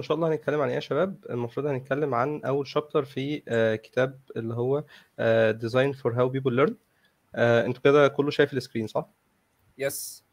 إن 0.00 0.04
شاء 0.04 0.16
الله 0.16 0.28
هنتكلم 0.28 0.60
عن 0.60 0.68
إيه 0.68 0.74
يا 0.74 0.80
شباب؟ 0.80 1.16
المفروض 1.30 1.66
هنتكلم 1.66 2.14
عن 2.14 2.40
أول 2.44 2.66
chapter 2.66 3.04
في 3.04 3.42
آه، 3.48 3.74
كتاب 3.76 4.20
اللي 4.36 4.54
هو 4.54 4.84
Design 5.52 5.92
For 5.92 6.12
How 6.12 6.28
People 6.28 6.52
Learn 6.54 6.76
أنتوا 7.36 7.82
كده 7.82 8.08
كله 8.08 8.30
شايف 8.30 8.52
ال 8.54 8.59
screen 8.59 8.86
صح؟ 8.86 9.06
yes 9.78 10.24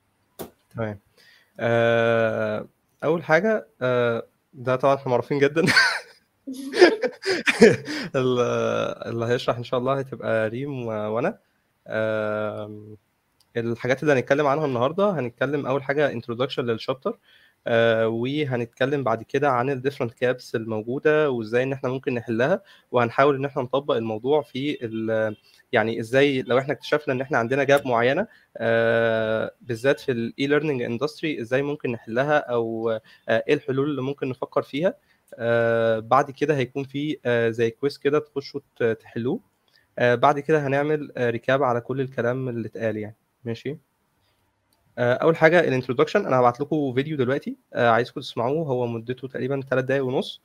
تمام. 0.76 1.00
آه، 1.60 2.68
أول 3.04 3.24
حاجة 3.24 3.68
آه، 3.82 4.24
ده 4.54 4.76
طبعا 4.76 4.96
إحنا 4.96 5.10
معروفين 5.10 5.40
جدا. 5.40 5.62
ال- 8.16 8.40
اللي 9.10 9.26
هيشرح 9.26 9.58
إن 9.58 9.64
شاء 9.64 9.80
الله 9.80 9.94
هتبقى 10.00 10.50
ريم 10.50 10.86
وأنا. 10.86 11.40
الحاجات 13.58 14.04
اللي 14.04 14.14
هنتكلم 14.14 14.48
عنها 14.48 14.66
النهارده 14.66 15.10
هنتكلم 15.20 15.66
أول 15.66 15.84
حاجة 15.84 16.12
introduction 16.12 16.66
لل 16.66 16.78
chapter 16.78 17.20
وهنتكلم 18.06 19.04
بعد 19.04 19.24
كده 19.24 19.50
عن 19.50 19.70
ال 19.70 19.74
different 19.74 20.14
gaps 20.14 20.56
الموجودة 20.56 21.30
وإزاي 21.32 21.64
إن 21.64 21.74
إحنا 21.74 21.90
ممكن 21.90 22.14
نحلها 22.14 22.62
وهنحاول 22.92 23.36
إن 23.36 23.46
إحنا 23.46 23.62
نطبق 23.64 23.96
الموضوع 23.96 24.42
في 24.42 24.78
يعني 25.72 26.00
إزاي 26.00 26.42
لو 26.42 26.58
إحنا 26.60 26.74
اكتشفنا 26.74 27.14
إن 27.14 27.22
إحنا 27.22 27.38
عندنا 27.38 27.64
gap 27.64 27.88
معينة 27.88 28.28
آه، 28.58 29.52
بالذات 29.62 30.00
في 30.00 30.12
ال 30.12 30.48
e-learning 30.48 30.82
industry 30.82 31.42
إزاي 31.42 31.62
ممكن 31.62 31.92
نحلها 31.92 32.38
أو 32.38 32.90
آه، 33.30 33.44
إيه 33.48 33.54
الحلول 33.54 33.90
اللي 33.90 34.02
ممكن 34.02 34.30
نفكر 34.30 34.62
فيها. 34.62 34.94
آه، 35.36 36.00
بعد 36.00 36.32
كده 36.32 36.56
هيكون 36.58 36.84
في 36.84 37.18
آه، 37.26 37.50
زي 37.50 37.70
quiz 37.72 37.98
كده 37.98 38.20
تخشوا 38.20 38.62
تحلوه. 38.94 39.40
آه، 40.00 40.16
بعد 40.16 40.40
كده 40.40 40.68
هنعمل 40.68 41.12
recap 41.18 41.64
على 41.64 41.82
كل 41.82 42.02
الكلام 42.02 42.50
اللي 42.50 42.68
اتقال 42.68 42.98
يعني. 42.98 43.16
ماشي؟ 43.44 43.70
آه، 43.72 43.78
أول 45.00 45.36
حاجة 45.38 45.60
الانترودكشن 45.60 46.26
أنا 46.26 46.40
هبعت 46.40 46.60
لكم 46.60 46.94
فيديو 46.94 47.18
دلوقتي 47.18 47.58
آه، 47.74 47.90
عايزكم 47.90 48.22
تسمعوه. 48.22 48.68
هو 48.68 48.88
مدته 48.88 49.28
تقريبا 49.28 49.62
3 49.70 49.86
دقايق 49.86 50.06
ونص. 50.06 50.42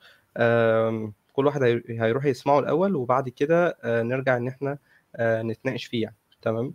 كل 1.32 1.46
واحد 1.46 1.62
هي- 1.62 1.82
هيروح 1.88 2.24
يسمعه 2.24 2.58
الأول 2.58 2.96
وبعد 2.96 3.28
كده 3.28 3.76
آه، 3.82 4.02
نرجع 4.02 4.36
إن 4.36 4.48
إحنا 4.48 4.78
آه، 5.16 5.42
نتناقش 5.42 5.84
فيه 5.84 6.02
يعني. 6.02 6.16
تمام؟ 6.42 6.74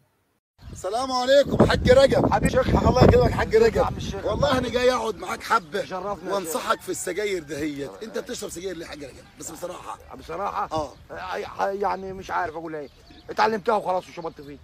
السلام 0.72 1.12
عليكم 1.12 1.66
حاج 1.66 1.92
رجب. 1.92 2.34
حبيبي 2.34 2.52
شيخ 2.54 2.88
الله 2.88 3.04
يكرمك 3.04 3.32
حاج 3.32 3.54
يا 3.54 3.60
رجب. 3.60 3.86
والله 4.26 4.58
أنا 4.58 4.70
جاي 4.70 4.94
أقعد 4.94 5.16
معاك 5.16 5.44
حبة 5.44 5.84
وأنصحك 6.32 6.82
في 6.82 6.90
السجاير 6.90 7.44
دهيت. 7.44 7.90
أنت 8.04 8.18
بتشرب 8.18 8.50
سجاير 8.50 8.76
ليه 8.78 8.86
يا 8.86 8.90
حاج 8.90 9.04
رجب؟ 9.04 9.14
بس 9.40 9.52
بصراحة. 9.52 10.00
بصراحة؟ 10.16 10.70
آه. 10.72 10.92
آه، 11.62 11.68
يعني 11.70 12.14
مش 12.14 12.32
عارف 12.32 12.56
أقول 12.56 12.76
إيه. 12.76 12.90
اتعلمتها 13.30 13.76
وخلاص 13.76 14.10
وشبطت 14.10 14.42
فيه 14.42 14.58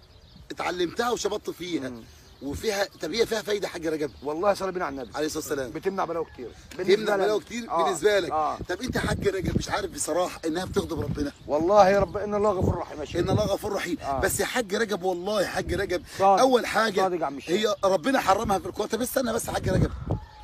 اتعلمتها 0.50 1.10
وشبطت 1.10 1.50
فيها. 1.50 1.88
مم. 1.88 2.02
وفيها 2.44 2.86
طب 3.02 3.12
هي 3.14 3.26
فيها 3.26 3.42
فايدة 3.42 3.68
حاج 3.68 3.86
رجب 3.86 4.10
والله 4.22 4.54
صلي 4.54 4.72
بينا 4.72 4.84
على 4.84 4.92
النبي 4.94 5.10
عليه 5.16 5.26
الصلاة 5.26 5.44
والسلام. 5.44 5.70
بتمنع 5.70 6.04
بلاوي 6.04 6.26
كتير. 6.34 6.48
تمنع 6.78 7.16
لي 7.16 7.22
بلاوي. 7.24 7.40
كتير 7.40 7.70
آه. 7.70 7.84
بالنسبة 7.84 8.18
لك. 8.20 8.30
آه. 8.30 8.58
طب 8.68 8.80
أنت 8.82 8.96
يا 8.96 9.00
حاج 9.00 9.28
رجب 9.28 9.56
مش 9.58 9.68
عارف 9.70 9.90
بصراحة 9.90 10.40
إنها 10.46 10.64
بتغضب 10.64 11.00
ربنا. 11.00 11.32
والله 11.46 11.88
يا 11.88 12.00
رب 12.00 12.16
إن 12.16 12.34
الله 12.34 12.50
غفور 12.50 12.76
رحيم 12.78 13.02
يا 13.02 13.20
إن 13.20 13.30
الله 13.30 13.44
غفور 13.44 13.72
رحيم. 13.72 13.96
آه. 14.02 14.20
بس 14.20 14.40
يا 14.40 14.46
حاج 14.46 14.74
رجب 14.74 15.02
والله 15.02 15.42
يا 15.42 15.46
حاج 15.46 15.74
رجب 15.74 16.02
صادق. 16.18 16.40
أول 16.40 16.66
حاجة 16.66 17.00
صادق 17.00 17.26
عم 17.26 17.38
هي 17.46 17.74
ربنا 17.84 18.20
حرمها 18.20 18.58
في 18.58 18.66
القران 18.66 18.88
طب 18.88 19.02
استنى 19.02 19.32
بس 19.32 19.46
يا 19.48 19.52
حاج 19.52 19.68
رجب 19.68 19.90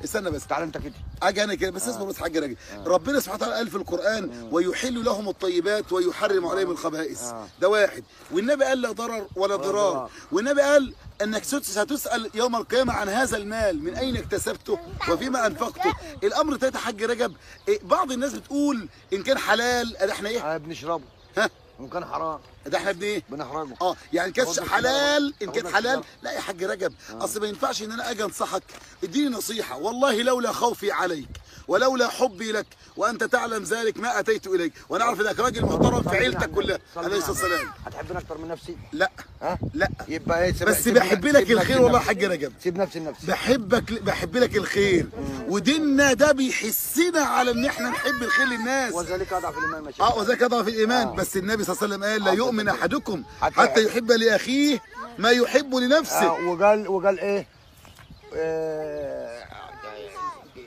استنى 0.03 0.29
بس 0.31 0.43
اتعلمت 0.45 0.77
كده. 0.77 0.93
أجي 1.23 1.43
أنا 1.43 1.55
كده 1.55 1.71
بس 1.71 1.87
اصبر 1.87 2.05
بس 2.05 2.17
حاج 2.17 2.37
راجل. 2.37 2.55
ربنا 2.85 3.19
سبحانه 3.19 3.35
وتعالى 3.37 3.55
قال 3.55 3.67
في 3.69 3.75
القران 3.77 4.49
ويحل 4.51 5.03
لهم 5.05 5.29
الطيبات 5.29 5.93
ويحرم 5.93 6.45
عليهم 6.47 6.71
الخبائث. 6.71 7.23
آه. 7.23 7.47
ده 7.61 7.69
واحد. 7.69 8.03
والنبي 8.31 8.63
قال 8.65 8.81
لا 8.81 8.91
ضرر 8.91 9.27
ولا 9.35 9.55
ضرار. 9.55 10.09
والنبي 10.31 10.61
قال 10.61 10.93
إنك 11.21 11.43
ست- 11.43 11.77
هتسال 11.77 12.29
يوم 12.33 12.55
القيامة 12.55 12.93
عن 12.93 13.09
هذا 13.09 13.37
المال 13.37 13.83
من 13.83 13.95
أين 13.95 14.17
اكتسبته 14.17 14.79
وفيما 15.09 15.45
أنفقته. 15.47 15.93
الأمر 16.23 16.57
يا 16.63 16.77
حاج 16.77 17.03
رجب 17.03 17.33
إيه، 17.67 17.79
بعض 17.83 18.11
الناس 18.11 18.33
بتقول 18.33 18.87
إن 19.13 19.23
كان 19.23 19.37
حلال 19.37 19.97
إحنا 19.97 20.29
إيه؟ 20.29 20.53
آه 20.53 20.57
بنشربه. 20.57 21.03
ها؟ 21.37 21.49
وان 21.79 21.89
كان 21.89 22.05
حرام. 22.05 22.39
ده 22.65 22.77
إحنا 22.77 22.91
بن 22.91 23.03
إيه؟ 23.03 23.23
بنحرجه. 23.29 23.75
آه 23.81 23.95
يعني 24.13 24.31
كان 24.31 24.45
تاخد 24.45 24.67
حلال 24.67 25.33
إن 25.41 25.47
تاخد 25.47 25.55
كان 25.55 25.65
نفس 25.65 25.75
حلال. 25.75 26.03
لا 26.21 26.31
يا 26.31 26.39
حاج 26.39 26.63
رجب. 26.63 26.93
أصل 27.11 27.41
ما 27.41 27.47
ينفعش 27.47 27.83
إن 27.83 27.91
أنا 27.91 28.11
أجي 28.11 28.23
أنصحك. 28.23 28.63
إديني 29.03 29.29
نصيحة. 29.29 29.77
والله 29.77 30.21
لولا 30.21 30.51
خوفي 30.51 30.91
عليك. 30.91 31.29
ولولا 31.71 32.07
حبي 32.07 32.51
لك 32.51 32.65
وأنت 32.97 33.23
تعلم 33.23 33.63
ذلك 33.63 33.97
ما 33.97 34.19
أتيت 34.19 34.47
إليك. 34.47 34.73
وأنا 34.89 35.03
اعرف 35.03 35.21
انك 35.21 35.39
راجل 35.39 35.65
محترم 35.65 36.01
في 36.01 36.17
عيلتك 36.17 36.51
كلها. 36.51 36.79
عليه 36.97 37.17
الصلاة 37.17 37.31
والسلام. 37.31 37.67
هتحبني 37.85 38.17
أكتر 38.17 38.37
من 38.37 38.47
نفسي؟ 38.47 38.77
لا. 38.91 39.11
ها؟ 39.41 39.59
لا. 39.73 39.89
يبقى 40.07 40.43
إيه 40.43 40.53
بس 40.67 40.87
بحب 40.87 41.25
لك 41.25 41.51
الخير 41.51 41.81
والله 41.81 41.99
يا. 41.99 42.03
حاج 42.03 42.23
رجب. 42.25 42.53
سيب 42.63 42.77
نفسي 42.77 42.99
لنفسي 42.99 43.27
بحبك 43.27 44.01
بحب 44.01 44.37
لك 44.37 44.57
الخير. 44.57 45.05
وديننا 45.47 46.13
ده 46.13 46.31
بيحسنا 46.31 47.21
على 47.21 47.51
إن 47.51 47.65
إحنا 47.65 47.89
نحب 47.89 48.23
الخير 48.23 48.47
للناس. 48.47 48.93
وذلك 48.93 49.33
أضعف 49.33 49.57
الإيمان 49.57 49.85
يا 49.85 49.91
شيخ. 49.91 50.01
آه 50.01 50.17
وذاك 50.17 50.43
أضعف 50.43 50.67
الإيمان. 50.67 51.07
آه. 51.07 51.15
بس 51.15 51.37
النبي 51.37 51.63
صلى 51.63 51.73
الله 51.75 51.83
عليه 51.83 51.95
وسلم 51.95 52.03
قال 52.03 52.23
لا. 52.23 52.43
يؤمن 52.43 52.67
أحدكم 52.69 53.23
حتى 53.41 53.85
يحب 53.85 54.11
لأخيه 54.11 54.79
ما 55.17 55.29
يحب 55.31 55.75
لنفسه. 55.75 56.27
آه 56.27 56.47
وقال 56.47 56.87
وقال 56.87 57.19
إيه؟ 57.19 57.47
آه 58.35 59.41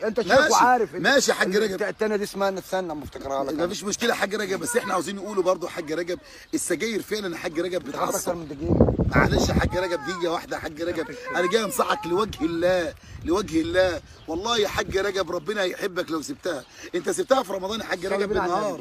أنت 0.07 0.21
شايف. 0.21 0.51
وعارف 0.51 0.95
ماشي 0.95 1.33
حاج 1.33 1.57
رجب. 1.57 1.83
التانية 1.83 2.17
دي 2.17 2.25
اسمها 2.25 2.51
نستنى 2.51 2.93
اما 2.93 3.05
افتكرها 3.05 3.45
لك 3.45 3.55
ما 3.55 3.69
فيش 3.69 3.85
مشكلة 3.85 4.09
يا 4.11 4.15
حاج 4.15 4.35
رجب. 4.35 4.61
بس 4.61 4.77
إحنا 4.77 4.93
عاوزين 4.93 5.17
نقوله 5.17 5.43
برضه 5.43 5.67
يا 5.67 5.73
حاج 5.73 5.93
رجب. 5.93 6.19
السجاير 6.55 7.03
فعلا 7.03 7.33
يا 7.37 7.39
حاج 7.41 7.61
رجب 7.61 7.89
أكتر 7.89 7.91
بتعصب 7.91 8.37
من 8.37 8.49
دقيقة 8.49 8.95
معلش 9.17 9.49
يا 9.49 9.55
حاج 9.55 9.77
رجب 9.77 10.01
دقيقة 10.09 10.33
واحدة 10.33 10.57
يا 10.57 10.61
حاج 10.61 10.83
رجب. 10.83 11.07
أنا 11.37 11.49
جاي 11.51 11.65
أنصحك 11.65 12.07
لوجه 12.07 12.45
الله 12.45 12.95
لوجه 13.25 13.61
الله. 13.61 14.01
والله 14.29 14.59
يا 14.59 14.69
حاج 14.69 14.99
رجب 14.99 15.31
ربنا 15.31 15.63
هيحبك 15.63 16.11
لو 16.11 16.23
سبتها. 16.23 16.65
أنت 16.95 17.11
سبتها 17.11 17.43
في 17.43 17.53
رمضان 17.53 17.81
يا 17.81 17.85
حاج 17.85 18.07
رجب 18.07 18.29
بالنهار 18.29 18.81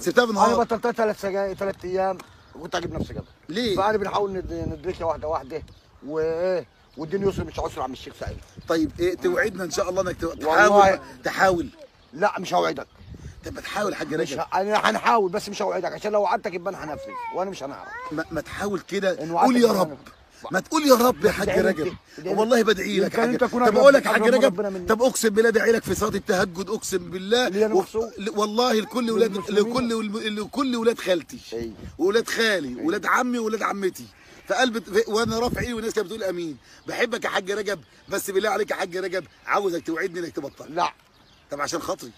سبتها 0.00 0.24
بالنهار. 0.24 0.48
أنا 0.48 0.56
بطلتها 0.56 0.92
ثلاث 0.92 1.20
سجاير 1.20 1.54
ثلاث 1.56 1.84
أيام. 1.84 2.18
وكنت 2.54 2.74
أجيب 2.74 2.92
نفسي 2.94 3.14
قبل. 3.14 3.24
ليه؟ 3.48 3.76
فأنا 3.76 3.96
بنحاول 3.98 4.32
ند- 4.32 4.64
ندركها 4.78 5.04
واحدة 5.04 5.28
واحدة. 5.28 5.62
وإيه؟ 6.06 6.66
والدين 6.96 7.28
يسر 7.28 7.44
مش 7.44 7.58
عسر 7.60 7.82
عم 7.82 7.92
الشيخ 7.92 8.14
سعيد. 8.20 8.36
طيب 8.68 8.90
إيه 9.00 9.14
توعدنا 9.14 9.64
إن 9.64 9.70
شاء 9.70 9.90
الله 9.90 10.02
إنك. 10.02 10.16
تحاول 10.20 10.98
تحاول. 11.24 11.68
لا 12.14 12.32
مش 12.40 12.54
هوعدك. 12.54 12.86
طب 13.46 13.54
ما 13.54 13.60
تحاول 13.60 13.92
يا 13.92 13.96
حاج 13.96 14.14
مش 14.14 14.32
رجب. 14.32 14.42
أنا 14.54 14.90
هنحاول 14.90 15.30
بس 15.30 15.48
مش 15.48 15.62
هوعدك 15.62 15.92
عشان 15.92 16.12
لو 16.12 16.22
وعدتك 16.22 16.54
يبقى 16.54 16.74
أنا 16.74 16.84
هنفذ 16.84 17.02
وأنا 17.34 17.50
مش 17.50 17.62
هنعرف. 17.62 17.88
ما, 18.12 18.24
ما 18.30 18.40
تحاول 18.40 18.80
كده. 18.80 19.16
قول 19.40 19.56
يا 19.56 19.72
رب. 19.72 19.98
ما 20.52 20.60
تقول 20.60 20.86
يا 20.86 20.94
رب 20.94 21.24
يا 21.24 21.30
حاج 21.32 21.48
رجب. 21.50 21.92
والله 22.26 22.62
بدعي 22.62 23.00
لك 23.00 23.16
حاج 23.16 23.36
طب 23.38 23.76
أقول 23.76 23.94
لك 23.94 24.06
حاج 24.08 24.22
رجب. 24.28 24.86
طب 24.88 25.02
أقسم 25.02 25.28
بالله 25.28 25.48
ادعي 25.48 25.72
لك 25.72 25.82
في 25.82 25.94
صلاة 25.94 26.14
التهجد 26.16 26.70
أقسم 26.70 26.98
بالله. 27.10 27.68
و- 27.76 27.84
والله 28.36 28.72
لكل 28.72 29.10
ولاد 29.10 29.32
للمسلمين. 29.34 29.72
لكل 29.88 30.40
لكل 30.40 30.76
ولاد 30.76 30.98
خالتي. 30.98 31.38
أيوة. 31.52 31.72
وولاد 31.98 32.28
خالي 32.28 32.74
وولاد 32.74 33.06
عمي 33.06 33.38
وولاد 33.38 33.62
عمتي. 33.62 34.04
فقلب 34.48 35.04
وأنا 35.08 35.38
رافع 35.38 35.60
ايدي 35.60 35.74
والناس 35.74 35.94
كانت 35.94 36.06
بتقول 36.06 36.24
امين. 36.24 36.58
بحبك 36.86 37.24
يا 37.24 37.28
حاج 37.30 37.50
رجب 37.50 37.80
بس 38.08 38.30
بالله 38.30 38.50
عليك 38.50 38.70
يا 38.70 38.76
حاج 38.76 38.96
رجب 38.96 39.24
عاوزك 39.46 39.86
توعدني 39.86 40.20
انك 40.20 40.36
تبطل. 40.36 40.74
لا. 40.74 40.92
طب 41.50 41.60
عشان 41.60 41.80
خاطري. 41.80 42.10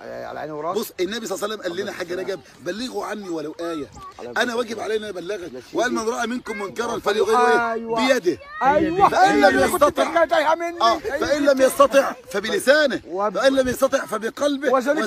على 0.00 0.40
عيني 0.40 0.52
وراسي 0.52 0.80
بص 0.80 0.92
النبي 1.00 1.26
صلى 1.26 1.34
الله 1.36 1.44
عليه 1.44 1.54
وسلم 1.54 1.62
قال 1.62 1.76
لنا 1.76 1.92
حاج 1.92 2.12
رجب 2.12 2.40
بلغوا 2.62 3.06
عني 3.06 3.28
ولو 3.28 3.54
أنا 3.60 4.30
الصلاة 4.30 4.56
واجب 4.56 4.80
علينا 4.80 5.08
أبلغك. 5.08 5.40
سيدي. 5.40 5.62
وقال 5.72 5.92
من 5.92 6.08
رأى 6.08 6.26
منكم 6.26 6.58
منكرا 6.58 6.98
فليغيره. 6.98 7.72
أيوة. 7.72 8.06
بيده. 8.06 8.38
أيوه. 8.62 9.08
فإن 9.08 9.40
لم 9.40 9.44
اللي 9.44 9.68
كنت 9.68 9.82
يستطع. 9.82 10.24
فإن 11.20 11.44
لم 11.44 11.60
يستطع 11.62 12.12
فبلسانه. 12.30 13.00
فإن 13.34 13.56
لم 13.56 13.68
يستطع 13.68 14.06
فبقلبه. 14.06 14.70
وذلك 14.70 14.98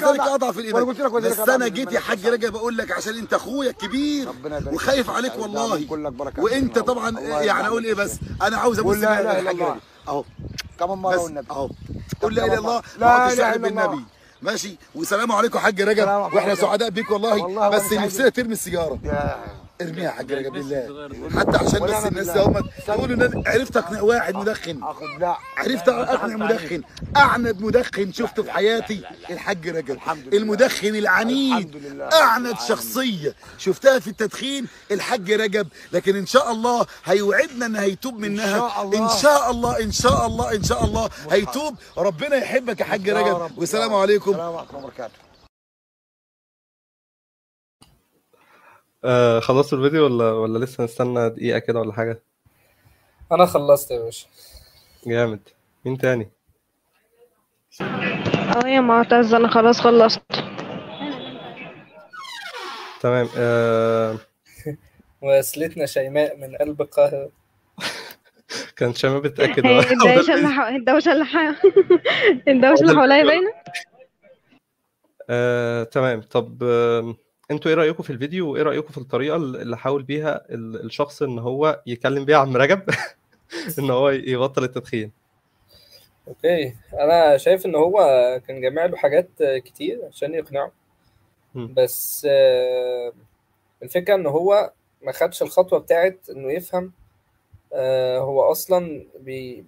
لك 0.99 1.13
وذلك 1.13 1.31
بس 1.31 1.39
الإيمان. 1.61 1.73
جيت 1.73 1.91
يا 1.91 1.99
حاج 1.99 2.27
رجب 2.27 2.55
أقول 2.55 2.77
لك 2.77 2.91
عشان 2.91 3.17
أنت 3.17 3.33
أخويا 3.33 3.69
الكبير 3.69 4.29
وخايف. 4.65 5.09
عليك 5.09 5.35
الله 5.35 5.61
والله. 5.61 5.75
الله 5.75 6.79
طبعا 6.79 7.19
يعني 7.19 7.49
عنك. 7.51 7.65
أقول 7.65 7.85
إيه 7.85 7.93
بس؟ 7.93 8.11
أنا 8.41 8.57
عاوز 8.57 8.79
قول 8.79 9.01
لا 9.01 9.21
إلا 9.21 9.33
حاج 9.33 9.47
الله. 9.49 9.77
أهو. 10.07 10.25
كمان 10.79 10.97
مرة 10.97 11.17
والنبي 11.19 11.47
أهو. 11.51 11.69
قول 12.21 12.35
لا 12.35 12.45
إله 12.45 12.53
إلا 12.53 12.59
الله. 12.59 12.81
لا 12.97 13.33
الشعر 13.33 13.55
إلا 13.55 13.67
الله. 13.67 14.03
ماشي. 14.43 14.77
والسلام 14.95 15.31
عليكم 15.31 15.57
يا 15.57 15.63
حاج 15.63 15.81
رجب. 15.81 16.07
وإحنا. 16.07 16.55
سعداء 16.55 16.89
بيك 16.89 17.11
والله, 17.11 17.43
والله 17.43 17.69
بس 17.69 17.93
نفسنا 17.93 18.29
ترمي 18.29 18.53
السيجارة. 18.53 18.99
ارميها 19.81 20.03
يا 20.03 20.09
حاج 20.09 20.33
رجب 20.33 20.51
بالله 20.51 21.09
حتى 21.39 21.57
عشان 21.57 21.79
بس 21.79 22.05
الناس. 22.05 22.37
هم 22.37 22.69
يقولوا 22.87 23.15
إن 23.15 23.21
أنا 23.21 23.43
عرفت 23.47 23.77
أقنع 23.77 24.01
واحد 24.01 24.35
مدخن. 24.35 24.83
اخد 24.83 25.19
لا. 25.19 25.37
عرفت 25.57 25.89
أقنع 25.89 26.35
مدخن. 26.35 26.81
أعند 27.17 27.61
مدخن 27.61 28.11
شفته 28.11 28.43
في 28.43 28.51
حياتي. 28.51 29.01
الحاج 29.29 29.69
رجب 29.69 29.91
الحمد 29.91 30.27
لله. 30.27 30.37
المدخن 30.37 30.95
العنيد. 30.95 32.01
أعند 32.13 32.55
شخصية. 32.67 33.35
شفتها 33.57 33.99
في 33.99 34.07
التدخين؟ 34.07 34.67
الحاج 34.91 35.31
رجب. 35.31 35.67
لكن 35.91 36.15
إن 36.15 36.25
شاء 36.25 36.51
الله 36.51 36.85
هيوعدنا 37.05 37.65
إن 37.65 37.75
هيتوب 37.75 38.19
منها. 38.19 38.57
شاء 38.59 38.81
الله. 38.81 38.99
إن 38.99 39.09
شاء 39.21 39.51
الله 39.51 39.83
إن 39.83 39.91
شاء 39.91 40.25
الله 40.25 40.55
إن 40.55 40.63
شاء 40.63 40.85
الله 40.85 41.09
هيتوب. 41.31 41.75
ربنا 41.97 42.35
يحبك 42.35 42.79
يا 42.79 42.85
حاج 42.85 43.09
رجب. 43.09 43.57
والسلام. 43.57 43.93
عليكم. 43.93 44.31
السلام 44.31 44.55
عليكم 44.55 44.77
وبركاته. 44.77 45.22
آه 49.05 49.39
خلصتوا 49.39 49.77
الفيديو 49.77 50.03
ولا 50.05 50.31
ولا 50.31 50.65
لسه 50.65 50.83
نستنى 50.83 51.29
دقيقة 51.29 51.59
كده 51.59 51.79
ولا 51.79 51.93
حاجة؟ 51.93 52.23
أنا 53.31 53.45
خلصت 53.45 53.91
يا 53.91 53.99
باشا. 53.99 54.27
جامد. 55.07 55.39
مين 55.85 55.97
تاني؟ 55.97 56.31
أه 57.81 58.67
يا 58.67 58.79
معتز 58.81 59.33
أنا 59.33 59.47
خلاص 59.47 59.81
خلصت. 59.81 60.21
تمام. 63.01 63.27
آه 63.37 64.17
وصلتنا 65.21 65.85
شيماء 65.85 66.37
من 66.37 66.55
قلب 66.55 66.81
القاهرة 66.81 67.29
كان 68.77 68.93
شباب 68.93 69.21
بتأكد 69.21 69.65
الدوشة 69.65 70.33
اللي 70.33 70.47
حو... 70.49 70.67
الدوشة 70.75 71.11
اللي 71.11 71.25
حو... 71.25 71.39
الدوشة 72.47 72.81
اللي 72.81 72.93
حواليا 72.93 73.23
باينة؟ 73.23 73.53
آه، 75.29 75.83
تمام. 75.83 76.21
طب 76.21 76.63
آه، 76.63 77.15
أنتوا 77.51 77.71
إيه 77.71 77.77
رأيكم 77.77 78.03
في 78.03 78.09
الفيديو 78.09 78.51
وايه 78.51 78.63
رأيكم 78.63 78.87
في 78.91 78.97
الطريقة 78.97 79.35
اللي 79.35 79.77
حاول 79.77 80.03
بيها 80.03 80.45
ال- 80.49 80.85
الشخص 80.85 81.21
ان 81.21 81.39
هو 81.39 81.81
يكلم 81.87 82.25
بيها 82.25 82.37
عم 82.37 82.57
رجب؟ 82.57 82.81
ان 83.79 83.89
هو 83.91 84.09
يبطل 84.09 84.63
التدخين. 84.63 85.11
okay. 86.27 86.75
أنا 86.93 87.37
شايف 87.37 87.65
ان 87.65 87.75
هو 87.75 87.99
كان 88.47 88.61
جامع 88.61 88.85
له 88.85 88.97
حاجات 88.97 89.29
كتير 89.65 90.05
عشان 90.05 90.33
يقنعه. 90.33 90.71
بس 91.55 92.27
آه، 92.29 93.13
الفكرة 93.83 94.15
ان 94.15 94.25
هو 94.27 94.71
ما 95.01 95.11
خدش 95.11 95.41
الخطوة 95.41 95.79
بتاعت 95.79 96.29
انه 96.29 96.51
يفهم 96.51 96.91
آه، 97.73 98.19
هو 98.19 98.41
أصلا 98.51 99.05
بي 99.19 99.65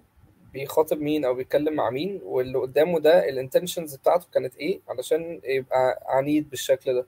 بيخاطب 0.52 1.00
مين 1.00 1.24
أو 1.24 1.34
بيتكلم 1.34 1.74
مع 1.74 1.90
مين 1.90 2.20
واللي 2.24 2.58
قدامه 2.58 3.00
ده 3.00 3.28
ال 3.28 3.34
intentions 3.34 3.94
بتاعته 3.96 4.26
كانت 4.34 4.56
إيه 4.56 4.80
علشان 4.88 5.40
يبقى 5.44 6.02
عنيد 6.06 6.50
بالشكل 6.50 6.94
ده. 6.94 7.06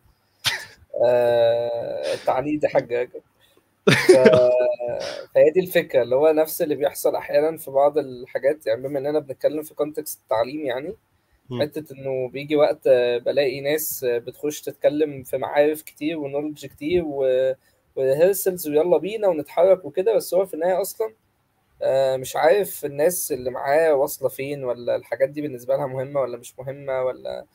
آه، 1.04 2.14
التعنيد. 2.14 2.66
ف... 2.66 2.72
فهي 5.34 5.50
دي 5.54 5.60
الفكرة 5.60 6.02
اللي 6.02 6.16
هو 6.16 6.30
نفس 6.32 6.62
اللي 6.62 6.74
بيحصل 6.74 7.16
أحيانا 7.16 7.56
في 7.56 7.70
بعض 7.70 7.98
الحاجات 7.98 8.66
يعني 8.66 8.82
بما 8.82 8.98
إننا 8.98 9.18
بنتكلم 9.18 9.62
في 9.62 9.74
كونتكست 9.74 10.20
التعليم 10.22 10.60
يعني 10.66 10.94
مم. 11.50 11.62
حتة 11.62 11.94
إنه 11.94 12.28
بيجي 12.28 12.56
وقت 12.56 12.88
بلاقي 13.26 13.60
ناس 13.60 14.04
بتخش 14.08 14.60
تتكلم 14.60 15.22
في 15.22 15.38
معارف 15.38 15.82
كتير 15.82 16.18
ونولج 16.18 16.66
كتير 16.66 17.04
و... 17.06 17.54
وريهرسلز 17.96 18.68
ويلا 18.68 18.98
بينا 18.98 19.28
ونتحرك 19.28 19.84
وكده 19.84 20.14
بس 20.16 20.34
هو 20.34 20.46
في 20.46 20.54
النهاية 20.54 20.80
أصلا 20.80 21.14
آه، 21.82 22.16
مش 22.16 22.36
عارف 22.36 22.84
الناس 22.84 23.32
اللي 23.32 23.50
معاه 23.50 23.94
واصلة 23.94 24.28
فين 24.28 24.64
ولا 24.64 24.96
الحاجات 24.96 25.28
دي 25.28 25.42
بالنسبة 25.42 25.76
لها 25.76 25.86
مهمة 25.86 26.20
ولا 26.20 26.38
مش 26.38 26.58
مهمة 26.58 27.02
ولا 27.02 27.46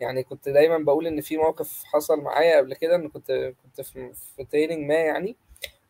يعني 0.00 0.22
كنت 0.22 0.48
دايما 0.48 0.78
بقول 0.78 1.06
إن 1.06 1.20
في 1.20 1.36
موقف 1.36 1.82
حصل 1.84 2.20
معايا 2.20 2.56
قبل 2.58 2.74
كده 2.74 2.96
إن 2.96 3.08
كنت 3.08 3.52
كنت 3.62 3.80
في 3.80 4.12
في 4.36 4.44
training 4.44 4.86
ما 4.88 4.94
يعني 4.94 5.36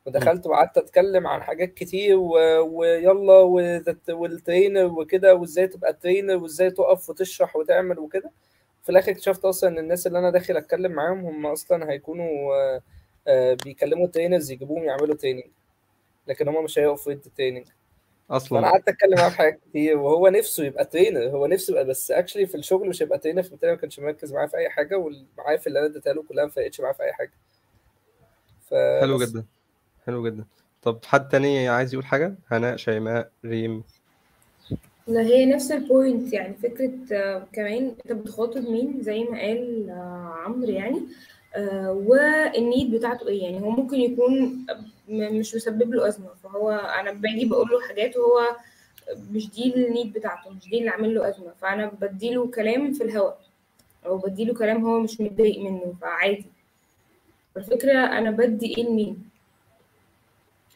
ودخلت 0.06 0.46
وقعدت 0.46 0.78
أتكلم 0.78 1.26
عن 1.26 1.42
حاجات 1.42 1.74
كتير 1.74 2.16
و... 2.16 2.30
ويلا 2.78 3.32
وذات- 3.40 4.10
وال 4.10 4.27
trainer 4.27 4.84
وكده 5.00 5.34
وإزاي 5.34 5.68
تبقى 5.68 5.92
trainer 5.92 6.36
وإزاي 6.36 6.70
تقف 6.70 7.10
وتشرح 7.10 7.56
وتعمل 7.56 7.98
وكده. 7.98 8.30
في 8.82 8.92
الآخر 8.92 9.12
اكتشفت 9.12 9.44
أصلا 9.44 9.70
إن 9.70 9.78
الناس 9.78 10.06
اللي 10.06 10.18
أنا 10.18 10.30
داخل 10.30 10.56
أتكلم 10.56 10.92
معاهم 10.92 11.26
هم 11.26 11.46
أصلا 11.46 11.90
هيكونوا 11.90 12.54
آه، 12.54 12.80
آه، 13.28 13.56
بيكلموا 13.64 14.06
trainers 14.06 14.50
يجيبوهم 14.50 14.84
يعملوا 14.84 15.14
training 15.14 15.44
لكن 16.26 16.48
هم 16.48 16.64
مش 16.64 16.78
هيقفوا 16.78 17.12
يدوا 17.12 17.30
training 17.36 17.66
فانا 18.28 18.36
أصلا 18.36 18.60
قعدت 18.60 18.88
أتكلم 18.88 19.18
معاه 19.18 19.28
في 19.28 19.36
حاجات 19.36 19.60
كتير 19.70 19.98
وهو 19.98 20.28
نفسه 20.28 20.64
يبقى 20.64 20.84
trainer 20.84 21.28
هو 21.28 21.46
نفسه 21.46 21.70
يبقى 21.70 21.84
بس 21.84 22.10
actually 22.10 22.46
في 22.46 22.54
الشغل 22.54 22.88
مش 22.88 23.02
هيبقى 23.02 23.18
trainer 23.18 23.42
فبالتالي 23.42 23.72
ما 23.72 23.78
كانش 23.78 24.00
مركز 24.00 24.32
معايا 24.32 24.46
في 24.46 24.56
أي 24.56 24.70
حاجة 24.70 24.96
والمعارف 24.98 25.66
اللي 25.66 25.78
أنا 25.78 25.86
اديتها 25.86 26.12
له 26.12 26.22
كلها 26.22 26.44
ما 26.44 26.50
فرقتش 26.50 26.80
معاه 26.80 26.92
في 26.92 27.02
أي 27.02 27.12
حاجة. 27.12 27.32
حلو 29.00 29.18
فبس 29.18 29.30
جدا 29.30 29.44
حلو 30.06 30.28
جدا. 30.28 30.44
طب 30.82 30.98
حد 31.04 31.28
تاني 31.28 31.68
عايز 31.68 31.94
يقول 31.94 32.06
حاجة؟ 32.06 32.34
هناء 32.48 32.76
شيماء 32.76 33.30
ريم. 33.44 33.84
لا 35.06 35.20
هي 35.20 35.46
نفس 35.46 35.72
ال 35.72 35.82
point 35.82 36.32
يعني 36.32 36.54
فكرة 36.54 36.92
آه، 37.12 37.46
كمان 37.52 37.94
أنت 38.04 38.12
بتخاطب 38.12 38.70
مين؟ 38.70 39.02
زي 39.02 39.24
ما 39.24 39.40
قال 39.40 39.90
آه، 39.90 40.34
عمرو 40.44 40.70
يعني. 40.70 41.00
وال 41.90 42.24
need 42.24 42.90
بتاعته 42.94 43.28
إيه 43.28 43.42
يعني 43.42 43.60
هو 43.60 43.70
ممكن 43.70 43.96
يكون 44.00 44.66
مش 45.08 45.54
مسبب 45.54 45.94
له 45.94 46.08
أزمة 46.08 46.28
فهو 46.44 46.70
أنا 46.70 47.12
باجي 47.12 47.44
بقول 47.44 47.68
له 47.70 47.80
حاجات 47.88 48.16
وهو 48.16 48.56
مش 49.32 49.50
دي 49.50 49.74
ال 49.86 49.91
need 49.91 50.12
بتاعته 50.12 50.50
مش 50.50 50.68
دي 50.68 50.78
اللي 50.78 50.90
عامل 50.90 51.14
له 51.14 51.28
أزمة 51.28 51.52
فأنا 51.60 51.86
بديله 52.00 52.46
كلام 52.50 52.92
في 52.92 53.04
الهواء 53.04 53.38
أو 54.06 54.18
بديله 54.18 54.54
كلام 54.54 54.84
هو 54.86 55.00
مش 55.00 55.20
متضايق 55.20 55.58
منه 55.60 55.94
فعادي 56.00 56.44
الفكرة 57.56 57.92
أنا 57.98 58.30
بدي 58.30 58.76
إيه 58.78 58.84
لمين 58.88 59.28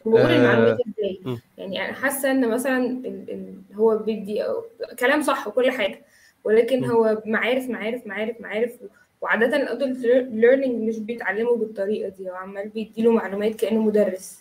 وبقول 0.05 0.31
المعلومات 0.31 0.79
آه 0.79 0.83
إزاي 0.89 1.19
م. 1.25 1.37
يعني 1.57 1.85
أنا 1.85 1.93
حاسة 1.93 2.31
إن 2.31 2.49
مثلا 2.49 2.77
ال 2.77 3.29
ال 3.29 3.53
هو 3.75 3.97
بيدي 3.97 4.43
أو- 4.43 4.95
كلام 4.99 5.21
صح 5.21 5.47
وكل 5.47 5.71
حاجة 5.71 6.01
ولكن. 6.43 6.85
هو 6.85 7.21
معارف 7.25 7.69
معارف 7.69 8.07
معارف 8.07 8.41
معارف 8.41 8.71
وعادة 9.21 9.55
ال 9.57 9.65
adult 9.65 10.05
learning 10.31 10.89
مش 10.89 10.99
بيتعلموا 10.99 11.57
بالطريقة 11.57 12.09
دي 12.09 12.29
هو 12.29 12.35
عمال 12.35 12.69
بيديله 12.69 13.11
معلومات 13.11 13.55
كأنه 13.55 13.81
مدرس 13.81 14.39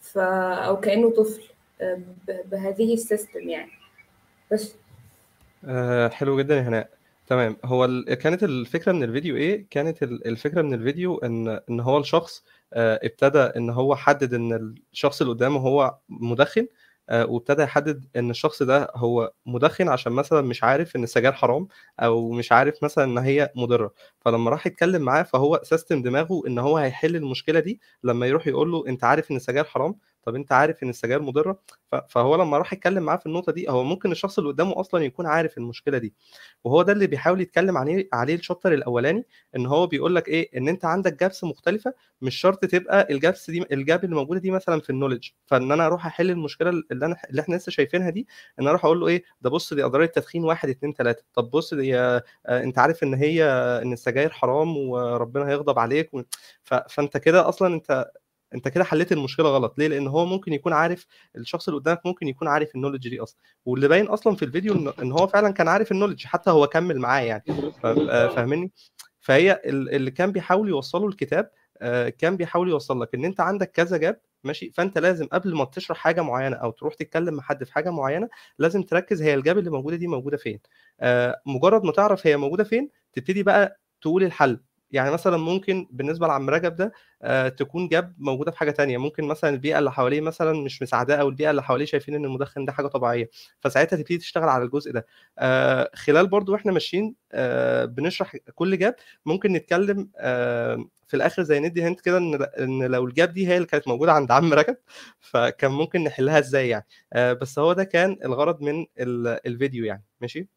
ف 0.00 0.18
أو 0.18 0.80
كأنه 0.80 1.10
طفل 1.10 1.42
آه، 1.80 2.00
بهذه 2.44 2.94
ال 2.94 3.02
system 3.02 3.48
يعني. 3.48 3.70
بس. 4.52 4.74
آه 5.64 6.08
حلو 6.08 6.38
جدا 6.40 6.56
يا 6.56 6.60
هناء. 6.62 6.90
تمام. 7.26 7.56
هو 7.64 7.84
ال... 7.84 8.14
كانت 8.14 8.42
الفكرة 8.44 8.92
من 8.92 9.02
الفيديو 9.02 9.36
إيه؟ 9.36 9.66
كانت 9.70 10.02
ال- 10.02 10.26
الفكرة 10.26 10.62
من 10.62 10.74
الفيديو 10.74 11.18
ان 11.18 11.60
إن 11.70 11.80
هو 11.80 11.98
الشخص 11.98 12.44
آه 12.72 13.00
ابتدى 13.02 13.38
إن 13.38 13.70
هو 13.70 13.96
حدد 13.96 14.34
إن 14.34 14.74
الشخص 14.92 15.20
اللي 15.20 15.34
قدامه 15.34 15.60
هو 15.60 15.94
مدخن 16.08 16.66
وابتدى 17.12 17.62
يحدد 17.62 18.06
إن 18.16 18.30
الشخص 18.30 18.62
ده 18.62 18.88
هو 18.96 19.32
مدخن 19.46 19.88
عشان 19.88 20.12
مثلا 20.12 20.40
مش 20.42 20.64
عارف 20.64 20.96
إن 20.96 21.02
السجاير 21.04 21.32
حرام 21.32 21.68
أو 22.00 22.30
مش 22.30 22.52
عارف 22.52 22.84
مثلا 22.84 23.04
إن 23.04 23.18
هي 23.18 23.50
مضرة. 23.56 23.92
فلما 24.20 24.50
راح 24.50 24.66
يتكلم 24.66 25.02
معاه 25.02 25.22
فهو 25.22 25.60
سيستم 25.64 26.02
دماغه 26.02 26.42
إن 26.46 26.58
هو 26.58 26.76
هيحل 26.78 27.16
المشكلة 27.16 27.60
دي 27.60 27.80
لما 28.04 28.26
يروح 28.26 28.46
يقول 28.46 28.72
له 28.72 28.84
أنت 28.88 29.04
عارف 29.04 29.30
إن 29.30 29.36
السجاير 29.36 29.64
حرام؟ 29.64 29.94
طب 30.22 30.34
أنت 30.34 30.52
عارف 30.52 30.82
إن 30.82 30.88
السجاير 30.88 31.22
مضرة؟ 31.22 31.60
ف- 31.92 31.94
فهو 32.08 32.36
لما 32.36 32.58
راح 32.58 32.72
يتكلم 32.72 33.02
معاه 33.02 33.16
في 33.16 33.26
النقطة 33.26 33.52
دي 33.52 33.68
هو 33.70 33.84
ممكن 33.84 34.12
الشخص 34.12 34.38
اللي 34.38 34.50
قدامه 34.50 34.80
أصلا 34.80 35.04
يكون 35.04 35.26
عارف 35.26 35.58
المشكلة 35.58 35.98
دي 35.98 36.14
وهو 36.64 36.82
ده 36.82 36.92
اللي 36.92 37.06
بيحاول 37.06 37.40
يتكلم 37.40 37.76
عليه 37.78 38.08
عليه 38.12 38.34
ال 38.34 38.39
chapter 38.39 38.74
الأولاني 38.74 39.26
إن 39.56 39.66
هو 39.66 39.86
بيقول 39.86 40.14
لك 40.14 40.28
إيه 40.28 40.58
إن 40.58 40.68
أنت 40.68 40.84
عندك 40.84 41.20
gaps 41.20 41.44
مختلفة 41.44 41.94
مش 42.22 42.36
شرط 42.36 42.64
تبقى 42.64 43.06
ال 43.10 43.18
gaps 43.18 43.50
دي 43.50 43.64
ال 43.72 43.80
gap 43.80 44.04
اللي 44.04 44.16
موجودة 44.16 44.40
دي 44.40 44.50
مثلا 44.50 44.80
في 44.80 44.90
ال 44.90 44.94
knowledge 44.94 45.28
فإن 45.46 45.72
أنا 45.72 45.86
أروح 45.86 46.06
أحل 46.06 46.30
المشكلة 46.30 46.70
اللي 46.70 47.06
أنا 47.06 47.16
اللي 47.30 47.42
إحنا 47.42 47.56
لسه 47.56 47.70
شايفينها 47.72 48.10
دي 48.10 48.26
إن 48.60 48.66
أروح 48.68 48.84
أقول 48.84 49.00
له 49.00 49.08
إيه 49.08 49.24
ده 49.40 49.50
بص 49.50 49.74
دي 49.74 49.84
اضرار 49.84 50.02
التدخين 50.04 50.44
واحد 50.44 50.68
اتنين 50.68 50.94
تلاتة. 50.94 51.22
طب 51.34 51.50
بص 51.50 51.74
دي 51.74 51.98
آه، 51.98 52.22
أنت 52.48 52.78
عارف 52.78 53.02
إن 53.02 53.14
هي 53.14 53.44
إن 53.82 53.92
السجاير 53.92 54.30
حرام 54.30 54.76
وربنا 54.76 55.48
هيغضب 55.48 55.78
عليك 55.78 56.14
و... 56.14 56.22
ف... 56.62 56.74
فأنت 56.74 57.16
كده 57.16 57.48
أصلا 57.48 57.74
أنت 57.74 58.10
أنت 58.54 58.68
كده 58.68 58.84
حليت 58.84 59.12
المشكلة 59.12 59.48
غلط. 59.48 59.78
ليه؟ 59.78 59.88
لأن 59.88 60.06
هو 60.06 60.26
ممكن 60.26 60.52
يكون 60.52 60.72
عارف 60.72 61.06
الشخص 61.36 61.68
اللي 61.68 61.80
قدامك 61.80 62.06
ممكن 62.06 62.28
يكون 62.28 62.48
عارف 62.48 62.74
النولج 62.74 63.08
دي 63.08 63.20
أصلا. 63.20 63.38
واللي 63.64 63.88
باين 63.88 64.06
أصلا 64.06 64.36
في 64.36 64.44
الفيديو 64.44 64.92
إن 65.02 65.12
هو 65.12 65.26
فعلا 65.26 65.50
كان 65.50 65.68
عارف 65.68 65.92
النولج 65.92 66.24
حتى 66.26 66.50
هو 66.50 66.66
كمل 66.66 66.98
معاه 66.98 67.20
يعني. 67.20 67.44
آه، 67.84 68.28
فاهمني؟ 68.28 68.72
فهي 69.20 69.60
ال- 69.64 69.94
اللي 69.94 70.10
كان 70.10 70.32
بيحاول 70.32 70.68
يوصله 70.68 71.06
الكتاب 71.08 71.50
آه، 71.82 72.08
كان 72.08 72.36
بيحاول 72.36 72.68
يوصل 72.68 73.02
لك 73.02 73.14
إن 73.14 73.24
أنت 73.24 73.40
عندك 73.40 73.70
كذا 73.70 73.96
جاب 73.96 74.20
ماشي؟ 74.44 74.70
فأنت 74.74 74.98
لازم 74.98 75.26
قبل 75.26 75.54
ما 75.54 75.64
تشرح 75.64 75.96
حاجة 75.98 76.22
معينة 76.22 76.56
أو 76.56 76.70
تروح 76.70 76.94
تتكلم 76.94 77.34
مع 77.34 77.42
حد 77.42 77.64
في 77.64 77.72
حاجة 77.72 77.90
معينة 77.90 78.28
لازم 78.58 78.82
تركز 78.82 79.22
هي 79.22 79.34
الجاب 79.34 79.58
اللي 79.58 79.70
موجودة 79.70 79.96
دي 79.96 80.06
موجودة 80.06 80.36
فين. 80.36 80.60
آه، 81.00 81.40
مجرد 81.46 81.84
ما 81.84 81.92
تعرف 81.92 82.26
هي 82.26 82.36
موجودة 82.36 82.64
فين 82.64 82.90
تبتدي 83.12 83.42
بقى 83.42 83.80
تقول 84.02 84.24
الحل. 84.24 84.60
يعني 84.92 85.10
مثلا 85.10 85.36
ممكن 85.36 85.88
بالنسبة 85.90 86.26
لعم 86.26 86.50
رجب 86.50 86.76
ده 86.76 86.92
آه، 87.22 87.48
تكون 87.48 87.88
جاب 87.88 88.14
موجودة 88.18 88.50
في 88.50 88.58
حاجة 88.58 88.70
تانية. 88.70 88.98
ممكن 88.98 89.24
مثلا 89.24 89.50
البيئة 89.50 89.78
اللي 89.78 89.92
حواليه 89.92 90.20
مثلا 90.20 90.52
مش 90.62 90.82
مساعداه 90.82 91.16
أو 91.16 91.28
البيئة 91.28 91.50
اللي 91.50 91.62
حواليه 91.62 91.84
شايفين 91.84 92.14
إن 92.14 92.24
المدخن 92.24 92.64
ده 92.64 92.72
حاجة 92.72 92.86
طبيعية 92.86 93.30
فساعتها 93.60 93.96
تبتدي 93.96 94.18
تشتغل 94.18 94.48
على 94.48 94.64
الجزء 94.64 94.92
ده. 94.92 95.06
آه، 95.38 95.90
خلال 95.94 96.26
برضو 96.28 96.52
وإحنا 96.52 96.72
ماشيين 96.72 97.14
آه، 97.32 97.84
بنشرح 97.84 98.36
كل 98.54 98.78
جاب 98.78 98.94
ممكن 99.26 99.52
نتكلم 99.52 100.08
في 101.08 101.14
الآخر 101.16 101.42
زي 101.42 101.60
ندي 101.60 101.82
هنت 101.82 102.00
كده 102.00 102.18
إن 102.18 102.42
إن 102.58 102.82
لو 102.82 103.04
الجاب 103.06 103.32
دي 103.32 103.48
هي 103.48 103.56
اللي 103.56 103.66
كانت 103.66 103.88
موجودة 103.88 104.12
عند 104.12 104.30
عم 104.32 104.52
رجب 104.54 104.76
فكان 105.20 105.70
ممكن 105.70 106.04
نحلها 106.04 106.38
إزاي 106.38 106.68
يعني. 106.68 106.86
بس 107.16 107.58
هو 107.58 107.72
ده 107.72 107.84
كان 107.84 108.16
الغرض 108.24 108.62
من 108.62 108.86
ال- 109.00 109.46
الفيديو 109.46 109.84
يعني. 109.84 110.04
ماشي؟ 110.20 110.48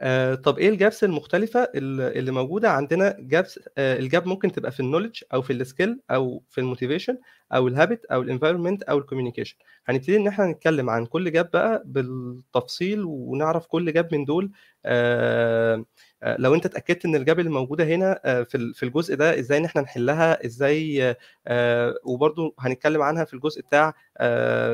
آه، 0.00 0.34
طب 0.34 0.58
إيه 0.58 0.68
ال 0.68 0.75
gaps 0.75 1.04
المختلفة 1.04 1.60
ال- 1.62 2.18
اللي 2.18 2.30
موجودة 2.32 2.70
عندنا؟ 2.70 3.16
gaps 3.20 3.60
آه، 3.78 3.98
ال 3.98 4.05
gap 4.05 4.26
ممكن 4.26 4.52
تبقى 4.52 4.72
في 4.72 4.80
ال 4.80 4.84
knowledge 4.84 5.22
أو 5.34 5.42
في 5.42 5.52
ال 5.52 5.60
skill 5.60 6.00
أو 6.10 6.42
في 6.50 6.60
ال 6.60 6.65
motivation 6.65 7.18
أو 7.52 7.68
ال 7.68 7.74
habit 7.74 8.04
أو 8.04 8.22
ال 8.22 8.27
environment 8.27 8.82
أو 8.82 8.98
ال 8.98 9.02
communication 9.02 9.56
هنبتدي 9.86 10.16
إن 10.16 10.26
إحنا 10.28 10.46
نتكلم 10.46 10.90
عن 10.90 11.06
كل 11.06 11.32
gap 11.32 11.50
بقى 11.50 11.82
بالتفصيل 11.86 13.04
ونعرف 13.04 13.66
كل 13.66 13.92
gap 13.92 14.14
من 14.14 14.24
دول. 14.24 14.50
آه، 14.84 15.84
آه، 16.22 16.36
لو 16.38 16.54
أنت 16.54 16.66
اتأكدت 16.66 17.04
إن 17.04 17.14
ال 17.14 17.20
gap 17.20 17.38
اللي 17.40 17.50
موجودة 17.50 17.84
هنا 17.84 18.20
آه، 18.24 18.42
في 18.42 18.54
ال- 18.56 18.74
في 18.74 18.82
الجزء 18.82 19.14
ده 19.14 19.38
إزاي 19.38 19.58
إن 19.58 19.64
إحنا 19.64 19.82
نحلها؟ 19.82 20.46
إزاي 20.46 21.16
آه، 21.46 21.94
وبرضو 22.04 22.54
هنتكلم 22.58 23.02
عنها 23.02 23.24
في 23.24 23.34
الجزء 23.34 23.62
بتاع 23.62 23.94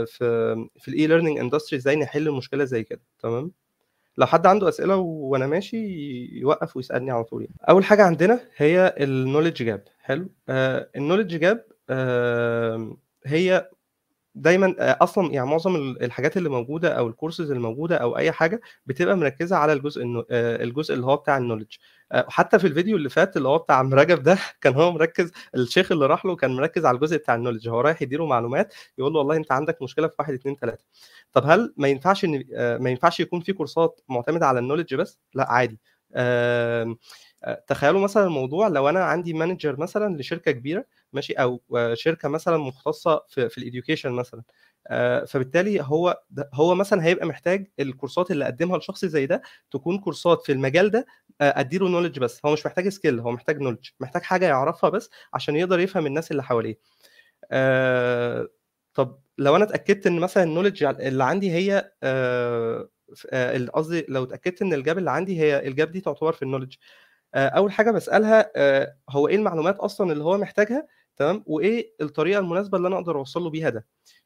في 0.06 0.66
في 0.78 0.88
ال 0.88 1.06
e-learning 1.06 1.38
industry 1.38 1.78
إزاي 1.78 1.96
نحل 1.96 2.30
مشكلة 2.30 2.64
زي 2.64 2.84
كده. 2.84 3.00
تمام؟ 3.18 3.52
لو 4.18 4.26
حد 4.26 4.46
عنده 4.46 4.68
أسئلة 4.68 4.96
وأنا 4.96 5.46
ماشي 5.46 5.76
يوقف 6.40 6.76
ويسألني 6.76 7.10
على 7.10 7.24
طول 7.24 7.42
يعني. 7.42 7.54
أول 7.68 7.84
حاجة 7.84 8.02
عندنا 8.04 8.40
هي 8.56 8.94
ال 9.00 9.06
knowledge 9.06 9.62
gap 9.62 9.84
حلو. 9.98 10.28
آه 10.48 10.88
ال 10.96 11.00
knowledge 11.00 11.36
gap 11.36 11.64
آه 11.90 12.96
هي 13.26 13.70
دايما 14.34 14.74
آه، 14.78 14.98
أصلا 15.00 15.32
يعني 15.32 15.46
معظم 15.46 15.76
ال- 15.76 16.02
الحاجات 16.04 16.36
اللي 16.36 16.48
موجودة 16.48 16.88
أو 16.98 17.08
الكورسز 17.08 17.50
اللي 17.50 17.62
موجودة 17.62 17.96
أو 17.96 18.16
أي 18.16 18.32
حاجة 18.32 18.60
بتبقى 18.86 19.16
مركزة 19.16 19.56
على 19.56 19.72
الجزء 19.72 20.02
آه، 20.30 20.62
الجزء 20.64 20.94
اللي 20.94 21.06
هو 21.06 21.16
بتاع 21.16 21.38
ال 21.38 21.42
knowledge 21.42 21.76
حتى 22.12 22.58
في 22.58 22.66
الفيديو 22.66 22.96
اللي 22.96 23.08
فات 23.10 23.36
اللي 23.36 23.48
هو 23.48 23.58
بتاع 23.58 23.76
عم 23.76 23.94
رجب 23.94 24.22
ده 24.22 24.38
كان 24.62 24.74
هو 24.74 24.92
مركز 24.92 25.32
الشيخ 25.54 25.92
اللي 25.92 26.06
راح 26.06 26.26
له 26.26 26.36
كان 26.36 26.56
مركز 26.56 26.84
على 26.86 26.94
الجزء 26.94 27.16
بتاع 27.16 27.34
ال 27.34 27.38
knowledge 27.38 27.68
هو 27.68 27.80
رايح 27.80 28.02
يديله 28.02 28.26
معلومات 28.26 28.74
يقول 28.98 29.12
له 29.12 29.18
والله 29.18 29.36
أنت 29.36 29.52
عندك 29.52 29.82
مشكلة 29.82 30.08
في 30.08 30.14
واحد 30.18 30.34
اتنين 30.34 30.56
تلاتة. 30.56 30.84
طب 31.32 31.42
هل 31.46 31.74
ما 31.76 31.88
ينفعش 31.88 32.24
إن 32.24 32.44
آه، 32.54 32.78
ما 32.78 32.90
ينفعش 32.90 33.20
يكون 33.20 33.40
في 33.40 33.52
كورسات 33.52 34.00
معتمدة 34.08 34.46
على 34.46 34.58
ال 34.58 34.62
knowledge 34.62 34.94
بس؟ 34.94 35.20
لا 35.34 35.52
عادي. 35.52 35.80
آه، 36.14 36.96
تخيلوا 37.66 38.00
مثلا 38.00 38.24
الموضوع 38.24 38.68
لو 38.68 38.88
أنا 38.88 39.04
عندي 39.04 39.32
manager 39.34 39.80
مثلا 39.80 40.16
لشركة 40.16 40.52
كبيرة 40.52 40.84
ماشي 41.12 41.32
أو 41.32 41.62
آه، 41.76 41.94
شركة 41.94 42.28
مثلا 42.28 42.56
مختصة 42.56 43.22
في 43.28 43.48
في 43.48 43.58
ال 43.58 43.63
education 43.63 44.12
مثلا 44.12 44.42
آه، 44.42 44.44
فبالتالي 45.26 45.80
هو 45.82 46.22
هو 46.54 46.74
مثلا 46.74 47.04
هيبقى 47.04 47.26
محتاج 47.26 47.70
الكورسات 47.80 48.30
اللي 48.30 48.44
أقدمها 48.44 48.78
لشخص 48.78 49.04
زي 49.04 49.26
ده 49.26 49.42
تكون 49.70 49.98
كورسات 49.98 50.42
في 50.42 50.52
المجال 50.52 50.90
ده 50.90 51.06
آه، 51.40 51.60
أديله 51.60 51.88
knowledge 51.88 52.18
بس. 52.18 52.40
هو 52.46 52.52
مش 52.52 52.66
محتاج 52.66 52.88
skill 52.88 53.20
هو 53.20 53.30
محتاج 53.32 53.60
knowledge 53.60 53.88
محتاج 54.00 54.22
حاجة 54.22 54.46
يعرفها 54.46 54.90
بس 54.90 55.10
عشان 55.34 55.56
يقدر 55.56 55.80
يفهم 55.80 56.06
الناس 56.06 56.30
اللي 56.30 56.42
حواليه. 56.42 56.78
آه، 57.52 58.48
طب 58.94 59.18
لو 59.38 59.56
أنا 59.56 59.64
اتأكدت 59.64 60.06
إن 60.06 60.18
مثلا 60.20 60.42
ال 60.42 60.46
knowledge 60.46 60.84
اللي 60.84 61.24
عندي 61.24 61.50
هي 61.52 61.92
آه، 62.02 62.88
آه، 63.30 63.66
قصدي 63.66 64.06
لو 64.08 64.24
اتأكدت 64.24 64.62
إن 64.62 64.72
ال 64.74 64.80
gap 64.80 64.98
اللي 64.98 65.10
عندي 65.10 65.40
هي 65.40 65.68
ال 65.68 65.74
gap 65.74 65.90
دي 65.92 66.00
تعتبر 66.00 66.32
في 66.32 66.42
ال 66.42 66.45
knowledge 66.45 66.74
آه، 67.34 67.48
أول 67.48 67.72
حاجة 67.72 67.90
بسألها 67.90 68.50
آه، 68.56 68.96
هو 69.10 69.28
إيه 69.28 69.36
المعلومات 69.36 69.76
أصلا 69.76 70.12
اللي 70.12 70.24
هو 70.24 70.38
محتاجها؟ 70.38 70.86
تمام؟ 71.16 71.44
وإيه 71.46 71.94
الطريقة 72.00 72.38
المناسبة 72.40 72.78
اللي 72.78 72.88
أنا 72.88 72.96
أقدر 72.96 73.16
اوصل 73.18 73.42
له 73.42 73.50
بيها 73.50 73.70
ده؟ 73.70 73.86
آه، 73.86 74.21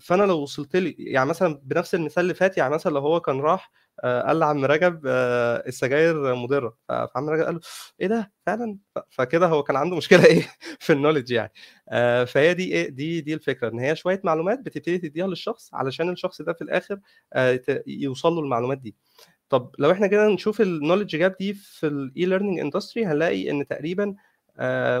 فأنا 0.00 0.22
لو 0.22 0.38
وصلت 0.42 0.76
لي 0.76 0.96
يعني 0.98 1.28
مثلا 1.30 1.60
بنفس 1.62 1.94
المثال 1.94 2.22
اللي 2.22 2.34
فات 2.34 2.58
يعني 2.58 2.74
مثلا 2.74 2.92
لو 2.92 3.00
هو 3.00 3.20
كان 3.20 3.40
راح 3.40 3.70
آه، 4.04 4.22
قال 4.22 4.38
لعم 4.38 4.64
رجب 4.64 5.02
آه، 5.06 5.64
السجاير 5.66 6.34
مضرة. 6.34 6.76
فعم 6.88 7.28
رجب 7.30 7.44
قال 7.44 7.54
له 7.54 7.60
إيه 8.00 8.06
ده 8.06 8.32
فعلا؟ 8.46 8.78
فكده 9.10 9.46
هو 9.46 9.62
كان 9.62 9.76
عنده 9.76 9.96
مشكلة 9.96 10.24
إيه 10.26 10.42
في 10.80 10.92
ال 10.92 10.96
knowledge 10.96 11.30
يعني. 11.30 11.52
آه، 11.88 12.24
فهي 12.24 12.54
دي 12.54 12.72
إيه 12.74 12.88
دي 12.90 13.20
دي 13.20 13.34
الفكرة 13.34 13.68
إن 13.68 13.78
هي 13.78 13.96
شوية 13.96 14.20
معلومات 14.24 14.58
بتبتدي 14.60 14.98
تديها 14.98 15.26
للشخص 15.26 15.74
علشان 15.74 16.10
الشخص 16.10 16.42
ده 16.42 16.52
في 16.52 16.62
الآخر 16.62 16.98
آه، 17.32 17.60
يوصل 17.86 18.32
له 18.32 18.40
المعلومات 18.40 18.78
دي. 18.78 18.94
طب 19.48 19.74
لو 19.78 19.90
إحنا 19.92 20.06
كده 20.06 20.28
نشوف 20.28 20.60
ال 20.60 20.66
knowledge 20.66 21.16
gap 21.16 21.36
دي 21.40 21.54
في 21.54 21.86
ال 21.86 22.24
e-learning 22.26 22.58
industry 22.60 23.06
هنلاقي 23.06 23.50
إن 23.50 23.66
تقريبا 23.66 24.04
آه، 24.08 24.14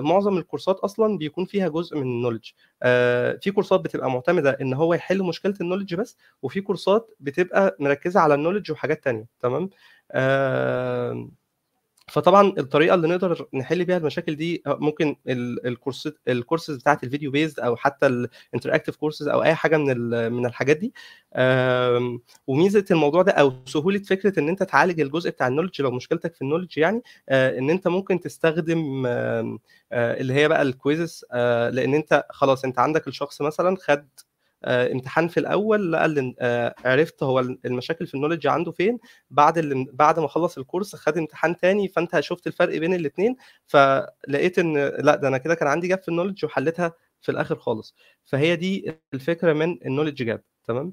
معظم 0.00 0.38
الكورسات 0.38 0.76
أصلا 0.78 1.18
بيكون 1.18 1.44
فيها 1.44 1.68
جزء 1.68 1.96
من 1.96 2.02
ال 2.02 2.07
knowledge 2.07 2.50
آه، 2.82 3.38
في 3.42 3.50
كورسات 3.50 3.80
بتبقى 3.80 4.10
معتمدة 4.10 4.58
إن 4.60 4.74
هو 4.74 4.94
يحل 4.94 5.22
مشكلة 5.22 5.54
ال 5.60 5.63
knowledge 5.63 5.94
بس 5.94 6.16
وفي 6.42 6.60
كورسات 6.60 7.10
بتبقى 7.20 7.76
مركزة 7.80 8.20
على 8.20 8.34
ال 8.34 8.38
knowledge 8.38 8.72
وحاجات 8.72 9.04
تانية 9.04 9.26
تمام؟ 9.40 9.70
آه، 10.12 11.28
فطبعا 12.10 12.52
الطريقة 12.58 12.94
اللي 12.94 13.08
نقدر 13.08 13.46
نحل 13.54 13.84
بيها 13.84 13.96
المشاكل 13.96 14.36
دي 14.36 14.62
ممكن 14.66 15.16
ال- 15.28 15.66
الكورس 15.66 16.08
الكورسز 16.28 16.76
بتاعت 16.76 17.04
ال 17.04 17.08
video 17.08 17.30
based 17.30 17.60
أو 17.60 17.76
حتى 17.76 18.06
ال 18.06 18.14
interactive 18.14 18.96
courses 18.96 19.28
أو 19.28 19.42
أي 19.42 19.54
حاجة 19.54 19.76
من 19.76 19.96
من 20.32 20.46
الحاجات 20.46 20.76
دي. 20.76 20.92
وميزة 22.46 22.84
الموضوع 22.90 23.22
ده 23.22 23.32
أو 23.32 23.52
سهولة 23.66 23.98
فكرة 23.98 24.40
إن 24.40 24.48
أنت 24.48 24.62
تعالج 24.62 25.00
الجزء 25.00 25.30
بتاع 25.30 25.46
ال 25.48 25.51
knowledge 25.51 25.82
لو 25.82 25.90
مشكلتك 25.90 26.34
في 26.34 26.42
ال 26.42 26.46
knowledge 26.46 26.78
يعني 26.78 27.02
آه، 27.28 27.58
إن 27.58 27.70
أنت 27.70 27.88
ممكن 27.88 28.20
تستخدم 28.20 29.06
آه، 29.06 29.58
اللي 29.92 30.34
هي 30.34 30.48
بقى 30.48 30.62
ال 30.62 30.70
quizzes 30.70 31.24
لأن 31.72 31.94
أنت 31.94 32.24
خلاص 32.30 32.64
أنت 32.64 32.78
عندك 32.78 33.08
الشخص 33.08 33.42
مثلا 33.42 33.76
خد 33.76 33.98
آه، 33.98 34.04
امتحان 34.64 35.28
في 35.28 35.40
الأول 35.40 35.92
لقى 35.92 36.04
اللي 36.06 36.34
آه، 36.40 36.74
عرفت 36.84 37.22
هو 37.22 37.40
المشاكل 37.40 38.06
في 38.06 38.14
ال 38.14 38.17
knowledge 38.17 38.46
عنده 38.46 38.72
فين. 38.72 38.98
بعد 39.30 39.58
اللي 39.58 39.86
بعد 39.92 40.18
ما 40.18 40.28
خلص 40.28 40.58
الكورس 40.58 40.96
خد 40.96 41.18
امتحان 41.18 41.56
تاني 41.56 41.88
فأنت 41.88 42.20
شفت 42.20 42.46
الفرق 42.46 42.78
بين 42.78 42.94
الاثنين 42.94 43.36
فلقيت 43.66 44.58
إن 44.58 44.76
لا 44.78 45.16
ده 45.16 45.28
أنا 45.28 45.38
كده 45.38 45.54
كان 45.54 45.68
عندي 45.68 45.88
gap 45.88 46.02
في 46.02 46.08
ال 46.08 46.12
knowledge 46.12 46.44
وحلتها 46.44 46.92
في 47.20 47.28
الآخر 47.32 47.56
خالص. 47.56 47.94
فهي 48.24 48.56
دي 48.56 48.98
الفكرة 49.14 49.52
من 49.52 49.78
ال 49.86 49.90
knowledge 49.90 50.22
gap 50.22 50.42
تمام؟ 50.64 50.92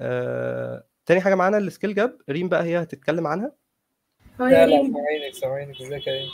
آه... 0.00 0.84
تاني 1.06 1.20
حاجة 1.20 1.34
معانا 1.34 1.58
ال 1.58 1.64
skill 1.64 1.94
gap 1.94 2.18
ريم 2.30 2.48
بقى 2.48 2.64
هي 2.64 2.82
هتتكلم 2.82 3.26
عنها. 3.26 3.52
لا 4.40 4.66
لا 4.66 4.76
ريم. 4.76 4.92
سامعينك 4.94 5.34
سامعينك 5.34 5.80
ازيك 5.82 6.06
يا 6.06 6.12
ريم؟ 6.12 6.28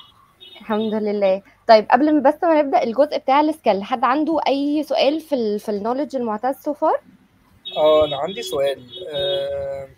الحمد 0.61 0.95
لله. 0.95 1.43
طيب 1.69 1.87
قبل 1.91 2.15
ما 2.15 2.31
بس 2.31 2.35
ما 2.43 2.63
نبدأ 2.63 2.83
الجزء 2.83 3.19
بتاع 3.19 3.41
ال 3.41 3.48
skill 3.48 3.83
حد 3.83 4.05
عنده 4.05 4.41
أي 4.47 4.83
سؤال 4.83 5.21
في 5.21 5.35
ال 5.35 5.61
في 5.61 5.69
ال 5.69 5.73
knowledge 5.73 6.17
المعتاد 6.17 6.55
so 6.55 6.73
far؟ 6.73 7.01
آه 7.77 8.05
أنا 8.05 8.17
عندي 8.17 8.43
سؤال. 8.43 8.87
آه 9.15 9.89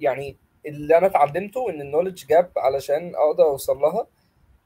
يعني 0.00 0.36
اللي 0.66 0.98
أنا 0.98 1.06
اتعلمته 1.06 1.70
إن 1.70 1.80
ال 1.80 1.85
knowledge 1.85 2.26
gap 2.26 2.50
علشان 2.56 3.14
أقدر 3.14 3.44
أوصل 3.44 3.78
لها 3.78 4.06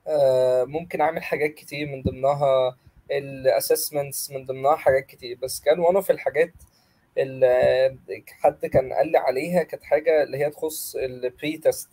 آه 0.06 0.64
ممكن 0.64 1.00
أعمل 1.00 1.22
حاجات 1.22 1.54
كتير 1.54 1.86
من 1.86 2.02
ضمنها 2.02 2.76
ال 3.10 3.20
assessments 3.20 4.30
من 4.30 4.46
ضمنها 4.46 4.76
حاجات 4.76 5.06
كتير. 5.06 5.38
بس 5.42 5.60
كان 5.60 5.78
وأنا 5.80 6.00
في 6.00 6.10
الحاجات 6.10 6.52
اللي 7.18 7.96
حد 8.40 8.66
كان 8.66 8.92
قال 8.92 9.12
لي 9.12 9.18
عليها 9.18 9.62
كانت 9.62 9.82
حاجة 9.82 10.22
اللي 10.22 10.38
هي 10.38 10.50
تخص 10.50 10.96
ال 10.96 11.56
pre-test 11.56 11.88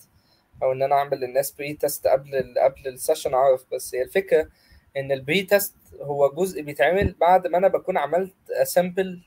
أو 0.63 0.71
ان 0.71 0.83
أنا 0.83 0.95
اعمل 0.95 1.19
للناس 1.19 1.51
pre-test 1.51 2.07
قبل 2.07 2.35
ال 2.35 2.59
قبل 2.59 2.87
ال 2.87 2.93
session 2.93 3.33
اعرف 3.33 3.65
بس 3.71 3.95
هي 3.95 4.01
الفكرة 4.01 4.49
ان 4.97 5.11
ال 5.11 5.41
pre-test 5.43 5.75
هو 6.01 6.29
جزء 6.29 6.61
بيتعمل 6.61 7.15
بعد 7.21 7.47
ما 7.47 7.57
أنا 7.57 7.67
بكون 7.67 7.97
عملت 7.97 8.33
assemble 8.51 9.21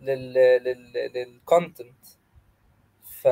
لل 0.00 0.32
لل 0.34 1.12
لل 1.14 1.34
content 1.34 2.04
ف 3.22 3.28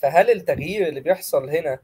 فهل 0.00 0.30
التغيير 0.30 0.88
اللي 0.88 1.00
بيحصل 1.00 1.50
هنا 1.50 1.78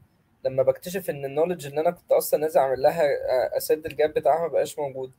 لما 0.45 0.63
بكتشف 0.63 1.09
ان 1.09 1.25
ال 1.25 1.29
knowledge 1.29 1.65
اللي 1.67 1.81
أنا 1.81 1.91
كنت 1.91 2.11
أصلا 2.11 2.39
نازل 2.39 2.59
اعمل 2.59 2.81
لها 2.81 3.03
آه، 3.03 3.57
اسد 3.57 3.85
ال 3.85 3.92
gap 3.92 4.13
بتاعها 4.13 4.41
ما 4.41 4.47
بقاش 4.47 4.79
موجود 4.79 5.11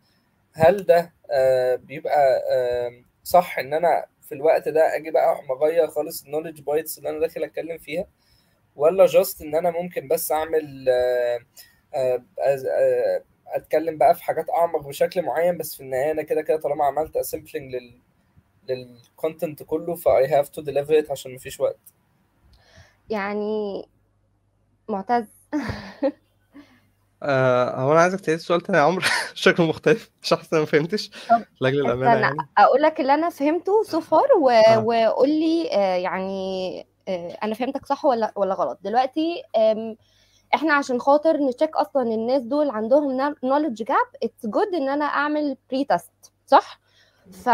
هل 0.53 0.77
ده 0.87 1.13
آه، 1.31 1.77
بيبقى 1.77 2.43
آه، 2.53 3.03
صح 3.25 3.59
ان 3.59 3.75
أنا 3.75 4.07
في 4.23 4.35
الوقت 4.35 4.69
ده 4.69 4.97
أجي 4.97 5.11
بقى 5.11 5.43
مغير 5.49 5.89
خالص 5.89 6.25
ال 6.25 6.28
knowledge 6.28 6.61
bites 6.61 6.99
اللي 6.99 7.11
أنا 7.11 7.21
داخل 7.21 7.45
اتكلم 7.45 7.79
فيها؟ 7.79 8.07
ولا 8.81 9.07
just 9.07 9.43
إن 9.43 9.55
أنا 9.55 9.71
ممكن 9.71 10.09
بس 10.09 10.33
أعمل 10.33 10.89
آه، 10.89 11.39
آه، 11.95 12.23
آه، 12.47 13.23
أتكلم 13.47 13.99
بقى 13.99 14.15
في 14.15 14.23
حاجات 14.25 14.51
أعمق 14.51 14.89
بشكل 14.89 15.23
معين 15.23 15.59
بس 15.59 15.75
في 15.75 15.81
النهاية 15.81 16.11
أنا 16.11 16.23
كده 16.23 16.43
كده 16.43 16.57
طالما 16.57 16.85
عملت 16.85 17.17
assembling 17.17 17.75
لل 17.75 18.01
لل 18.69 18.89
content 18.89 19.63
كله 19.63 19.95
ف 19.95 20.27
I 20.27 20.31
have 20.31 20.49
to 20.49 20.63
deliver 20.63 20.99
it 20.99 21.11
عشان 21.11 21.35
مفيش 21.35 21.61
وقت. 21.61 21.79
يعني 23.11 23.89
معتز. 24.89 25.27
آه... 27.23 27.81
هو 27.81 27.93
أنا 27.93 28.01
عايزك 28.01 28.21
تعيد 28.21 28.39
السؤال 28.39 28.61
تاني 28.61 28.79
يا 28.79 28.83
عمرو. 28.83 29.03
شكله 29.35 29.67
مختلف 29.67 30.11
مش 30.23 30.33
أحسن 30.33 30.59
ما 30.59 30.65
فهمتش. 30.65 31.11
لاجل 31.61 31.81
الأمانة 31.81 32.21
يعني. 32.21 32.37
أقول 32.59 32.83
لك 32.83 33.01
اللي 33.01 33.15
أنا 33.15 33.31
فهمته 33.31 33.83
so 33.83 34.01
far 34.01 34.29
و... 34.43 34.51
وقول 34.85 35.29
لي 35.29 35.65
يعني 36.03 36.90
أنا 37.09 37.55
فهمتك 37.55 37.87
صح 37.87 38.05
ولا 38.05 38.33
ولا 38.37 38.55
غلط. 38.55 38.79
دلوقتي 38.83 39.43
إحنا 40.55 40.75
عشان 40.75 41.01
خاطر 41.01 41.37
ن 41.37 41.43
check 41.43 41.77
أصلا 41.77 42.03
الناس 42.03 42.43
دول 42.43 42.71
عندهم 42.71 43.35
knowledge 43.35 43.85
gap 43.85 44.17
it's 44.23 44.47
good 44.47 44.75
إن 44.75 44.89
أنا 44.89 45.05
أعمل 45.05 45.57
pre-test 45.71 46.11
صح؟ 46.47 46.81
ف 47.33 47.49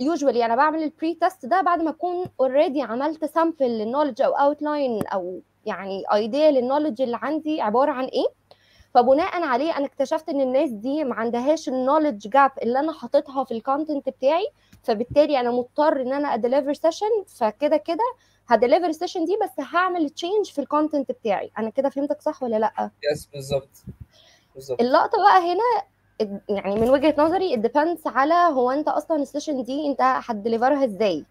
usually 0.00 0.44
أنا 0.44 0.56
بعمل 0.56 0.82
ال 0.82 1.14
pre-test 1.14 1.46
ده 1.46 1.60
بعد 1.60 1.82
ما 1.82 1.90
أكون 1.90 2.26
already 2.40 2.82
عملت 2.82 3.24
sample 3.24 3.66
لل 3.66 3.76
knowledge 3.76 4.22
أو 4.22 4.32
outline 4.32 5.06
أو 5.06 5.40
يعني 5.66 6.02
idea 6.14 6.50
لل 6.50 6.60
knowledge 6.60 7.02
اللي 7.02 7.18
عندي 7.22 7.60
عبارة 7.60 7.92
عن 7.92 8.04
إيه. 8.04 8.26
فبناء 8.94 9.42
عليه 9.42 9.76
أنا 9.76 9.86
اكتشفت 9.86 10.28
إن 10.28 10.40
الناس 10.40 10.70
دي 10.70 11.04
ما 11.04 11.14
عندهاش 11.14 11.68
ال 11.68 11.74
knowledge 11.74 12.28
gap 12.28 12.50
اللي 12.62 12.78
أنا 12.80 12.92
حاططها 12.92 13.44
في 13.44 13.54
ال 13.54 13.61
content 13.61 14.08
بتاعي 14.08 14.46
فبالتالي 14.82 15.40
أنا 15.40 15.50
مضطر 15.50 16.00
إن 16.02 16.12
أنا 16.12 16.34
ا 16.34 16.39
deliver 16.39 16.72
session 16.72 17.24
فكده 17.26 17.76
كده 17.76 18.04
ه 18.48 18.53
deliver 18.53 18.86
ال 18.86 18.91
session 18.91 19.24
دي 19.24 19.38
بس 19.42 19.64
هعمل 19.74 20.10
change 20.10 20.46
في 20.46 20.60
ال 20.60 20.66
content 20.66 21.12
بتاعي. 21.12 21.50
أنا 21.58 21.70
كده 21.70 21.88
فهمتك 21.88 22.22
صح 22.22 22.42
ولا 22.42 22.56
لأ؟ 22.56 22.90
yes 23.12 23.26
بالظبط. 23.26 23.68
بالظبط. 24.54 24.80
اللقطة 24.80 25.18
بقى 25.22 25.52
هنا 25.52 25.84
يعني 26.48 26.74
من 26.80 26.90
وجهة 26.90 27.14
نظري 27.18 27.56
it 27.56 27.60
depends 27.60 28.06
على 28.06 28.34
هو 28.34 28.70
أنت 28.70 28.88
أصلا 28.88 29.22
ال 29.22 29.27
session 29.27 29.62
دي 29.62 29.86
أنت 29.86 30.00
هت 30.00 30.17
deliver 30.17 30.76
ها 30.76 30.84
إزاي. 30.84 31.24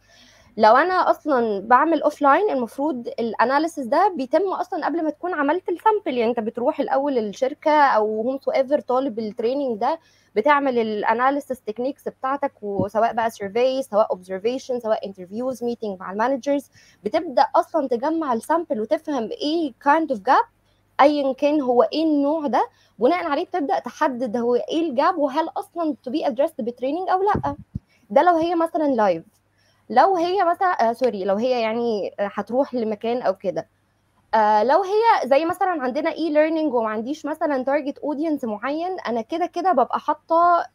لو 0.57 0.75
أنا 0.77 0.93
أصلا 1.11 1.59
بعمل 1.59 2.01
offline 2.01 2.49
المفروض 2.49 3.07
ال 3.07 3.16
analysis 3.16 3.85
ده 3.85 4.13
بيتم 4.17 4.53
أصلا 4.53 4.85
قبل 4.85 5.03
ما 5.03 5.09
تكون 5.09 5.33
عملت 5.33 5.69
ال 5.69 5.76
sample 5.76 6.17
يعني 6.17 6.31
أنت 6.31 6.39
بتروح 6.39 6.79
الأول 6.79 7.17
الشركة 7.17 7.71
أو 7.71 8.21
whomsoever 8.21 8.79
طالب 8.79 9.19
ال 9.19 9.25
training 9.25 9.77
ده 9.79 9.99
بتعمل 10.35 10.79
ال 10.79 10.88
analysis 10.88 11.61
techniques 11.61 12.07
بتاعتك 12.07 12.51
وسواء 12.61 13.13
بقى 13.13 13.29
survey 13.29 13.81
سواء 13.81 14.07
observation 14.11 14.79
سواء 14.79 15.05
interviews 15.07 15.63
meeting 15.63 15.99
مع 15.99 16.11
ال 16.11 16.18
managers 16.18 16.69
بتبدأ 17.03 17.47
أصلا 17.55 17.87
تجمع 17.87 18.33
ال 18.33 18.40
sample 18.40 18.81
وتفهم 18.81 19.29
إيه 19.31 19.73
kind 19.83 20.11
of 20.11 20.21
gap 20.21 20.43
ايا 21.01 21.33
كان 21.33 21.61
هو 21.61 21.83
إيه 21.83 22.03
النوع 22.03 22.47
ده. 22.47 22.69
بناء 22.99 23.23
عليه 23.25 23.45
بتبدأ 23.45 23.79
تحدد 23.79 24.37
هو 24.37 24.55
إيه 24.55 24.89
ال 24.89 24.96
gap 24.96 25.17
وهل 25.17 25.49
أصلا 25.57 25.95
to 26.03 26.11
be 26.11 26.27
addressed 26.27 26.61
ب 26.61 26.66
training 26.66 27.09
أو 27.09 27.23
لأ. 27.23 27.55
ده 28.09 28.21
لو 28.21 28.35
هي 28.37 28.55
مثلا 28.55 28.83
live 28.87 29.23
لو 29.89 30.15
هي 30.15 30.43
مثلا 30.43 30.89
آه 30.89 30.93
sorry 30.93 31.23
لو 31.25 31.35
هي 31.35 31.61
يعني 31.61 32.11
هتروح 32.19 32.73
لمكان 32.73 33.21
أو 33.21 33.35
كده. 33.35 33.67
آه 34.33 34.63
لو 34.63 34.83
هي 34.83 35.27
زي 35.29 35.45
مثلا 35.45 35.69
عندنا 35.69 36.11
e-learning 36.11 36.73
وما 36.73 36.89
عنديش 36.89 37.25
مثلا 37.25 37.63
target 37.63 37.97
audience 37.97 38.43
معين 38.45 38.99
أنا 39.07 39.21
كده 39.21 39.45
كده 39.45 39.71
ببقى 39.71 39.99
حاطة 39.99 40.65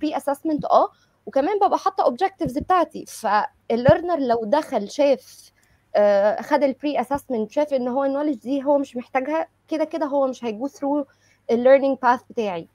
pre-assessment 0.00 0.64
آه 0.64 0.88
وكمان 1.26 1.58
ببقى 1.58 1.78
حاطة 1.78 2.04
objectives 2.04 2.58
بتاعتي. 2.58 3.04
فال 3.06 3.31
learner 3.31 4.18
لو 4.18 4.44
دخل 4.44 4.90
شاف 4.90 5.52
آه 5.96 6.42
خد 6.42 6.62
ال 6.62 7.00
pre-assessment 7.00 7.50
شاف 7.50 7.72
إن 7.74 7.88
هو 7.88 8.04
ال 8.04 8.07
knowledge 8.07 8.34
دي 8.36 8.64
هو 8.64 8.78
مش 8.78 8.96
محتاجها 8.96 9.46
كده 9.68 9.84
كده 9.84 10.06
هو 10.06 10.26
مش 10.26 10.44
هي 10.44 10.55
go 10.55 10.66
through 10.68 11.06
ال 11.50 11.55
learning 11.55 11.98
path 12.02 12.20
بتاعي. 12.30 12.68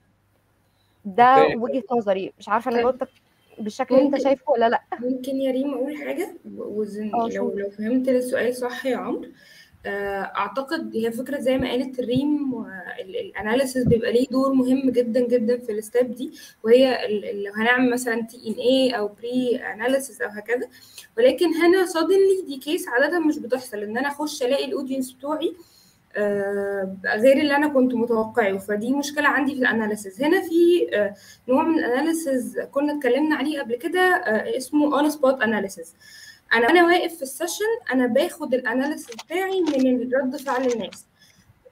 ده 1.04 1.46
وجهة 1.56 1.82
نظري. 1.92 2.32
مش 2.38 2.48
عارفة 2.48 2.70
أنا 2.70 2.80
جاوبتك 2.80 3.08
بالشكل 3.58 3.94
اللي 3.94 4.06
انت 4.06 4.22
شايفه 4.22 4.52
ولا 4.52 4.68
لأ؟ 4.68 4.82
ممكن 5.00 5.36
يا 5.36 5.50
ريم 5.52 5.74
أقول 5.74 5.96
حاجة 5.96 6.36
وزن 6.56 7.14
آه 7.14 7.28
لو 7.28 7.58
لو 7.58 7.70
فهمت 7.70 8.08
السؤال 8.08 8.54
صح 8.56 8.86
يا 8.86 8.96
عمرو. 8.96 9.24
آه، 9.86 10.20
أعتقد 10.22 10.96
هي 10.96 11.12
فكرة 11.12 11.38
زي 11.38 11.58
ما 11.58 11.70
قالت 11.70 11.98
الريم 11.98 12.64
ال 13.00 13.09
analysis 13.09 13.84
بيبقى 13.84 14.12
ليه 14.12 14.26
دور 14.30 14.52
مهم 14.52 14.90
جدا 14.90 15.20
جدا 15.20 15.58
في 15.58 15.72
ال 15.72 15.80
step 15.80 16.14
دي 16.14 16.30
وهي 16.64 16.98
لو 17.46 17.52
هنعمل 17.52 17.90
مثلا 17.90 18.22
TNA 18.22 18.90
أو 18.98 19.08
pre-analysis 19.08 20.20
أو 20.20 20.28
هكذا. 20.30 20.68
ولكن 21.18 21.46
هنا 21.54 21.86
suddenly 21.86 22.46
دي 22.46 22.56
case 22.56 22.88
عاده 22.88 23.18
مش 23.18 23.38
بتحصل 23.38 23.76
إن 23.78 23.98
أنا 23.98 24.08
أخش 24.08 24.42
ألاقي 24.42 24.64
ال 24.64 24.69
audience 24.69 25.12
بتوعي 25.12 25.48
آه، 25.48 25.73
غير 27.06 27.40
اللي 27.40 27.56
أنا 27.56 27.68
كنت 27.68 27.94
متوقعه. 27.94 28.58
فدي 28.58 28.92
مشكلة 28.92 29.28
عندي 29.28 29.54
في 29.54 29.60
ال 29.60 29.67
analysis 29.67 30.22
هنا 30.22 30.40
في 30.40 30.88
آه، 30.92 31.14
نوع 31.48 31.62
من 31.62 31.78
ال 31.78 31.87
analysis 31.87 32.58
كنا 32.72 32.96
اتكلمنا 32.96 33.36
عليه 33.36 33.60
قبل 33.60 33.76
كده 33.76 34.00
آه، 34.00 34.56
اسمه 34.56 34.98
on-spot 34.98 35.42
analysis 35.42 35.94
أنا 36.54 36.66
وأنا 36.66 36.86
واقف 36.86 37.16
في 37.16 37.22
ال 37.22 37.27
session 37.27 37.64
أنا 37.92 38.06
باخد 38.06 38.54
ال 38.54 38.61
analysis 38.61 39.16
بتاعي 39.26 39.60
من 39.60 40.10
رد 40.14 40.36
فعل 40.36 40.66
الناس. 40.72 41.06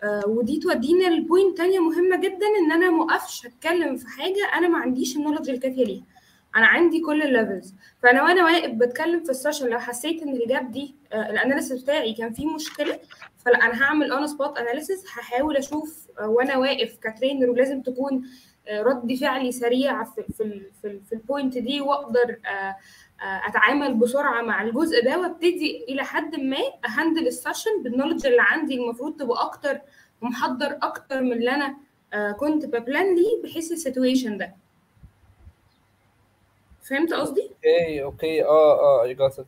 آه، 0.02 0.22
ودي 0.26 0.58
تودينا 0.58 1.08
ل 1.08 1.16
point 1.16 1.56
تانية 1.58 1.78
مهمة 1.80 2.16
جدا 2.16 2.46
إن 2.64 2.72
أنا 2.72 2.90
موقفش 2.90 3.46
أتكلم 3.46 3.96
في 3.96 4.06
حاجة 4.08 4.50
أنا 4.54 4.68
ما 4.68 4.78
عنديش 4.78 5.16
ال 5.16 5.20
knowledge 5.20 5.50
الكافية 5.50 5.84
ليها. 5.84 6.11
أنا 6.56 6.66
عندي 6.66 7.00
كل 7.00 7.22
ال 7.22 7.29
levels. 7.29 7.74
فانا 8.02 8.22
وأنا 8.22 8.44
واقف 8.44 8.70
بتكلم 8.70 9.24
في 9.24 9.30
ال 9.30 9.35
session 9.35 9.68
لو 9.68 9.78
حسيت 9.78 10.22
ان 10.22 10.36
ال 10.36 10.45
gap 10.45 10.70
دي 10.70 10.94
آه، 11.12 11.30
ال 11.30 11.36
analysis 11.36 11.82
بتاعي 11.82 12.12
كان 12.14 12.32
فيه 12.32 12.54
مشكلة 12.54 12.98
فلا 13.38 13.64
أنا 13.64 13.82
هعمل 13.82 14.12
اون 14.12 14.26
سبوت 14.26 14.58
اناليسيس 14.58 15.04
هحاول 15.06 15.56
أشوف 15.56 16.06
آه، 16.18 16.28
وأنا 16.28 16.56
واقف 16.56 16.96
ك 17.02 17.08
trainer 17.08 17.50
ولازم 17.50 17.82
تكون 17.82 18.22
آه، 18.68 18.82
رد 18.82 19.14
فعلي 19.14 19.52
سريع 19.52 20.04
في 20.04 20.22
في 20.36 20.42
ال- 20.42 20.70
في, 20.82 20.86
ال- 20.88 21.00
في 21.04 21.12
ال 21.12 21.20
point 21.20 21.58
دي 21.58 21.80
واقدر 21.80 22.36
اتعامل 23.20 23.94
بسرعة 23.94 24.42
مع 24.42 24.62
الجزء 24.62 25.04
ده 25.04 25.18
وابتدي 25.20 25.84
إلى 25.88 26.04
حد 26.04 26.36
ما 26.40 26.56
أ 26.88 26.94
handle 26.94 27.26
ال 27.26 27.33
session 27.33 27.82
بال 27.82 27.90
knowledge 27.90 28.26
اللي 28.26 28.40
عندي 28.42 28.74
المفروض 28.74 29.16
تبقى 29.16 29.42
أكتر 29.44 29.78
ومحضر 30.22 30.78
أكتر 30.82 31.20
من 31.22 31.32
اللي 31.32 31.50
أنا 31.50 31.76
كنت 32.32 32.66
ب 32.66 32.76
plan 32.76 33.14
ليه 33.14 33.42
بحيث 33.44 33.72
ال 33.72 33.79
situation 33.79 34.38
ده. 34.38 34.54
فهمت 36.92 37.12
قصدي؟ 37.12 37.42
okay 37.42 38.02
okay. 38.02 38.44
آه 38.44 39.04
آه 39.04 39.12
I 39.12 39.16
got 39.16 39.38
it. 39.38 39.46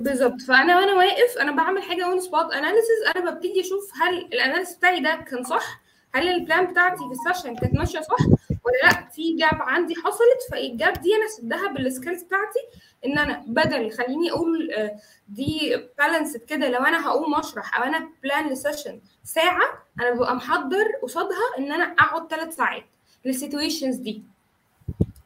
بالظبط. 0.00 0.40
فأنا 0.40 0.78
وأنا 0.78 0.94
واقف 0.94 1.38
أنا 1.40 1.52
بعمل 1.56 1.82
حاجة 1.82 2.04
on-spot 2.06 2.52
analysis 2.52 3.02
أنا 3.16 3.30
ببتدي 3.30 3.60
أشوف 3.60 3.90
هل 4.02 4.18
ال 4.18 4.24
analysis 4.24 4.76
بتاعي 4.76 5.00
ده 5.00 5.14
كان 5.30 5.44
صح 5.44 5.80
هل 6.14 6.28
ال 6.28 6.36
plan 6.36 6.66
بتاعتي 6.66 7.04
في 7.04 7.30
ال 7.30 7.33
session 7.33 7.56
كانت 7.56 7.74
ماشية 7.74 8.00
صح 8.00 8.16
ولا 8.64 8.76
لأ. 8.90 9.08
في 9.10 9.36
gap 9.36 9.62
عندي 9.62 9.94
حصلت 9.94 10.40
فال 10.52 10.68
gap 10.68 10.92
دي؟ 10.92 11.14
أنا 11.16 11.24
اسدها 11.26 11.68
بال 11.72 11.84
skills 11.84 12.22
بتاعتي 12.22 12.58
إن 13.06 13.18
أنا 13.18 13.44
بدل 13.46 13.90
خليني 13.92 14.30
أقول 14.30 14.72
آه، 14.72 14.96
دي 15.28 15.76
بالانسد 15.98 16.40
كده. 16.44 16.68
لو 16.68 16.78
أنا 16.84 17.06
هقوم 17.08 17.34
أشرح 17.34 17.78
أو 17.78 17.82
أنا 17.84 18.08
plan 18.22 18.48
ل 18.48 18.54
session 18.54 19.00
ساعة 19.24 19.84
أنا 20.00 20.10
ببقى 20.10 20.34
محضر 20.36 20.86
قصادها 21.02 21.58
إن 21.58 21.72
أنا 21.72 21.84
أقعد 21.84 22.30
ثلاث 22.30 22.56
ساعات 22.56 22.84
لل 23.24 23.36
situations 23.36 23.96
دي. 23.96 24.22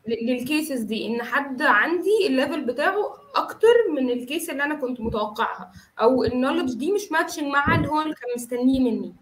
لل 0.06 0.27
cases 0.27 0.80
دي 0.80 1.06
إن 1.06 1.22
حد 1.22 1.62
عندي 1.62 2.26
ال 2.26 2.32
level 2.32 2.60
بتاعه 2.64 3.14
أكتر 3.36 3.74
من 3.96 4.10
ال 4.10 4.18
case 4.18 4.50
اللي 4.50 4.64
أنا 4.64 4.74
كنت 4.74 5.00
متوقعها 5.00 5.72
أو 6.00 6.24
ال 6.24 6.29
knowledge 6.29 6.74
دي 6.74 6.92
مش 6.92 7.12
matching 7.12 7.44
مع 7.52 7.74
اللي 7.74 7.88
هو 7.88 8.00
اللي 8.02 8.14
كان 8.14 8.28
مستنيه 8.36 8.80
مني. 8.80 9.12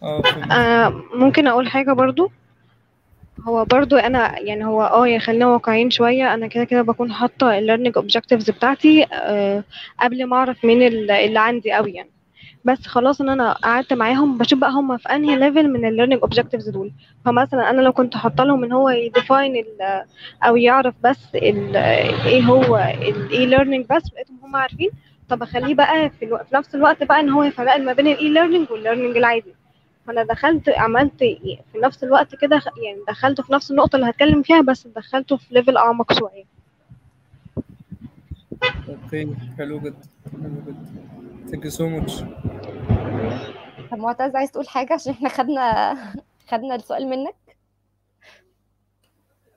فهمت. 0.00 0.52
آه 0.52 1.02
ممكن 1.14 1.46
أقول 1.46 1.68
حاجة 1.68 1.92
برضو؟ 1.92 2.30
هو 3.48 3.64
برضو 3.64 3.96
أنا 3.96 4.38
يعني 4.38 4.64
هو 4.66 4.82
آه 4.82 5.08
يا 5.08 5.18
خلينا 5.18 5.46
واقعيين 5.46 5.90
شوية 5.90 6.34
أنا 6.34 6.46
كده 6.46 6.64
كده 6.64 6.82
بكون 6.82 7.12
حاطة 7.12 7.58
ال 7.58 7.62
learning 7.62 7.96
objectives 7.96 8.50
بتاعتي 8.50 9.06
آه 9.12 9.64
قبل 10.00 10.24
ما 10.26 10.36
أعرف 10.36 10.64
مين 10.64 10.82
ال- 10.82 11.10
اللي 11.10 11.38
عندي 11.40 11.72
قوي 11.72 11.92
يعني. 11.92 12.10
بس 12.64 12.86
خلاص 12.86 13.20
إن 13.20 13.28
أنا 13.28 13.52
قعدت 13.52 13.92
معاهم 13.92 14.38
بشوف 14.38 14.58
بقى 14.58 14.70
هم 14.70 14.96
في 14.96 15.08
أنهي 15.08 15.36
level 15.36 15.68
من 15.72 15.84
ال 15.88 15.92
learning 15.92 16.20
objectives 16.22 16.68
دول. 16.68 16.92
فمثلا 17.24 17.70
أنا 17.70 17.80
لو 17.80 17.92
كنت 17.92 18.16
حاطة 18.16 18.44
لهم 18.44 18.64
إن 18.64 18.72
هو 18.72 18.88
ي 18.88 18.99
define 18.99 19.64
أو 20.42 20.56
يعرف 20.56 20.94
بس 21.04 21.34
إيه 21.34 22.42
هو 22.42 22.76
ال 23.02 23.46
e-learning 23.46 23.86
بس 23.90 24.02
لقيتهم 24.14 24.38
هم 24.42 24.56
عارفين 24.56 24.90
طب 25.28 25.42
أخليه 25.42 25.74
بقى 25.74 26.10
في, 26.10 26.24
ألو... 26.24 26.38
في 26.38 26.54
نفس 26.54 26.74
الوقت 26.74 27.02
بقى 27.02 27.20
إن 27.20 27.30
هو 27.30 27.42
يفرق 27.42 27.76
ما 27.76 27.92
بين 27.92 28.06
ال 28.06 28.28
e-learning 28.28 28.70
وال 28.70 28.79
learning 28.79 29.16
العادي. 29.16 29.54
فأنا 30.06 30.22
دخلت 30.24 30.68
عملت 30.68 31.18
في 31.72 31.78
نفس 31.82 32.04
الوقت 32.04 32.34
كده 32.34 32.60
يعني 32.84 32.98
دخلته 33.08 33.42
في 33.42 33.52
نفس 33.52 33.70
النقطة 33.70 33.96
اللي 33.96 34.10
هتكلم 34.10 34.42
فيها 34.42 34.60
بس 34.60 34.86
دخلته 34.86 35.36
في 35.36 35.54
level 35.54 35.76
أعمق 35.76 36.12
شوية. 36.12 36.44
okay 38.88 39.28
حلو 39.58 39.78
جدا 39.78 39.96
حلو 40.32 40.50
جدا. 40.66 41.29
thank 41.50 41.64
you 41.64 41.70
so 41.70 41.88
much 41.88 42.20
طب 43.90 43.98
معتز 43.98 44.36
عايز 44.36 44.50
تقول 44.50 44.68
حاجة 44.68 44.92
عشان 44.94 45.12
إحنا 45.12 45.28
خدنا 45.28 45.94
خدنا 46.50 46.74
السؤال 46.74 47.06
منك؟ 47.10 47.34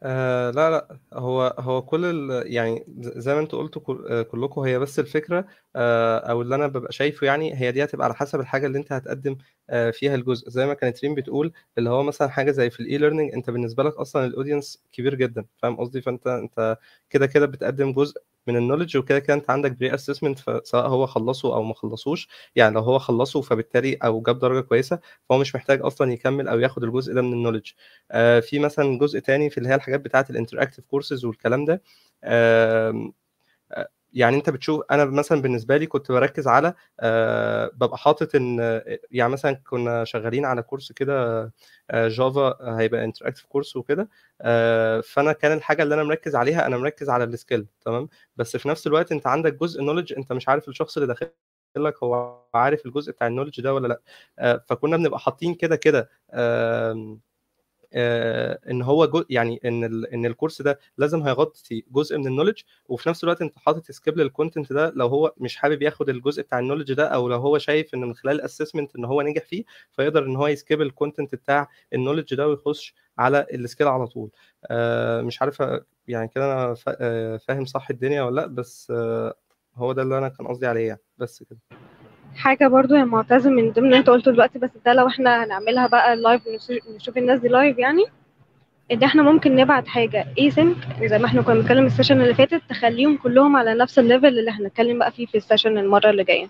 آه 0.06 0.52
لا 0.52 0.70
لا. 0.70 0.98
هو 1.14 1.56
هو 1.60 1.82
كل 1.82 2.06
ال 2.06 2.52
يعني 2.54 2.84
زي 3.00 3.34
ما 3.34 3.40
أنتوا 3.40 3.60
قلتوا 3.60 3.82
كل- 3.82 4.06
آه، 4.10 4.22
كلكم 4.22 4.62
هي 4.62 4.80
بس 4.80 5.00
الفكرة 5.00 5.46
آه 5.76 6.18
أو 6.18 6.42
اللي 6.42 6.56
أنا 6.56 6.68
ببقى 6.68 6.92
شايفه 6.92 7.28
يعني 7.28 7.56
هي 7.56 7.72
دي 7.72 7.84
هتبقى 7.84 8.06
على 8.06 8.16
حسب 8.16 8.40
الحاجة 8.40 8.66
اللي 8.68 8.78
أنت 8.78 8.92
هتقدم 8.94 9.38
آه 9.70 9.92
فيها 9.92 10.16
الجزء. 10.16 10.50
زي 10.50 10.66
ما 10.66 10.74
كانت 10.74 11.04
ريم 11.04 11.16
بتقول 11.16 11.54
اللي 11.78 11.90
هو 11.90 12.04
مثلا 12.04 12.28
حاجة 12.30 12.52
زي 12.52 12.70
في 12.70 12.80
ال 12.80 12.98
e-learning 12.98 13.34
أنت 13.34 13.50
بالنسبة 13.50 13.84
لك 13.84 13.94
أصلا 13.96 14.26
ال 14.26 14.32
audience 14.32 14.84
كبير 14.92 15.16
جدا. 15.16 15.46
فاهم 15.58 15.76
قصدي؟ 15.76 16.02
فأنت 16.02 16.28
أنت 16.28 16.78
كده 17.10 17.26
كده 17.28 17.46
بتقدم 17.46 17.92
جزء 17.94 18.22
من 18.48 18.58
ال 18.58 18.62
knowledge 18.62 18.98
وكده 18.98 19.20
كده 19.20 19.34
انت 19.34 19.50
عندك 19.50 19.72
pre-assessment 19.72 20.40
سواء 20.64 20.88
هو 20.88 21.06
خلصه 21.08 21.56
أو 21.56 21.64
ما 21.64 21.74
خلصوش 21.74 22.28
يعني 22.56 22.76
لو 22.76 22.82
هو 22.82 23.00
خلصه 23.00 23.42
فبالتالي 23.42 23.94
أو 23.96 24.22
جاب 24.22 24.40
درجة 24.40 24.60
كويسة 24.66 25.00
فهو 25.30 25.38
مش 25.40 25.56
محتاج 25.56 25.82
أصلا 25.82 26.12
يكمل 26.14 26.48
أو 26.48 26.60
ياخد 26.60 26.84
الجزء 26.84 27.14
ده 27.14 27.22
من 27.22 27.34
ال 27.34 27.37
knowledge 27.37 27.72
آه، 28.12 28.40
في 28.40 28.60
مثلا 28.60 28.98
جزء 29.00 29.20
تاني 29.20 29.50
في 29.50 29.58
اللي 29.58 29.70
هي 29.70 29.76
الحاجات 29.76 30.00
بتاعة 30.02 30.26
ال 30.30 30.34
interactive 30.34 30.86
courses 30.86 31.26
والكلام 31.26 31.66
ده. 31.66 31.82
يعني 34.14 34.36
أنت 34.38 34.50
بتشوف 34.50 34.82
أنا 34.92 35.06
مثلا 35.06 35.42
بالنسبة 35.42 35.78
لي 35.78 35.88
كنت 35.88 36.12
بركز 36.12 36.48
على 36.48 36.74
آه، 37.00 37.72
ببقى 37.74 37.98
حاطط 37.98 38.36
إن 38.36 38.60
آه، 38.60 39.00
يعني 39.12 39.32
مثلا 39.34 39.54
كنا 39.70 40.04
شغالين 40.04 40.46
على 40.46 40.62
course 40.64 40.92
كده 40.92 41.44
آه، 41.92 42.08
Java 42.08 42.58
هيبقى 42.80 43.04
interactive 43.06 43.46
course 43.46 43.76
وكده 43.76 44.10
آه، 44.42 45.02
فأنا 45.02 45.34
كان 45.34 45.52
الحاجة 45.58 45.84
اللي 45.84 45.96
أنا 45.96 46.04
مركز 46.04 46.36
عليها 46.36 46.66
أنا 46.68 46.78
مركز 46.78 47.10
على 47.10 47.24
ال 47.24 47.31
skill 47.31 47.68
تمام؟ 47.86 48.10
بس 48.38 48.58
في 48.58 48.70
نفس 48.70 48.88
الوقت 48.88 49.12
أنت 49.12 49.28
عندك 49.28 49.54
جزء 49.54 49.82
knowledge 49.84 50.14
أنت 50.18 50.34
مش 50.34 50.50
عارف 50.50 50.68
الشخص 50.70 50.98
اللي 50.98 51.08
داخل 51.08 51.28
لك 51.78 52.04
هو 52.04 52.44
عارف 52.54 52.86
الجزء 52.86 53.12
بتاع 53.12 53.28
ال 53.28 53.31
knowledge 53.31 53.62
ده 53.62 53.74
ولا 53.74 53.88
لأ 53.88 54.02
آه، 54.40 54.64
فكنا 54.70 54.98
بنبقى 54.98 55.20
حاطين 55.20 55.54
كده 55.56 55.76
كده 55.76 56.10
آه، 56.32 57.18
إن 57.96 58.82
هو 58.82 59.26
يعني 59.30 59.60
إن 59.66 59.84
إن 60.14 60.26
ال 60.26 60.31
course 60.31 60.62
ده 60.62 60.80
لازم 60.98 61.22
هيغطي 61.22 61.84
جزء 61.92 62.18
من 62.18 62.28
ال 62.28 62.31
knowledge 62.31 62.62
وفي 62.90 63.10
نفس 63.10 63.24
الوقت 63.24 63.42
أنت 63.42 63.58
حاطط 63.58 63.92
skip 63.92 64.18
لل 64.18 64.30
content 64.30 64.74
ده 64.74 64.92
لو 64.96 65.08
هو 65.08 65.34
مش 65.38 65.58
حابب 65.58 65.82
ياخد 65.82 66.10
الجزء 66.10 66.42
بتاع 66.42 66.60
ال 66.60 66.63
knowledge 66.63 66.94
ده 66.94 67.08
أو 67.08 67.30
لو 67.30 67.38
هو 67.38 67.58
شايف 67.58 67.94
ان 67.94 68.00
من 68.00 68.16
خلال 68.16 68.36
ال 68.36 68.41
assessment 68.41 68.96
إن 68.96 69.06
هو 69.06 69.22
نجح 69.22 69.46
فيه 69.46 69.64
فيقدر 69.92 70.26
إن 70.26 70.36
هو 70.36 70.48
ي 70.48 70.54
skip 70.54 70.82
ال 70.82 70.88
content 70.88 71.36
بتاع 71.36 71.68
ال 71.94 71.98
knowledge 71.98 72.36
ده 72.36 72.48
ويخش 72.48 72.96
على 73.18 73.46
ال 73.54 73.59
skill 73.59 73.88
على 73.88 74.08
طول. 74.08 74.32
آه، 74.66 75.22
مش 75.22 75.42
عارف 75.42 75.64
يعني 76.08 76.28
كده 76.28 76.46
أنا 76.54 76.76
آه، 76.88 77.38
فاهم 77.38 77.66
صح 77.66 77.90
الدنيا 77.90 78.24
ولا 78.24 78.42
لأ 78.42 78.48
بس 78.48 78.92
آه، 78.96 79.34
هو 79.76 79.94
ده 79.94 80.02
اللي 80.02 80.18
أنا 80.18 80.30
كان 80.30 80.48
قصدي 80.48 80.68
عليه 80.68 80.88
يعني. 80.88 81.02
بس 81.18 81.44
كده. 81.44 81.60
حاجة 82.36 82.68
برضو 82.68 82.96
يا 82.96 83.04
معتز 83.06 83.48
من 83.48 83.72
ضمن 83.72 83.94
انت 83.94 84.10
قلته 84.10 84.32
دلوقتي 84.32 84.60
بس 84.60 84.70
ده 84.86 84.94
لو 84.94 85.08
إحنا 85.08 85.44
هنعملها 85.44 85.88
بقى 85.88 86.16
live 86.16 86.42
نشوف 86.96 87.18
الناس 87.18 87.40
دي 87.40 87.48
live 87.48 87.78
يعني 87.78 88.04
ان 88.92 89.04
إحنا 89.04 89.24
ممكن 89.24 89.56
نبعت 89.56 89.88
حاجة. 89.88 90.26
async 90.40 91.04
زي 91.06 91.20
ما 91.20 91.26
إحنا 91.26 91.42
كنا 91.42 91.54
بنتكلم 91.56 91.86
ال 91.86 91.90
session 91.90 92.22
اللي 92.22 92.34
فاتت 92.34 92.62
تخليهم 92.70 93.18
كلهم 93.18 93.56
على 93.56 93.74
نفس 93.74 94.00
ال 94.00 94.04
level 94.04 94.26
اللي 94.40 94.52
هنتكلم 94.52 95.00
بقى 95.00 95.12
فيه 95.12 95.26
في 95.26 95.38
ال 95.38 95.43
session 95.43 95.78
المرة 95.78 96.10
اللي 96.10 96.24
جاية. 96.24 96.50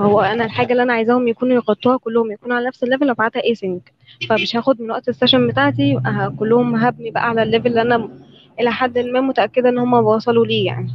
هو 0.00 0.20
أنا 0.20 0.44
الحاجة 0.44 0.72
اللي 0.72 0.82
أنا 0.82 0.92
عايزاهم 0.92 1.28
يكونوا 1.28 1.54
يغطوها 1.56 1.96
كلهم 1.96 2.32
يكونوا 2.32 2.56
على 2.56 2.66
نفس 2.66 2.82
ال 2.84 2.88
level 2.88 3.10
أبعتها 3.10 3.42
async. 3.42 3.80
فمش 4.28 4.56
هاخد 4.56 4.82
من 4.82 4.90
وقت 4.90 5.08
ال 5.08 5.13
session 5.13 5.46
بتاعتي 5.48 6.00
كلهم 6.38 6.74
هبني 6.76 7.10
بقى 7.10 7.28
على 7.28 7.42
ال 7.42 7.46
level 7.46 7.66
اللي 7.66 7.82
أنا 7.82 8.08
إلى 8.60 8.70
حد 8.72 8.98
ما 8.98 9.20
متأكدة 9.20 9.68
إن 9.68 9.78
هم 9.78 9.92
وصلوا 9.94 10.46
ليه 10.46 10.66
يعني. 10.66 10.90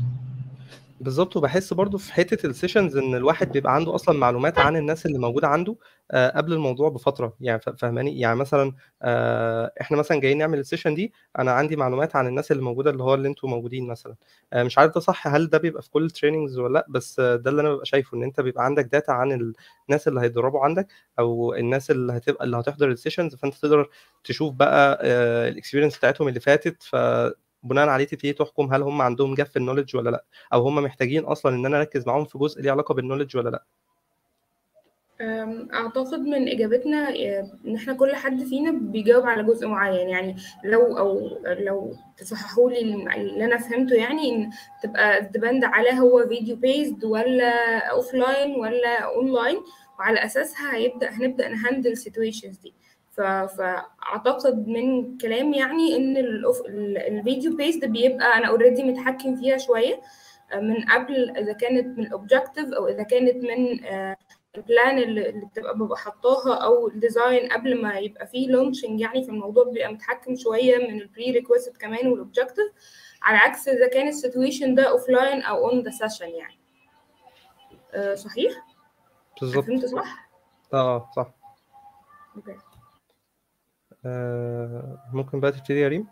بالظبط 1.00 1.38
وبحس 1.38 1.74
برضو 1.74 1.98
في 1.98 2.14
حتة 2.14 2.46
ال 2.48 2.53
sessions 2.53 2.98
إن 2.98 3.16
الواحد 3.16 3.52
بيبقى 3.52 3.76
عنده 3.76 3.96
أصلا 3.96 4.18
معلومات 4.20 4.60
عن 4.60 4.76
الناس 4.78 5.06
اللي 5.06 5.18
موجودة 5.20 5.48
عنده 5.48 5.76
آه، 6.12 6.30
قبل 6.38 6.54
الموضوع 6.54 6.90
بفترة. 6.90 7.34
يعني 7.42 7.60
ف- 7.60 7.70
فاهماني؟ 7.70 8.20
يعني 8.20 8.36
مثلا 8.36 8.74
آه، 9.02 9.72
إحنا 9.82 9.98
مثلا 9.98 10.20
جايين 10.20 10.38
نعمل 10.38 10.60
ال 10.60 10.64
session 10.64 10.96
دي 10.96 11.14
أنا 11.40 11.52
عندي 11.52 11.76
معلومات 11.76 12.16
عن 12.16 12.28
الناس 12.28 12.52
اللي 12.52 12.64
موجودة 12.64 12.92
اللي 12.92 13.04
هو 13.04 13.14
اللي 13.14 13.28
أنتوا 13.28 13.50
موجودين 13.50 13.88
مثلا. 13.88 14.16
آه، 14.54 14.64
مش 14.64 14.78
عارف 14.78 14.94
ده 14.96 15.00
صح 15.02 15.28
هل 15.28 15.50
ده 15.50 15.58
بيبقى 15.58 15.82
في 15.82 15.90
كل 15.92 16.06
ال 16.06 16.11
trainings 16.11 16.60
ولا 16.60 16.74
لأ؟ 16.74 16.86
بس 16.90 17.20
ده 17.20 17.50
اللي 17.50 17.62
أنا 17.62 17.74
ببقى 17.74 17.86
شايفه 17.86 18.18
إن 18.18 18.24
أنت 18.24 18.42
بيبقى 18.42 18.66
عندك 18.66 18.86
data 18.86 19.12
عن 19.12 19.54
الناس 19.90 20.08
اللي 20.08 20.22
هيتدربوا 20.22 20.60
عندك 20.60 20.88
أو 21.20 21.54
الناس 21.54 21.92
اللي 21.92 22.14
هتبقى 22.14 22.46
اللي 22.46 22.58
هتحضر 22.58 22.92
ال 22.92 22.97
sessions 22.97 23.36
فأنت 23.36 23.56
تقدر 23.56 23.90
تشوف 24.24 24.54
بقى 24.54 25.00
ال 25.50 25.54
experience 25.54 25.98
بتاعتهم 25.98 26.28
اللي 26.28 26.40
فاتت. 26.40 26.84
فبناء 27.64 27.88
عليه 27.88 28.06
تبتدي 28.06 28.34
تحكم 28.34 28.74
هل 28.74 28.82
هم 28.82 29.02
عندهم 29.02 29.36
gap 29.36 29.46
في 29.46 29.58
ال 29.58 29.62
knowledge 29.62 29.96
ولا 29.96 30.10
لأ 30.10 30.24
أو 30.54 30.62
هم 30.68 30.76
محتاجين 30.76 31.24
أصلا 31.24 31.56
إن 31.56 31.66
أنا 31.66 31.78
أركز 31.80 32.08
معاهم 32.08 32.26
في 32.26 32.38
جزء 32.38 32.62
ليه 32.62 32.72
علاقة 32.72 32.94
بال 32.94 33.02
knowledge 33.02 33.38
ولا 33.38 33.50
لأ. 33.50 33.64
أم، 35.22 35.70
أعتقد 35.74 36.20
من 36.20 36.48
إجابتنا 36.50 37.10
آه، 37.10 37.52
إن 37.68 37.76
إحنا 37.76 37.94
كل 37.94 38.16
حد 38.16 38.44
فينا 38.44 38.72
بيجاوب 38.72 39.26
على 39.26 39.44
جزء 39.44 39.68
معين. 39.68 40.10
يعني 40.10 40.36
لو 40.64 40.98
أو 40.98 41.40
لو 41.46 41.96
تصححوا 42.18 42.70
لي 42.70 42.80
اللي 43.16 43.46
أنا 43.46 43.58
فهمته 43.58 43.96
يعني 43.96 44.30
إن 44.36 44.50
تبقى 44.84 45.26
depend 45.26 45.64
على 45.64 46.00
هو 46.00 46.28
video 46.28 46.56
based 46.56 47.06
ولا 47.06 47.78
offline 47.92 48.56
ولا 48.56 49.00
أونلاين 49.00 49.58
وعلى 50.00 50.26
أساسها 50.26 50.76
هيبدأ 50.76 51.10
هنبدأ 51.10 51.50
ن 51.50 51.56
handle 51.56 51.92
ال 51.92 51.98
situations 51.98 52.58
دي. 52.58 52.74
ف- 53.20 53.56
فأعتقد 53.58 54.68
من 54.68 55.18
كلام 55.18 55.54
يعني 55.54 55.98
ال- 55.98 56.46
ال 56.98 57.08
video 57.08 57.56
based 57.56 57.86
بيبقى 57.86 58.38
أنا 58.38 58.48
already 58.48 58.84
متحكم 58.84 59.36
فيها 59.36 59.58
شوية 59.58 60.02
آه، 60.54 60.60
من 60.60 60.86
قبل 60.86 61.30
إذا 61.38 61.54
كانت 61.54 61.98
من 61.98 62.06
ال 62.06 62.13
objective 62.13 62.74
أو 62.74 62.88
إذا 62.88 63.04
كانت 63.04 63.36
من 63.36 63.86
آه، 63.86 64.18
ال 64.58 64.66
plan 64.66 64.98
اللي 64.98 65.32
بتبقى 65.52 65.78
ببقى 65.78 65.98
حطاها 65.98 66.54
أو 66.56 66.88
ال 66.88 66.97
design 66.97 67.50
قبل 67.52 67.82
ما 67.82 67.94
يبقى 68.00 68.28
فيه 68.28 68.48
launching 68.52 69.00
يعني 69.00 69.24
في 69.24 69.30
الموضوع 69.30 69.64
بيبقى 69.64 69.94
متحكم 69.94 70.36
شوية 70.36 70.78
من 70.78 71.02
ال 71.02 71.32
prerequisite 71.32 71.78
كمان 71.78 72.08
وال 72.08 72.19
objective 72.19 72.68
على 73.22 73.38
عكس 73.38 73.68
إذا 73.68 73.88
كان 73.88 74.08
ال 74.08 74.15
situation 74.15 74.76
ده 74.76 74.84
offline 74.90 75.42
أو 75.42 75.70
on 75.70 75.80
the 75.84 75.90
session 75.92 76.30
يعني. 76.30 76.60
أه 77.94 78.16
صحيح؟ 78.16 78.52
بالظبط. 79.42 79.66
فهمت 79.66 79.86
صح؟ 79.86 80.30
آه 80.74 80.78
آه، 80.96 81.10
صح. 81.16 81.28
okay 82.36 82.52
آه 82.52 82.69
ممكن 85.14 85.40
بقى 85.40 85.52
تبتدي 85.52 85.80
يا 85.80 85.88
ريم؟ 85.88 86.08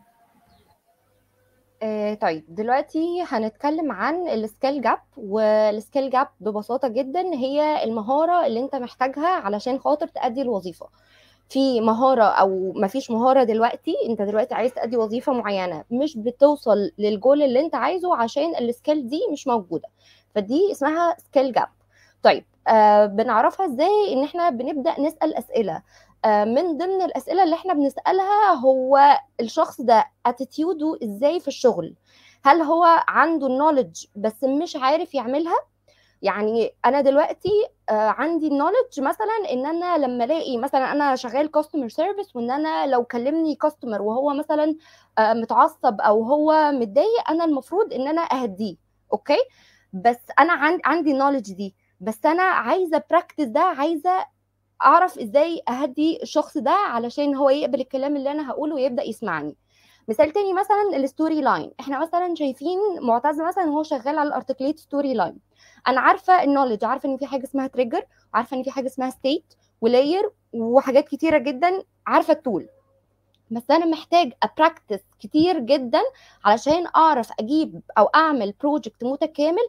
آه، 1.84 2.14
طيب 2.14 2.46
دلوقتي 2.50 3.24
هنتكلم 3.28 3.92
عن 3.92 4.28
ال 4.28 4.37
skill 4.37 4.82
gap 4.82 5.00
وال 5.18 5.44
skill 5.44 6.10
gap 6.10 6.28
ببساطة 6.40 6.88
جدا 6.88 7.22
هي 7.22 7.84
المهارة 7.84 8.46
اللي 8.46 8.60
انت 8.60 8.76
محتاجها 8.76 9.28
علشان 9.28 9.80
خاطر 9.80 10.08
تأدي 10.08 10.42
الوظيفة. 10.42 10.88
في 11.50 11.82
مهارة 11.82 12.24
أو 12.24 12.74
مفيش 12.76 13.12
مهارة 13.12 13.44
دلوقتي 13.44 13.94
انت 14.10 14.22
دلوقتي 14.22 14.56
عايز 14.56 14.74
تأدي 14.74 14.98
وظيفة 14.98 15.34
معينة 15.34 15.84
مش 15.92 16.18
بتوصل 16.18 16.92
للجول 16.98 17.42
اللي 17.42 17.60
انت 17.60 17.76
عايزه 17.76 18.16
عشان 18.16 18.56
ال 18.56 18.64
skill 18.64 19.08
دي 19.10 19.20
مش 19.32 19.48
موجودة. 19.48 19.88
فدي 20.36 20.72
اسمها 20.72 21.16
skill 21.20 21.52
gap. 21.54 21.68
طيب 22.24 22.46
آه 22.68 23.06
بنعرفها 23.06 23.66
إزاي؟ 23.66 24.14
ان 24.14 24.24
إحنا 24.24 24.50
بنبدأ 24.50 25.02
نسأل 25.02 25.36
أسئلة. 25.36 25.76
آه 25.76 25.84
من 26.28 26.78
ضمن 26.78 27.02
الأسئلة 27.02 27.44
اللي 27.44 27.56
إحنا 27.56 27.74
بنسألها 27.74 28.54
هو 28.54 29.20
الشخص 29.40 29.82
ده 29.82 30.06
اتيتيوده 30.26 30.98
إزاي 31.04 31.40
في 31.40 31.48
الشغل؟ 31.48 31.96
هل 32.46 32.62
هو 32.62 33.04
عنده 33.08 33.48
ال 33.48 33.53
knowledge 33.53 34.06
بس 34.16 34.44
مش 34.44 34.76
عارف 34.76 35.14
يعملها؟ 35.16 35.56
يعني 36.22 36.72
أنا 36.86 37.02
دلوقتي 37.02 37.50
آه، 37.90 37.94
عندي 38.10 38.48
ال 38.48 38.53
knowledge 38.53 39.00
مثلا 39.00 39.52
إن 39.52 39.66
أنا 39.66 39.98
لما 39.98 40.24
ألاقي 40.24 40.58
مثلا 40.58 40.92
أنا 40.92 41.16
شغال 41.16 41.52
customer 41.52 41.90
service 41.90 42.36
وإن 42.36 42.52
أنا 42.52 42.86
لو 42.88 43.04
كلمني 43.04 43.56
customer 43.56 44.02
وهو 44.02 44.34
مثلا 44.34 44.76
آه، 45.18 45.34
متعصب 45.34 46.02
أو 46.02 46.24
هو 46.24 46.72
متضايق 46.72 47.30
أنا 47.30 47.46
المفروض 47.46 47.94
إن 47.94 48.08
أنا 48.08 48.22
أهديه 48.22 48.76
okay 49.14 49.38
بس 49.94 50.18
أنا 50.40 50.54
عن- 50.54 50.80
عندي 50.86 51.12
ال 51.12 51.16
knowledge 51.16 51.54
دي 51.54 51.76
بس 52.00 52.26
أنا 52.26 52.44
عايزة 52.44 53.04
practice 53.10 53.44
ده 53.46 53.60
عايزة 53.62 54.26
أعرف 54.82 55.20
إزاي 55.20 55.62
أهدي 55.70 56.20
الشخص 56.24 56.58
ده 56.58 56.72
علشان 56.72 57.36
هو 57.36 57.50
يقبل 57.50 57.82
الكلام 57.82 58.16
اللي 58.16 58.32
أنا 58.32 58.52
هقوله 58.52 58.76
ويبدأ 58.76 59.04
يسمعني. 59.04 59.56
مثال 60.10 60.32
تاني 60.32 60.54
مثلا 60.54 60.98
ال 60.98 61.42
Storyline 61.42 61.72
إحنا 61.80 62.00
مثلا 62.00 62.36
شايفين 62.36 62.80
معتز 63.02 63.42
مثلا 63.42 63.64
هو 63.64 63.84
شغال 63.84 64.18
على 64.20 64.28
ال 64.28 64.80
Articulate 64.80 65.14
Storyline 65.14 65.38
أنا 65.88 66.02
عارفة 66.02 66.44
ال 66.44 66.48
knowledge 66.48 66.86
عارفة 66.86 67.10
إن 67.10 67.18
في 67.18 67.26
حاجة 67.26 67.44
اسمها 67.44 67.68
trigger 67.68 68.06
عارفة 68.34 68.58
إن 68.58 68.64
في 68.64 68.72
حاجة 68.72 68.86
اسمها 68.86 69.10
state 69.10 69.54
و 69.82 69.90
layer 69.90 70.32
وحاجات 70.54 71.08
كتيرة 71.08 71.38
جدا 71.38 71.84
عارفة 72.08 72.34
ال 72.34 72.40
tool 72.40 72.68
بس 73.52 73.72
أنا 73.72 73.86
محتاج 73.86 74.34
ا 74.44 74.50
practice 74.50 75.00
كتير 75.20 75.60
جدا 75.60 76.02
علشان 76.46 76.88
أعرف 76.96 77.30
أجيب 77.40 77.82
أو 77.98 78.06
أعمل 78.06 78.54
project 78.62 79.04
متكامل 79.04 79.68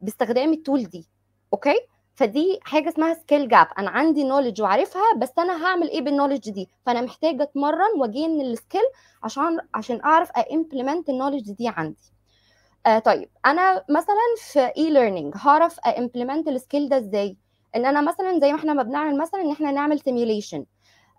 باستخدام 0.00 0.52
ال 0.52 0.58
tool 0.58 0.84
دي. 0.84 1.08
okay؟ 1.52 1.80
فدي 2.20 2.60
حاجة 2.62 2.88
اسمها 2.88 3.14
skill 3.14 3.48
gap 3.48 3.66
أنا 3.78 3.90
عندي 3.90 4.24
knowledge 4.24 4.62
وعارفها 4.62 5.14
بس 5.16 5.32
أنا 5.38 5.66
هعمل 5.66 5.90
إيه 5.90 6.00
بال 6.00 6.09
knowledge 6.09 6.50
دي؟ 6.50 6.68
فأنا 6.86 7.00
محتاجة 7.00 7.42
أتمرن 7.42 8.00
وأ 8.00 8.13
gain 8.13 8.40
ال 8.40 8.47
skill 8.47 8.80
عشان 9.22 9.58
عشان 9.74 10.00
أعرف 10.04 10.30
ا 10.30 10.38
implement 10.38 11.08
ال 11.08 11.12
knowledge 11.12 11.52
دي 11.52 11.68
عندي. 11.68 12.12
آه 12.86 12.98
طيب 12.98 13.28
أنا 13.46 13.84
مثلا 13.90 14.16
في 14.36 14.60
e-learning 14.60 15.34
هعرف 15.36 15.80
ا 15.80 15.87
implement 15.87 16.48
ال 16.48 16.55
skill 16.55 16.88
ده 16.88 16.98
إزاي؟ 16.98 17.36
إن 17.76 17.86
أنا 17.86 18.00
مثلا 18.00 18.38
زي 18.40 18.52
ما 18.52 18.58
إحنا 18.58 18.74
ما 18.74 18.82
بنعمل 18.82 19.18
مثلا 19.18 19.40
إن 19.40 19.50
إحنا 19.52 19.70
نعمل 19.72 20.00
simulation 20.00 20.64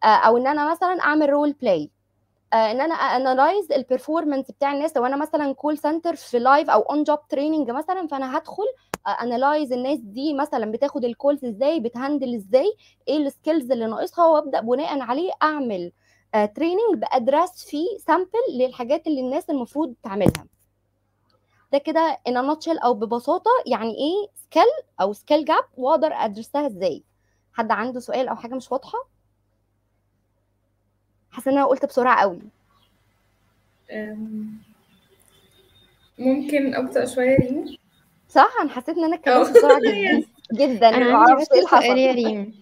آه 0.03 0.07
أو 0.07 0.37
إن 0.37 0.47
أنا 0.47 0.71
مثلا 0.71 1.01
أعمل 1.01 1.29
role 1.29 1.53
play 1.53 1.91
إن 2.53 2.81
أنا 2.81 2.93
ا 2.95 3.05
analyze 3.05 3.71
ال 3.71 3.78
performance 3.78 4.51
بتاع 4.51 4.73
الناس. 4.73 4.97
لو 4.97 5.05
أنا 5.05 5.15
مثلا 5.17 5.53
call 5.53 5.77
center 5.77 6.15
في 6.15 6.39
live 6.39 6.69
أو 6.69 6.81
on 6.81 7.03
job 7.03 7.27
training 7.27 7.71
مثلا 7.71 8.07
فأنا 8.07 8.37
هدخل 8.37 8.63
ا 9.21 9.28
analyze 9.28 9.73
الناس 9.73 9.99
دي 9.99 10.33
مثلا 10.33 10.71
بتاخد 10.71 11.05
ال 11.05 11.12
calls 11.12 11.45
إزاي 11.45 11.79
بت 11.79 11.93
handle 11.93 12.35
إزاي 12.35 12.73
إيه 13.07 13.17
ال 13.17 13.25
skills 13.25 13.71
اللي 13.71 13.85
ناقصها 13.85 14.25
وأبدأ 14.27 14.61
بناء 14.61 14.99
عليه 14.99 15.31
أعمل 15.43 15.91
training 16.55 16.95
بأدرس 16.95 17.65
فيه 17.65 17.97
sample 17.97 18.29
للحاجات 18.53 19.07
اللي 19.07 19.21
الناس 19.21 19.49
المفروض 19.49 19.93
تعملها. 20.03 20.45
ده 21.71 21.77
كده 21.77 22.17
in 22.27 22.33
nutshell 22.45 22.77
أو 22.77 22.93
ببساطة 22.93 23.51
يعني 23.65 23.91
إيه 23.91 24.27
skill 24.35 24.71
أو 25.01 25.13
skill 25.13 25.45
gap 25.45 25.63
وأقدر 25.77 26.13
أدرسها 26.13 26.67
إزاي. 26.67 27.03
حد 27.53 27.71
عنده 27.71 27.99
سؤال 27.99 28.27
أو 28.27 28.35
حاجة 28.35 28.55
مش 28.55 28.71
واضحة؟ 28.71 29.10
حاسه 31.31 31.51
ان 31.51 31.57
أنا 31.57 31.65
قلت 31.65 31.85
بسرعة 31.85 32.21
قوي. 32.21 32.39
ممكن 36.19 36.75
أبطأ 36.75 37.05
شوية 37.05 37.37
ريم؟ 37.37 37.65
صح 38.29 38.49
أنا 38.61 38.69
حسيت 38.69 38.97
إن 38.97 39.03
أنا 39.03 39.15
اتكلمت 39.15 39.47
أه. 39.47 39.51
بسرعة 39.51 39.79
جدا. 39.79 40.23
جدا. 40.65 40.89
أنا 40.89 41.17
عندي 41.17 41.31
إيه 41.31 41.47
اللي 41.57 41.67
سؤال 41.69 41.97
يا 41.97 42.11
ريم. 42.11 42.53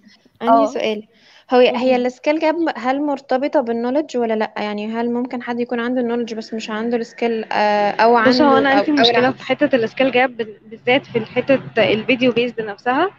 عندي 0.41 0.67
سؤال. 0.71 1.07
هو 1.53 1.57
هي 1.59 1.95
السكيل 1.95 2.39
جاب 2.39 2.55
هل 2.75 3.01
مرتبطة 3.01 3.61
بال 3.61 3.71
knowledge 3.71 4.17
ولا 4.17 4.33
لأ؟ 4.33 4.53
يعني 4.57 4.87
هل 4.87 5.11
ممكن 5.13 5.41
حد 5.41 5.59
يكون 5.59 5.79
عنده 5.79 6.01
ال 6.01 6.04
knowledge 6.04 6.33
بس 6.33 6.53
مش 6.53 6.69
عنده 6.69 6.97
ال 6.97 7.05
skill 7.05 7.43
أو 7.51 8.23
بص 8.23 8.41
هو 8.41 8.47
عنده 8.47 8.57
أنا 8.57 8.69
عندي 8.69 8.91
مشكلة 8.91 9.31
في 9.31 9.43
حتة 9.43 9.75
ال 9.75 9.81
skill 9.81 10.11
gap 10.11 10.37
بالذات 10.69 11.05
في 11.05 11.25
حتة 11.25 11.59
ال 11.77 11.86
video 11.86 12.31
based 12.31 12.61
نفسها. 12.61 13.11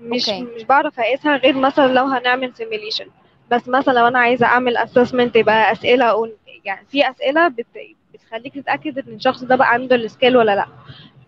مش 0.00 0.28
okay. 0.28 0.42
مش 0.42 0.62
بعرف 0.62 1.00
أقيسها 1.00 1.36
غير 1.36 1.56
مثلا 1.56 1.86
لو 1.92 2.04
هنعمل 2.04 2.52
simulation 2.56 3.06
بس 3.52 3.68
مثلا 3.68 3.92
لو 3.92 4.06
أنا 4.08 4.18
عايزة 4.18 4.46
أعمل 4.46 4.76
assessment 4.76 5.36
يبقى 5.36 5.72
أسئلة 5.72 6.08
أقول 6.10 6.36
يعني 6.64 6.86
في 6.86 7.10
أسئلة 7.10 7.48
بت... 7.48 7.66
بتخليك 8.14 8.54
تتأكد 8.54 8.98
إن 9.08 9.14
الشخص 9.14 9.44
ده 9.44 9.56
بقى 9.56 9.72
عنده 9.72 9.96
ال 9.96 10.03
skill 10.03 10.36
ولا 10.36 10.54
لأ. 10.56 10.66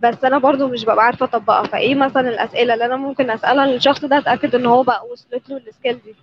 بس 0.02 0.24
أنا 0.24 0.38
برضو 0.38 0.68
مش 0.68 0.84
ببقى 0.84 1.04
عارفة 1.04 1.26
أطبقها. 1.26 1.62
فإيه 1.62 1.94
مثلا 1.94 2.28
الأسئلة 2.28 2.74
اللي 2.74 2.84
أنا 2.84 2.96
ممكن 2.96 3.30
أسألها 3.30 3.66
للشخص 3.66 4.04
ده 4.04 4.18
أتأكد 4.18 4.54
إن 4.54 4.66
هو 4.66 4.82
بقى 4.82 5.06
وصلت 5.06 5.50
له 5.50 5.56
ال 5.56 5.64
skill 5.64 6.00
دي؟ 6.02 6.14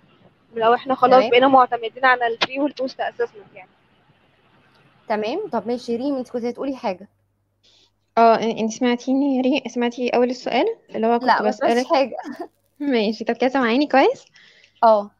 لو 0.56 0.74
إحنا 0.74 0.94
خلاص. 0.94 1.24
بقينا 1.24 1.48
معتمدين 1.48 2.04
على 2.04 2.26
ال 2.26 2.34
pre 2.34 2.58
وال 2.60 2.73
post 2.73 3.00
assessment 3.00 3.54
يعني. 3.54 3.70
تمام. 5.08 5.48
طب 5.52 5.66
ماشي. 5.66 5.96
ريم 5.96 6.16
انت 6.16 6.30
كنت 6.30 6.44
هتقولي 6.44 6.76
حاجة. 6.76 7.08
آه 8.18 8.34
انت 8.34 8.72
سمعتيني 8.72 9.36
يا 9.36 9.42
ري 9.42 9.62
سمعتي 9.68 10.08
أول 10.08 10.30
السؤال؟ 10.30 10.66
اللي 10.94 11.06
هو 11.06 11.18
كنت 11.18 11.28
لا 11.28 11.42
بسألك. 11.48 11.86
حاجة. 11.86 12.16
ماشي. 12.92 13.24
طب 13.24 13.34
كده 13.34 13.50
سامعيني 13.50 13.86
كويس؟ 13.86 14.24
آه. 14.84 15.10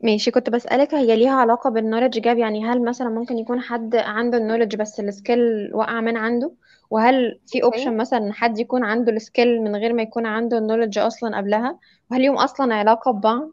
ماشي 0.00 0.30
كنت 0.30 0.50
بسألك 0.50 0.94
هي 0.94 1.16
ليها 1.16 1.32
علاقة 1.32 1.70
بال 1.70 1.79
knowledge 1.79 2.18
gap 2.20 2.38
يعني 2.38 2.64
هل 2.64 2.84
مثلا 2.84 3.08
ممكن 3.08 3.38
يكون 3.38 3.60
حد 3.60 3.96
عنده 3.96 4.38
ال 4.38 4.42
knowledge 4.42 4.76
بس 4.76 5.00
ال 5.00 5.12
skill 5.12 5.70
وقع 5.74 6.00
من 6.00 6.16
عنده؟ 6.16 6.52
وهل 6.90 7.40
في 7.46 7.62
okay. 7.62 7.76
option 7.78 7.96
مثلا 7.96 8.18
إن 8.18 8.32
حد 8.32 8.58
يكون 8.58 8.84
عنده 8.84 9.12
ال 9.12 9.20
skill 9.20 9.62
من 9.62 9.76
غير 9.76 9.92
ما 9.92 10.02
يكون 10.02 10.26
عنده 10.26 10.58
ال 10.58 10.62
knowledge 10.62 10.98
أصلا 10.98 11.36
قبلها؟ 11.36 11.78
وهل 12.10 12.20
ليهم 12.20 12.38
أصلا 12.38 12.74
علاقة 12.74 13.10
ببعض؟ 13.10 13.50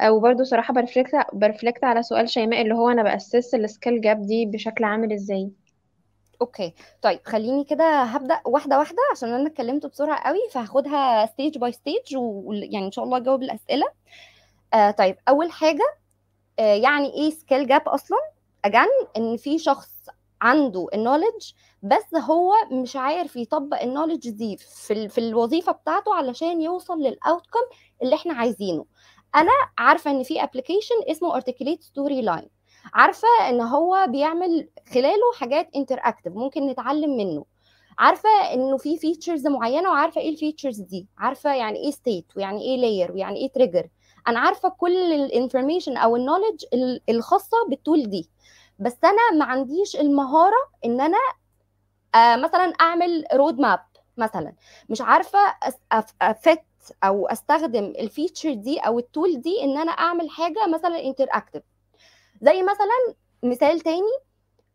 أو 0.00 0.20
برضو 0.20 0.44
صراحة 0.44 0.74
برفلكت 0.74 1.10
برفلكت 1.32 1.84
على 1.84 2.02
سؤال 2.02 2.28
شيماء 2.28 2.62
اللي 2.62 2.74
هو 2.74 2.88
أنا 2.88 3.02
ب 3.02 3.09
assess 3.09 3.54
ال 3.54 3.62
skill 3.62 4.00
gap 4.00 4.22
دي 4.22 4.46
بشكل 4.46 4.84
عامل 4.84 5.12
إزاي؟ 5.12 5.50
okay. 6.40 6.74
طيب 7.02 7.20
خليني 7.24 7.64
كده 7.64 8.02
هبدأ 8.02 8.40
واحدة 8.46 8.78
واحدة 8.78 8.98
عشان 9.12 9.28
أنا 9.28 9.46
اتكلمت 9.46 9.86
بسرعة 9.86 10.22
قوي 10.28 10.38
فهاخدها 10.52 11.26
stage 11.26 11.58
by 11.58 11.72
stage 11.72 12.16
ويعني 12.16 12.86
إن 12.86 12.92
شاء 12.92 13.04
الله 13.04 13.16
أجاوب 13.16 13.42
الأسئلة. 13.42 13.86
آه 14.74 14.90
طيب 14.90 15.16
أول 15.28 15.50
حاجة 15.52 15.84
آه 16.58 16.74
يعني 16.74 17.14
إيه 17.14 17.30
skill 17.30 17.66
gap 17.66 17.88
أصلا؟ 17.88 18.18
Again 18.64 18.88
إن 19.16 19.36
في 19.36 19.58
شخص 19.58 19.90
عنده 20.42 20.86
ال 20.94 21.00
knowledge 21.00 21.52
بس 21.82 22.14
هو 22.14 22.54
مش 22.72 22.96
عارف 22.96 23.36
يطبق 23.36 23.82
ال 23.82 23.87
knowledge 23.87 24.30
دي 24.30 24.56
في 24.56 25.08
في 25.08 25.18
الوظيفة 25.18 25.72
بتاعته 25.72 26.14
علشان 26.14 26.60
يوصل 26.60 26.98
لل 26.98 27.12
outcome 27.12 27.60
اللي 28.02 28.14
إحنا 28.14 28.34
عايزينه. 28.34 28.84
أنا 29.34 29.50
عارفة 29.78 30.10
إن 30.10 30.22
في 30.22 30.42
application 30.42 30.94
اسمه 31.10 31.40
Articulate 31.40 31.80
Storyline 31.80 32.48
عارفة 32.94 33.28
إن 33.48 33.60
هو 33.60 34.06
بيعمل 34.08 34.68
خلاله 34.94 35.32
حاجات 35.40 35.68
interactive 35.76 36.32
ممكن 36.32 36.66
نتعلم 36.66 37.16
منه. 37.16 37.44
عارفة 37.98 38.28
إنه 38.54 38.76
في 38.76 38.98
features 38.98 39.46
معينة 39.46 39.90
وعارفة 39.90 40.20
إيه 40.20 40.30
ال 40.30 40.36
features 40.36 40.80
دي. 40.80 41.08
عارفة 41.18 41.54
يعني 41.54 41.78
إيه 41.78 41.90
state 41.90 42.26
ويعني 42.36 42.62
إيه 42.62 42.76
layer 42.76 43.12
ويعني 43.12 43.36
إيه 43.36 43.52
trigger 43.52 43.88
أنا 44.28 44.40
عارفة 44.40 44.68
كل 44.68 45.12
ال 45.12 45.19
information 45.19 45.96
أو 45.96 46.16
ال 46.16 46.21
knowledge 46.21 46.64
الخاصة 47.08 47.56
بال 47.68 47.82
tool 47.82 48.10
دي 48.10 48.30
بس 48.78 48.96
أنا 49.04 49.38
ما 49.38 49.44
عنديش 49.44 49.96
المهارة 49.96 50.56
إن 50.84 51.00
أنا 51.00 51.18
آه 52.14 52.36
مثلا 52.36 52.72
أعمل 52.80 53.24
road 53.34 53.58
map 53.58 53.80
مثلا. 54.16 54.52
مش 54.88 55.00
عارفة 55.00 55.38
أفت 56.22 56.62
أو 57.04 57.26
أستخدم 57.26 57.84
ال 57.84 57.93
feature 57.93 58.54
دي 58.54 58.78
أو 58.80 58.98
ال 58.98 59.06
tool 59.06 59.40
دي 59.40 59.62
إن 59.64 59.78
أنا 59.78 59.92
أعمل 59.92 60.30
حاجة 60.30 60.66
مثلا 60.74 61.00
interactive 61.04 61.62
زي 62.42 62.62
مثلا 62.62 63.14
مثال 63.42 63.80
تاني 63.80 64.12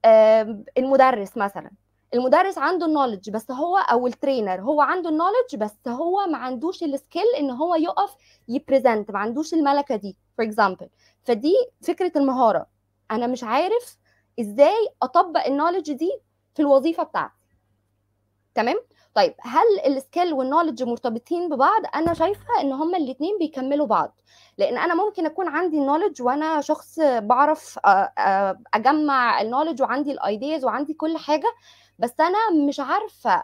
آه، 0.06 0.64
المدرس 0.78 1.38
مثلا. 1.38 1.72
المدرس 2.14 2.58
عنده 2.58 2.86
ال 2.86 2.90
knowledge 2.90 3.30
بس 3.30 3.52
هو 3.52 3.78
أو 3.78 4.08
ال 4.08 4.14
trainer 4.14 4.62
هو 4.62 4.82
عنده 4.82 5.10
ال 5.10 5.14
knowledge 5.14 5.56
بس 5.58 5.78
هو 5.88 6.28
ما 6.28 6.38
عندوش 6.38 6.84
ال 6.84 6.90
skill 6.90 7.24
إن 7.40 7.50
هو 7.52 7.76
يقف 7.76 8.16
ي 8.48 8.56
present 8.56 9.12
ما 9.12 9.20
عندوش 9.20 9.54
الملكة 9.54 9.96
دي 9.96 10.18
for 10.38 10.46
example 10.46 10.90
فدي 11.24 11.54
فكرة 11.84 12.12
المهارة. 12.16 12.68
أنا 13.12 13.28
مش 13.28 13.44
عارف 13.44 13.98
إزاي 14.40 14.90
أطبق 15.02 15.46
ال 15.46 15.50
knowledge 15.50 15.92
دي 15.92 16.12
في 16.56 16.62
الوظيفة 16.62 17.04
بتاعتي. 17.04 17.46
تمام؟ 18.56 18.76
طيب 19.18 19.36
هل 19.42 19.80
ال 19.86 19.94
skill 19.94 20.34
وال 20.34 20.43
knowledge 20.43 20.84
مرتبطين 20.84 21.50
ببعض؟ 21.50 21.82
أنا 21.96 22.14
شايفة 22.14 22.62
إن 22.62 22.74
هما 22.74 22.98
الاثنين 22.98 23.38
بيكملوا 23.40 23.86
بعض 23.86 24.16
لأن 24.58 24.78
أنا 24.78 24.96
ممكن 24.96 25.26
أكون 25.26 25.48
عندي 25.48 25.78
النولج 25.78 26.22
وأنا 26.22 26.62
شخص 26.62 27.00
بعرف 27.00 27.80
آه، 27.86 27.90
آه، 28.18 28.60
أجمع 28.74 29.42
ال 29.42 29.46
knowledge 29.46 29.82
وعندي 29.82 30.12
ال 30.12 30.21
ideas 30.21 30.66
وعندي 30.66 30.94
كل 30.94 31.18
حاجة 31.18 31.48
بس 32.00 32.14
أنا 32.20 32.66
مش 32.68 32.80
عارفة 32.80 33.44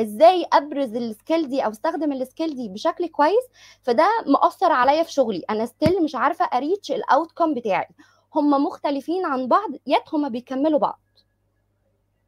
إزاي 0.00 0.46
أبرز 0.52 0.96
ال 0.96 1.05
skill 1.05 1.48
دي 1.48 1.64
أو 1.64 1.70
أستخدم 1.70 2.12
ال 2.12 2.19
skill 2.19 2.54
دي 2.54 2.68
بشكل 2.68 3.06
كويس 3.08 3.44
فده 3.82 4.08
مأثر 4.26 4.72
عليا 4.72 5.02
في 5.02 5.12
شغلي. 5.12 5.44
أنا 5.50 5.66
still 5.66 6.02
مش 6.02 6.14
عارفة 6.14 6.44
أ 6.44 6.52
reach 6.52 6.92
ال 6.92 7.00
outcome 7.00 7.54
بتاعي. 7.54 7.88
هم 8.34 8.64
مختلفين 8.64 9.26
عن 9.26 9.48
بعض 9.48 9.70
yet 9.86 10.14
هم 10.14 10.28
بيكملوا 10.28 10.78
بعض. 10.78 11.00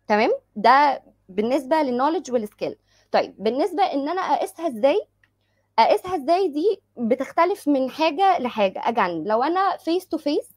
تمام؟ 0.09 0.30
ده 0.56 1.02
بالنسبة 1.28 1.82
لل 1.83 1.92
knowledge 1.92 2.33
وال 2.33 2.45
skill 2.45 2.77
طيب 3.16 3.35
بالنسبة 3.38 3.83
إن 3.83 4.09
أنا 4.09 4.20
أقيسها 4.20 4.68
إزاي؟ 4.68 5.00
أقيسها 5.79 6.16
إزاي 6.16 6.48
دي 6.48 6.81
بتختلف 6.96 7.68
من 7.68 7.90
حاجة 7.90 8.38
لحاجة. 8.38 8.83
again 8.85 9.25
لو 9.24 9.42
أنا 9.42 9.76
face 9.77 10.09
to 10.09 10.18
face 10.18 10.49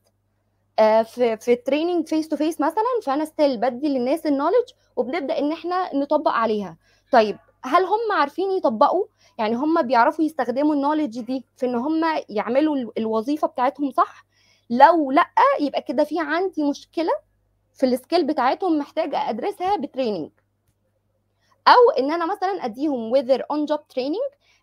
في 1.03 1.37
في 1.37 1.53
ال 1.53 1.59
training 1.59 2.07
face 2.07 2.27
to 2.27 2.35
face 2.35 2.61
مثلا 2.61 2.83
فأنا 3.03 3.25
still 3.25 3.57
بدي 3.57 3.87
للناس 3.87 4.25
ال 4.25 4.29
knowledge 4.29 4.65
وبنبدأ 4.95 5.39
إن 5.39 5.51
إحنا 5.51 5.95
نطبق 5.95 6.31
عليها. 6.31 6.77
طيب 7.11 7.37
هل 7.63 7.83
هم 7.83 8.11
عارفين 8.11 8.51
يطبقوا؟ 8.51 9.05
يعني 9.37 9.55
هم 9.55 9.81
بيعرفوا 9.81 10.25
يستخدموا 10.25 10.75
ال 10.75 10.80
knowledge 10.80 11.19
دي 11.19 11.45
في 11.57 11.65
إن 11.65 11.75
هم 11.75 12.01
يعملوا 12.29 12.75
ال- 12.75 12.91
الوظيفة 12.97 13.47
بتاعتهم 13.47 13.91
صح؟ 13.91 14.25
لو 14.69 15.11
لأ 15.11 15.27
يبقى 15.59 15.81
كده 15.81 16.03
في 16.03 16.15
عندي 16.19 16.63
مشكلة 16.69 17.11
في 17.73 17.85
ال 17.85 17.92
skill 17.92 18.27
بتاعتهم 18.27 18.77
محتاجة 18.79 19.29
أدرسها 19.29 19.75
ب 19.77 19.83
training 19.83 20.29
أو 21.67 21.89
إن 21.99 22.11
أنا 22.11 22.25
مثلا 22.25 22.65
أديهم 22.65 23.11
whether 23.11 23.43
on 23.51 23.65
job 23.65 23.87
training 23.87 24.17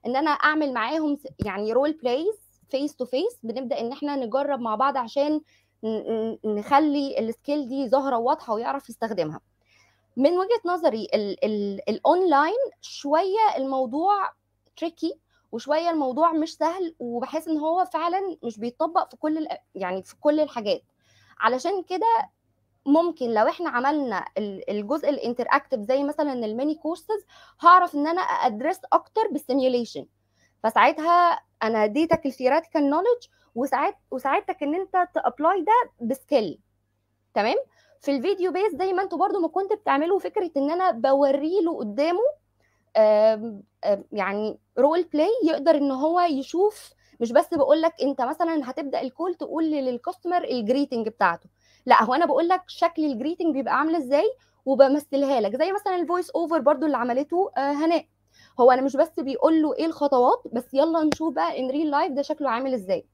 إن 0.06 0.16
أنا 0.16 0.30
أعمل 0.30 0.72
معاهم 0.72 1.18
يعني 1.44 1.72
role 1.72 1.92
plays 1.92 2.35
face 2.70 2.96
to 2.96 3.05
face 3.05 3.38
بنبدأ 3.42 3.80
إن 3.80 3.92
إحنا 3.92 4.16
نجرب 4.16 4.61
مع 4.61 4.74
بعض 4.74 4.96
عشان 4.96 5.40
نخلي 6.44 7.18
ال 7.18 7.27
skill 7.27 7.68
دي 7.68 7.88
ظاهرة 7.88 8.16
واضحه 8.18 8.54
ويعرف 8.54 8.88
يستخدمها. 8.88 9.40
من 10.16 10.38
وجهة 10.38 10.61
نظري 10.64 11.09
ال- 11.14 11.44
ال- 11.44 11.80
الاونلاين 11.88 12.54
شوية 12.80 13.56
الموضوع 13.56 14.30
tricky 14.76 15.14
وشوية 15.52 15.90
الموضوع 15.90 16.32
مش 16.32 16.56
سهل 16.56 16.94
وبحس 16.98 17.48
إن 17.48 17.59
هو 17.59 17.85
فعلا 17.85 18.37
مش 18.42 18.59
بيتطبق 18.59 19.11
في 19.11 19.16
كل 19.16 19.46
يعني 19.74 20.02
في 20.02 20.16
كل 20.20 20.40
الحاجات. 20.40 20.82
علشان 21.38 21.82
كده 21.82 22.30
ممكن 22.87 23.35
لو 23.35 23.49
إحنا 23.49 23.70
عملنا 23.70 24.25
ال- 24.38 24.70
الجزء 24.70 25.09
ال 25.09 25.14
interactive 25.14 25.81
زي 25.81 26.05
مثلا 26.05 26.33
ال 26.33 26.41
mini 26.41 26.74
courses 26.74 27.26
هعرف 27.61 27.94
إن 27.94 28.07
أنا 28.07 28.20
أدرس 28.20 28.81
أكتر 28.92 29.29
بال 29.33 29.45
simulation 29.45 30.07
فساعتها 30.62 31.40
أنا 31.62 31.85
اديتك 31.85 32.27
ال 32.26 32.32
theoretical 32.32 32.90
knowledge 32.90 33.26
وساعد 33.55 33.94
وساعدتك 34.11 34.62
إن 34.62 34.75
أنت 34.75 35.09
ت 35.14 35.22
apply 35.22 35.61
ده 35.62 36.07
ب 36.07 36.15
skill 36.15 36.59
تمام؟ 37.35 37.57
في 38.01 38.16
ال 38.16 38.22
video 38.22 38.52
base 38.52 38.72
زي 38.75 38.92
ما 38.92 39.03
أنتوا 39.03 39.18
برضو 39.18 39.40
ما 39.40 39.49
كنت 39.49 39.72
بتعملوا 39.72 40.18
فكرة 40.18 40.51
إن 40.57 40.70
أنا 40.70 40.90
بوري 40.90 41.61
له 41.61 41.79
قدامه 41.79 42.20
يعني 44.12 44.59
role 44.79 45.02
play 45.05 45.29
يقدر 45.44 45.75
إن 45.75 45.90
هو 45.90 46.20
يشوف 46.20 46.90
مش 47.20 47.33
بس 47.33 47.55
بقول 47.55 47.83
لك 47.83 47.94
أنت 48.03 48.20
مثلا 48.22 48.70
هتبدأ 48.70 49.01
ال 49.00 49.07
call 49.07 49.35
تقول 49.35 49.64
لل 49.70 49.85
customer 49.85 50.44
ال 50.44 50.52
greeting 50.52 51.09
بتاعته. 51.09 51.49
لا 51.87 52.03
هو 52.03 52.14
أنا 52.14 52.27
بقول 52.27 52.49
لك 52.49 52.62
شكل 52.66 53.05
ال 53.05 53.10
greeting 53.10 53.55
بيبقى 53.55 53.79
عامل 53.79 53.94
إزاي 53.94 54.33
وبمثلها 54.64 55.40
لك. 55.40 55.57
زي 55.57 55.72
مثلا 55.72 55.96
ال 55.96 56.02
voice 56.02 56.31
over 56.31 56.59
برضو 56.61 56.87
اللي 56.87 56.96
عملته 56.96 57.51
آه، 57.57 57.72
هناء. 57.72 58.07
هو 58.61 58.70
أنا 58.70 58.83
مش 58.83 58.96
بس 58.96 59.20
بيقول 59.20 59.62
له 59.62 59.75
إيه 59.75 59.87
الخطوات 59.87 60.42
بس 60.53 60.75
يلا 60.75 61.05
نشوف 61.05 61.35
بقى 61.35 61.59
in 61.59 61.70
real 61.70 61.90
life 61.90 62.12
ده 62.12 62.22
شكله 62.22 62.51
عامل 62.51 62.75
إزاي. 62.75 63.07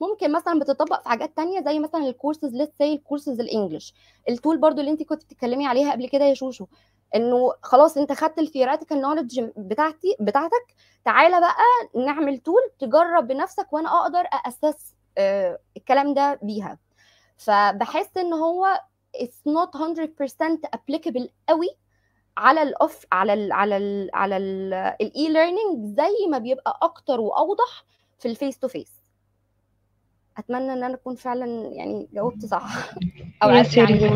ممكن 0.00 0.32
مثلا 0.32 0.58
بتطبق 0.60 1.02
في 1.02 1.08
حاجات 1.08 1.36
تانية 1.36 1.60
زي 1.60 1.78
مثلا 1.78 2.00
ال 2.08 2.14
courses 2.14 2.54
let's 2.54 2.78
say 2.78 2.92
ال 2.94 3.00
courses 3.00 3.40
ال 3.40 3.46
English. 3.46 3.94
ال 4.28 4.34
tool 4.34 4.58
برضو 4.58 4.80
اللي 4.80 4.90
أنت 4.90 5.02
كنت 5.02 5.24
بتتكلمي 5.24 5.66
عليها 5.66 5.92
قبل 5.92 6.08
كده 6.08 6.24
يا 6.24 6.34
شوشو 6.34 6.66
إنه 7.14 7.52
خلاص 7.62 7.96
أنت 7.98 8.12
خدت 8.12 8.38
ال 8.38 8.43
theoretical 8.43 9.00
knowledge 9.00 9.40
بتاعتي 9.56 10.16
بتاعتك 10.20 10.74
تعالى 11.04 11.40
بقى 11.40 12.04
نعمل 12.06 12.38
tool 12.38 12.60
تجرب 12.78 13.26
بنفسك 13.28 13.72
وأنا 13.72 14.00
أقدر 14.02 14.24
assess 14.46 14.94
آه 15.18 15.58
الكلام 15.76 16.14
ده 16.14 16.38
بيها. 16.42 16.78
فبحس 17.36 18.16
إن 18.16 18.32
هو 18.32 18.80
it's 19.16 19.50
not 19.50 19.76
100% 19.76 20.60
applicable 20.76 21.28
قوي 21.48 21.68
على 22.36 22.62
ال 22.62 22.73
off 22.73 23.06
على 23.12 23.34
ال 23.34 23.52
على 23.52 23.76
ال 23.76 24.10
على 24.14 24.36
ال 24.36 25.28
e-learning 25.28 25.96
زي 25.96 26.26
ما 26.30 26.38
بيبقى 26.38 26.78
أكتر 26.82 27.20
وأوضح 27.20 27.84
في 28.18 28.28
ال 28.28 28.34
face 28.34 28.58
to 28.58 28.68
face 28.68 28.92
أتمنى 30.38 30.72
إن 30.72 30.84
أنا 30.84 30.94
أكون 30.94 31.14
فعلا 31.14 31.46
يعني 31.72 32.08
جاوبت 32.12 32.46
صح. 32.46 32.64
أو 33.42 33.48
عرفت 33.48 33.76
يعني. 33.76 34.10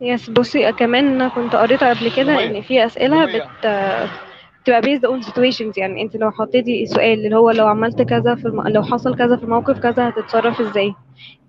yes 0.00 0.30
بصي 0.38 0.72
كمان 0.72 1.28
كنت 1.28 1.56
قريت 1.56 1.84
قبل 1.84 2.12
كده 2.16 2.44
إن 2.44 2.62
في 2.62 2.86
أسئلة 2.86 3.24
بت 3.24 3.66
تبقى 4.66 4.82
based 4.82 5.02
on 5.02 5.26
situations. 5.28 5.72
يعني 5.78 6.02
انت 6.02 6.16
لو 6.16 6.30
حطيتي 6.30 6.86
سؤال 6.86 7.24
اللي 7.26 7.36
هو 7.36 7.50
لو 7.50 7.66
عملت 7.66 8.02
كذا 8.02 8.34
في 8.34 8.44
الم... 8.48 8.68
لو 8.68 8.82
حصل 8.82 9.16
كذا 9.16 9.36
في 9.36 9.42
الموقف 9.44 9.78
كذا 9.78 10.08
هتتصرف 10.08 10.60
إزاي؟ 10.60 10.94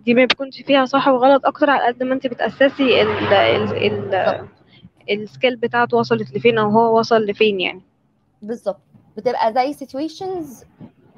دي 0.05 0.13
ما 0.13 0.25
بيكونش 0.25 0.61
فيها 0.61 0.85
صح 0.85 1.07
وغلط 1.07 1.45
أكتر 1.45 1.69
على 1.69 1.83
قد 1.93 2.03
ما 2.03 2.13
انت 2.13 2.27
بتأسسي 2.27 3.01
ال 3.01 3.33
ال 3.33 3.73
ال 4.13 4.47
السكيل 5.09 5.55
بتاعته 5.55 5.97
وصلت 5.97 6.35
لفين 6.37 6.57
أو 6.57 6.69
هو 6.69 6.99
وصل 6.99 7.21
لفين 7.25 7.59
يعني. 7.61 7.81
بالظبط. 8.41 8.79
بتبقى 9.17 9.53
زي 9.53 9.73
situations 9.85 10.63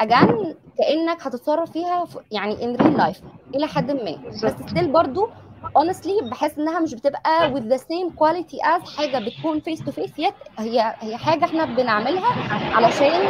again 0.01 0.47
كأنك 0.77 1.21
هتتصرف 1.21 1.71
فيها 1.71 2.05
في- 2.05 2.19
يعني 2.31 2.55
in 2.55 2.77
real 2.79 2.97
life 2.99 3.23
إلى 3.55 3.67
حد 3.67 3.91
ما. 3.91 4.17
بس 4.43 4.53
still 4.53 4.85
برضو 4.88 5.29
honestly 5.77 6.23
بحس 6.32 6.58
إنها 6.60 6.79
مش 6.79 6.93
بتبقى 6.95 7.53
with 7.53 7.63
the 7.63 7.77
same 7.82 8.15
quality 8.19 8.58
as 8.65 8.97
حاجة 8.97 9.25
بتكون 9.25 9.62
face 9.62 9.79
to 9.79 9.91
face. 9.91 10.12
Yet 10.12 10.60
هي 10.60 10.95
هي 10.99 11.17
حاجة 11.17 11.45
إحنا 11.45 11.65
بنعملها 11.65 12.34
علشان 12.75 13.23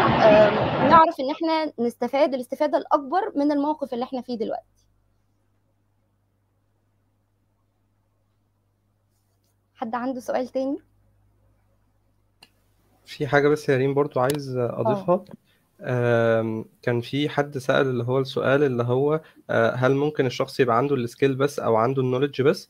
نعرف 0.89 1.15
إن 1.19 1.31
إحنا 1.31 1.73
نستفاد 1.79 2.33
الاستفادة 2.33 2.77
الأكبر 2.77 3.31
من 3.35 3.51
الموقف 3.51 3.93
اللي 3.93 4.03
إحنا 4.05 4.21
فيه 4.21 4.37
دلوقتي. 4.37 4.63
حد 9.75 9.95
عنده 9.95 10.19
سؤال 10.19 10.47
تاني؟ 10.47 10.77
في 13.05 13.27
حاجة 13.27 13.47
بس 13.47 13.69
يا 13.69 13.77
ريم 13.77 13.93
برضو 13.93 14.19
عايز 14.19 14.57
أضيفها. 14.57 15.15
آم، 15.15 15.25
كان 16.81 17.01
في 17.01 17.29
حد 17.29 17.57
سأل 17.57 17.87
اللي 17.87 18.03
هو 18.03 18.19
السؤال 18.19 18.63
اللي 18.63 18.83
هو 18.83 19.21
آه، 19.49 19.71
هل 19.75 19.95
ممكن 19.95 20.25
الشخص 20.25 20.59
يبقى 20.59 20.77
عنده 20.77 20.95
السكيل 20.95 21.35
بس 21.35 21.59
أو 21.59 21.75
عنده 21.75 22.01
النولج 22.01 22.41
بس؟ 22.41 22.69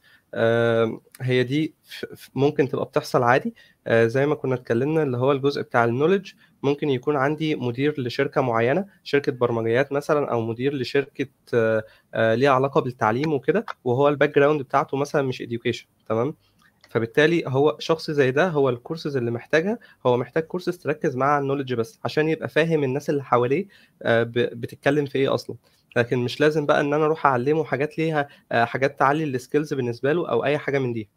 هي 1.21 1.43
دي 1.43 1.73
ممكن 2.35 2.69
تبقى 2.69 2.85
بتحصل 2.85 3.23
عادي. 3.23 3.55
آه، 3.87 4.07
زي 4.07 4.25
ما 4.25 4.35
كنا 4.35 4.55
اتكلمنا 4.55 5.03
اللي 5.03 5.17
هو 5.17 5.31
الجزء 5.31 5.61
بتاع 5.61 5.85
ال 5.85 5.90
knowledge 5.90 6.31
ممكن 6.63 6.89
يكون 6.89 7.15
عندي 7.15 7.55
مدير 7.55 8.01
لشركة 8.01 8.41
معينة 8.41 8.85
شركة 9.03 9.31
برمجيات 9.31 9.91
مثلا 9.91 10.31
أو 10.31 10.41
مدير 10.41 10.73
لشركة 10.75 11.27
آه، 11.53 12.35
ليها 12.35 12.51
علاقة 12.51 12.81
بالتعليم 12.81 13.33
وكده 13.33 13.65
وهو 13.83 14.07
ال 14.09 14.35
background 14.35 14.61
بتاعته 14.61 14.97
مثلا 14.97 15.21
مش 15.21 15.41
education 15.43 15.85
تمام؟ 16.09 16.35
فبالتالي 16.89 17.43
هو 17.47 17.75
شخص 17.79 18.11
زي 18.11 18.31
ده 18.31 18.47
هو 18.47 18.69
الكورسز 18.69 19.17
اللي 19.17 19.31
محتاجها 19.31 19.79
هو 20.05 20.17
محتاج 20.17 20.43
كورسز 20.43 20.77
تركز 20.77 21.17
على 21.21 21.41
ال 21.41 21.45
knowledge 21.45 21.73
بس 21.73 21.99
عشان 22.05 22.29
يبقى 22.29 22.49
فاهم 22.49 22.83
الناس 22.83 23.09
اللي 23.09 23.23
حواليه 23.23 23.67
آه، 24.01 24.23
بتتكلم 24.33 25.05
في 25.05 25.17
إيه 25.17 25.33
أصلا. 25.33 25.55
لكن 25.95 26.17
مش 26.17 26.39
لازم 26.41 26.65
بقى 26.65 26.81
إن 26.81 26.93
أنا 26.93 27.05
أروح 27.05 27.25
أعلمه 27.25 27.63
حاجات 27.63 27.97
ليها 27.97 28.27
آه، 28.51 28.65
حاجات 28.65 28.99
تعلي 28.99 29.23
ال 29.23 29.31
skills 29.31 29.73
بالنسبة 29.73 30.13
له 30.13 30.29
أو 30.29 30.45
أي 30.45 30.57
حاجة 30.57 30.79
من 30.79 30.93
دي. 30.93 31.09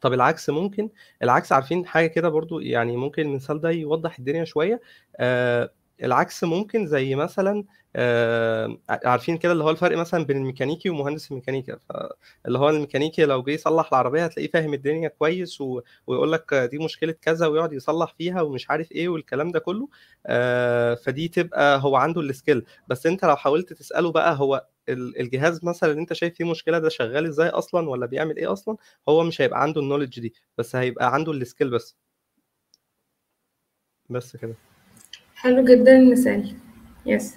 طب 0.00 0.12
العكس 0.12 0.50
ممكن 0.50 0.88
العكس 1.22 1.52
عارفين 1.52 1.86
حاجة 1.86 2.06
كده 2.06 2.28
برضو 2.28 2.60
يعني 2.60 2.96
ممكن 2.96 3.22
المثال 3.22 3.60
ده 3.60 3.70
يوضح 3.70 4.18
الدنيا 4.18 4.44
شوية 4.44 4.80
آه 5.16 5.70
العكس 6.02 6.44
ممكن 6.44 6.86
زي 6.86 7.14
مثلا 7.14 7.64
آه 7.96 8.78
عارفين 8.90 9.38
كده 9.38 9.52
اللي 9.52 9.64
هو 9.64 9.70
الفرق 9.70 9.96
مثلا 9.98 10.24
بين 10.24 10.36
الميكانيكي 10.36 10.90
ومهندس 10.90 11.30
الميكانيكا 11.30 11.76
فاللي 11.88 12.58
هو 12.58 12.68
الميكانيكي 12.70 13.24
لو 13.24 13.42
جه 13.42 13.50
يصلح 13.50 13.88
العربية 13.92 14.24
هتلاقيه 14.24 14.50
فاهم 14.50 14.74
الدنيا 14.74 15.08
كويس 15.08 15.60
و... 15.60 15.80
ويقول 16.06 16.32
لك 16.32 16.54
دي 16.54 16.78
مشكلة 16.78 17.12
كذا 17.12 17.46
ويقعد 17.46 17.72
يصلح 17.72 18.14
فيها 18.18 18.42
ومش 18.42 18.70
عارف 18.70 18.92
إيه 18.92 19.08
والكلام 19.08 19.50
ده 19.50 19.58
كله 19.58 19.88
آه 20.26 20.94
فدي 20.94 21.28
تبقى 21.28 21.80
هو 21.82 21.96
عنده 21.96 22.20
السكيل 22.20 22.64
بس 22.88 23.06
أنت 23.06 23.24
لو 23.24 23.36
حاولت 23.36 23.72
تسأله 23.72 24.12
بقى 24.12 24.36
هو 24.38 24.66
ال- 24.88 25.20
الجهاز 25.20 25.64
مثلا 25.64 25.90
اللي 25.90 26.00
أنت 26.02 26.12
شايف 26.12 26.34
فيه 26.34 26.44
مشكلة 26.50 26.78
ده 26.78 26.88
شغال 26.88 27.26
إزاي 27.26 27.48
أصلا 27.48 27.88
ولا 27.90 28.06
بيعمل 28.06 28.36
إيه 28.36 28.52
أصلا 28.52 28.76
هو 29.08 29.24
مش 29.24 29.40
هيبقى 29.40 29.62
عنده 29.62 29.80
ال 29.80 29.84
knowledge 29.84 30.20
دي 30.20 30.34
بس 30.58 30.76
هيبقى 30.76 31.14
عنده 31.14 31.32
ال 31.32 31.38
skill 31.38 31.70
بس. 31.70 31.96
بس 34.10 34.36
كده. 34.36 34.54
حلو 35.40 35.64
جدا 35.64 35.96
المثال. 35.96 36.54
yes 37.06 37.36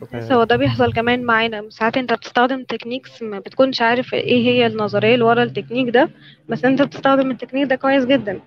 شكرا. 0.00 0.18
بس 0.20 0.32
هو 0.32 0.44
ده 0.44 0.56
بيحصل 0.56 0.92
كمان 0.92 1.22
معانا. 1.22 1.70
ساعات 1.70 1.96
انت 1.96 2.12
بتستخدم 2.12 2.64
techniques 2.64 3.22
ما 3.22 3.38
بتكونش 3.38 3.82
عارف 3.82 4.14
إيه 4.14 4.46
هي 4.46 4.66
النظرية 4.66 5.14
اللي 5.14 5.24
ورا 5.24 5.42
التكنيك 5.42 5.88
ده 5.94 6.10
بس 6.48 6.64
انت 6.64 6.82
بتستخدم 6.82 7.30
التكنيك 7.30 7.68
ده 7.68 7.76
كويس 7.76 8.04
جدا. 8.04 8.40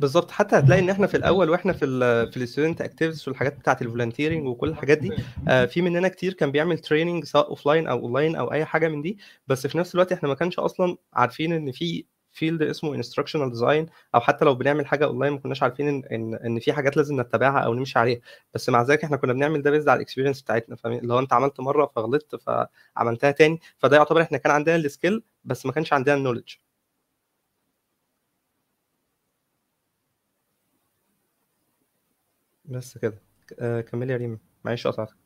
بالظبط. 0.00 0.30
حتى 0.30 0.56
هتلاقي 0.56 0.80
ان 0.82 0.90
إحنا 0.90 1.06
في 1.06 1.16
الأول 1.16 1.50
وإحنا 1.50 1.72
في 1.72 1.84
ال 1.84 2.32
في 2.32 2.36
ال 2.36 2.41
student 2.41 2.80
activities 2.80 3.28
والحاجات 3.28 3.58
بتاعة 3.58 3.78
ال 3.82 3.87
volunteering 3.87 4.46
وكل 4.46 4.68
الحاجات 4.68 4.98
دي 4.98 5.12
آه، 5.48 5.64
في 5.64 5.82
مننا 5.82 6.08
كتير 6.08 6.32
كان 6.32 6.50
بيعمل 6.50 6.78
training 6.78 7.24
سواء 7.24 7.48
offline 7.48 7.86
أو 7.86 7.98
اونلاين 7.98 8.36
أو 8.36 8.52
أي 8.52 8.64
حاجة 8.64 8.88
من 8.88 9.02
دي 9.02 9.18
بس 9.48 9.66
في 9.66 9.78
نفس 9.78 9.94
الوقت 9.94 10.12
إحنا 10.12 10.28
ما 10.28 10.34
كانش 10.34 10.58
أصلا 10.58 10.96
عارفين 11.12 11.52
إن 11.52 11.72
في 11.72 12.04
field 12.34 12.62
اسمه 12.62 12.94
instructional 12.94 13.50
design 13.50 13.86
أو 14.14 14.20
حتى 14.20 14.44
لو 14.44 14.54
بنعمل 14.54 14.86
حاجة 14.86 15.04
اونلاين 15.04 15.32
ما 15.32 15.38
كناش 15.38 15.62
عارفين 15.62 15.88
إن 16.12 16.34
إن, 16.34 16.58
في 16.60 16.72
حاجات 16.72 16.96
لازم 16.96 17.20
نتبعها 17.20 17.58
أو 17.58 17.74
نمشي 17.74 17.98
عليها. 17.98 18.20
بس 18.54 18.68
مع 18.68 18.82
ذلك 18.82 19.04
إحنا 19.04 19.16
كنا 19.16 19.32
بنعمل 19.32 19.62
ده 19.62 19.70
based 19.70 19.88
على 19.88 19.96
ال 19.96 20.00
experience 20.00 20.42
بتاعتنا. 20.42 20.76
هو 20.86 21.18
أنت 21.18 21.32
عملت 21.32 21.60
مرة 21.60 21.86
فغلطت 21.96 22.36
فعملتها 22.36 23.30
تاني. 23.30 23.60
فده 23.78 23.96
يعتبر 23.96 24.22
إحنا 24.22 24.38
كان 24.38 24.52
عندنا 24.52 24.76
ال 24.76 24.84
skill 24.84 25.22
بس 25.44 25.66
ما 25.66 25.72
كانش 25.72 25.92
عندنا 25.92 26.14
ال 26.14 26.18
knowledge 26.18 26.54
بس 32.64 32.98
كده. 32.98 33.18
آه، 33.60 33.80
كملي 33.80 34.12
يا 34.12 34.16
ريم 34.18 34.38
معلش 34.64 34.86
قطعتك. 34.86 35.23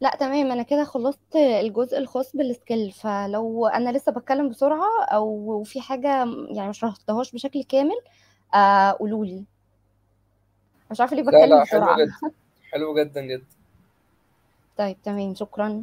لا 0.00 0.16
تمام. 0.20 0.52
أنا 0.52 0.62
كده 0.62 0.84
خلصت 0.84 1.36
الجزء 1.36 1.98
الخاص 1.98 2.36
بالسكيل 2.36 2.92
فلو 2.92 3.66
أنا 3.66 3.90
لسه 3.98 4.12
بتكلم 4.12 4.48
بسرعة 4.48 5.04
أو 5.04 5.62
في 5.64 5.80
حاجة 5.80 6.08
يعني 6.50 6.68
مش 6.68 6.78
شرحتهاش 6.78 7.32
بشكل 7.32 7.62
كامل 7.64 8.00
آه 8.54 8.90
قولولي 8.90 9.44
مش 10.90 11.00
عارفة 11.00 11.16
ليه 11.16 11.22
بتكلم 11.22 11.40
لا 11.58 11.64
حلو 11.64 11.80
بسرعة. 11.80 11.96
جدا. 11.98 12.12
حلو 12.72 12.94
جدا 12.94 13.20
جدا. 13.20 13.44
طيب 14.78 14.96
تمام. 15.02 15.34
شكرا. 15.34 15.82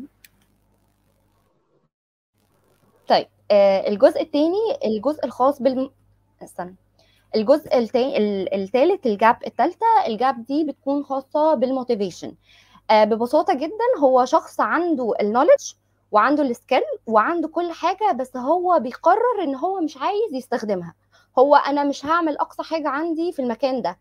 طيب 3.07 3.27
آه 3.51 3.87
الجزء 3.87 4.21
التاني 4.21 4.57
الجزء 4.85 5.25
الخاص 5.25 5.61
بال 5.61 5.91
استنى. 6.43 6.75
الجزء 7.35 7.77
التاني 7.77 8.17
التالت 8.55 9.05
ال 9.05 9.13
gap 9.13 9.37
التالتة 9.47 9.85
ال 10.07 10.17
gap 10.17 10.45
دي 10.45 10.63
بتكون 10.63 11.03
خاصة 11.03 11.53
بال 11.53 11.66
motivation 11.66 12.33
آه 12.89 13.03
ببساطة 13.03 13.53
جدا 13.53 13.99
هو 13.99 14.25
شخص 14.25 14.59
عنده 14.59 15.13
ال 15.21 15.26
knowledge 15.26 15.73
وعنده 16.11 16.43
ال 16.43 16.49
skill 16.49 16.81
وعنده 17.07 17.47
كل 17.47 17.71
حاجة 17.71 18.11
بس 18.11 18.37
هو 18.37 18.79
بيقرر 18.79 19.43
إن 19.43 19.55
هو 19.55 19.81
مش 19.81 19.97
عايز 19.97 20.33
يستخدمها. 20.33 20.93
هو 21.39 21.55
أنا 21.55 21.83
مش 21.83 22.05
هعمل 22.05 22.37
أقصى 22.37 22.63
حاجة 22.63 22.89
عندي 22.89 23.31
في 23.31 23.41
المكان 23.41 23.81
ده. 23.81 23.99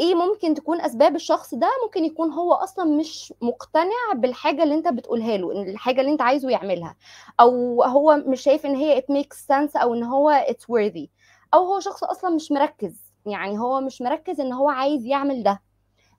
إيه 0.00 0.14
ممكن 0.14 0.54
تكون 0.54 0.80
أسباب 0.80 1.16
الشخص 1.16 1.54
ده؟ 1.54 1.68
ممكن 1.84 2.04
يكون 2.04 2.30
هو 2.32 2.52
أصلا 2.52 2.84
مش 2.84 3.34
مقتنع 3.42 4.12
بالحاجة 4.14 4.62
اللي 4.62 4.74
أنت 4.74 4.88
بتقولها 4.88 5.36
له 5.36 5.52
الحاجة 5.62 6.00
اللي 6.00 6.12
أنت 6.12 6.22
عايزه 6.22 6.50
يعملها. 6.50 6.96
أو 7.40 7.82
هو 7.82 8.16
مش 8.26 8.40
شايف 8.42 8.66
إن 8.66 8.74
هي 8.74 9.00
it 9.00 9.04
makes 9.14 9.36
sense 9.36 9.76
أو 9.82 9.94
إن 9.94 10.02
هو 10.04 10.46
it's 10.50 10.64
worthy. 10.64 11.06
أو 11.54 11.64
هو 11.64 11.80
شخص 11.80 12.04
أصلا 12.04 12.34
مش 12.34 12.52
مركز 12.52 12.96
يعني 13.26 13.58
هو 13.58 13.80
مش 13.80 14.02
مركز 14.02 14.40
إن 14.40 14.52
هو 14.52 14.68
عايز 14.70 15.04
يعمل 15.06 15.42
ده. 15.42 15.62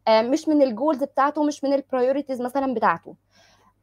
مش 0.09 0.47
من 0.47 0.61
ال 0.61 0.68
goals 0.68 1.03
بتاعته 1.03 1.43
مش 1.43 1.63
من 1.63 1.73
ال 1.73 1.80
priorities 1.80 2.41
مثلا 2.41 2.73
بتاعته. 2.73 3.15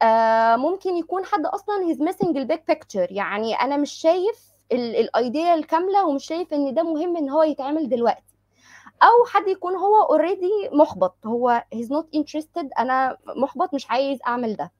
آه، 0.01 0.55
ممكن 0.55 0.95
يكون 0.97 1.25
حد 1.25 1.45
أصلا 1.45 1.75
he's 1.93 1.97
missing 1.97 2.27
ال 2.37 2.43
big 2.43 2.59
picture. 2.71 3.11
يعني 3.11 3.53
أنا 3.55 3.77
مش 3.77 3.91
شايف 3.91 4.49
ال 4.71 4.87
idea 4.87 5.53
الكاملة 5.53 6.05
ومش 6.05 6.25
شايف 6.25 6.53
إن 6.53 6.73
ده 6.73 6.83
مهم 6.83 7.17
إن 7.17 7.29
هو 7.29 7.43
يتعمل 7.43 7.89
دلوقتي. 7.89 8.33
أو 9.03 9.25
حد 9.27 9.47
يكون 9.47 9.75
هو 9.75 10.01
already 10.03 10.69
محبط 10.73 11.17
هو 11.25 11.63
he's 11.75 11.87
not 11.87 12.19
interested 12.19 12.67
أنا 12.79 13.17
محبط 13.35 13.73
مش 13.73 13.91
عايز 13.91 14.19
أعمل 14.27 14.55
ده. 14.55 14.71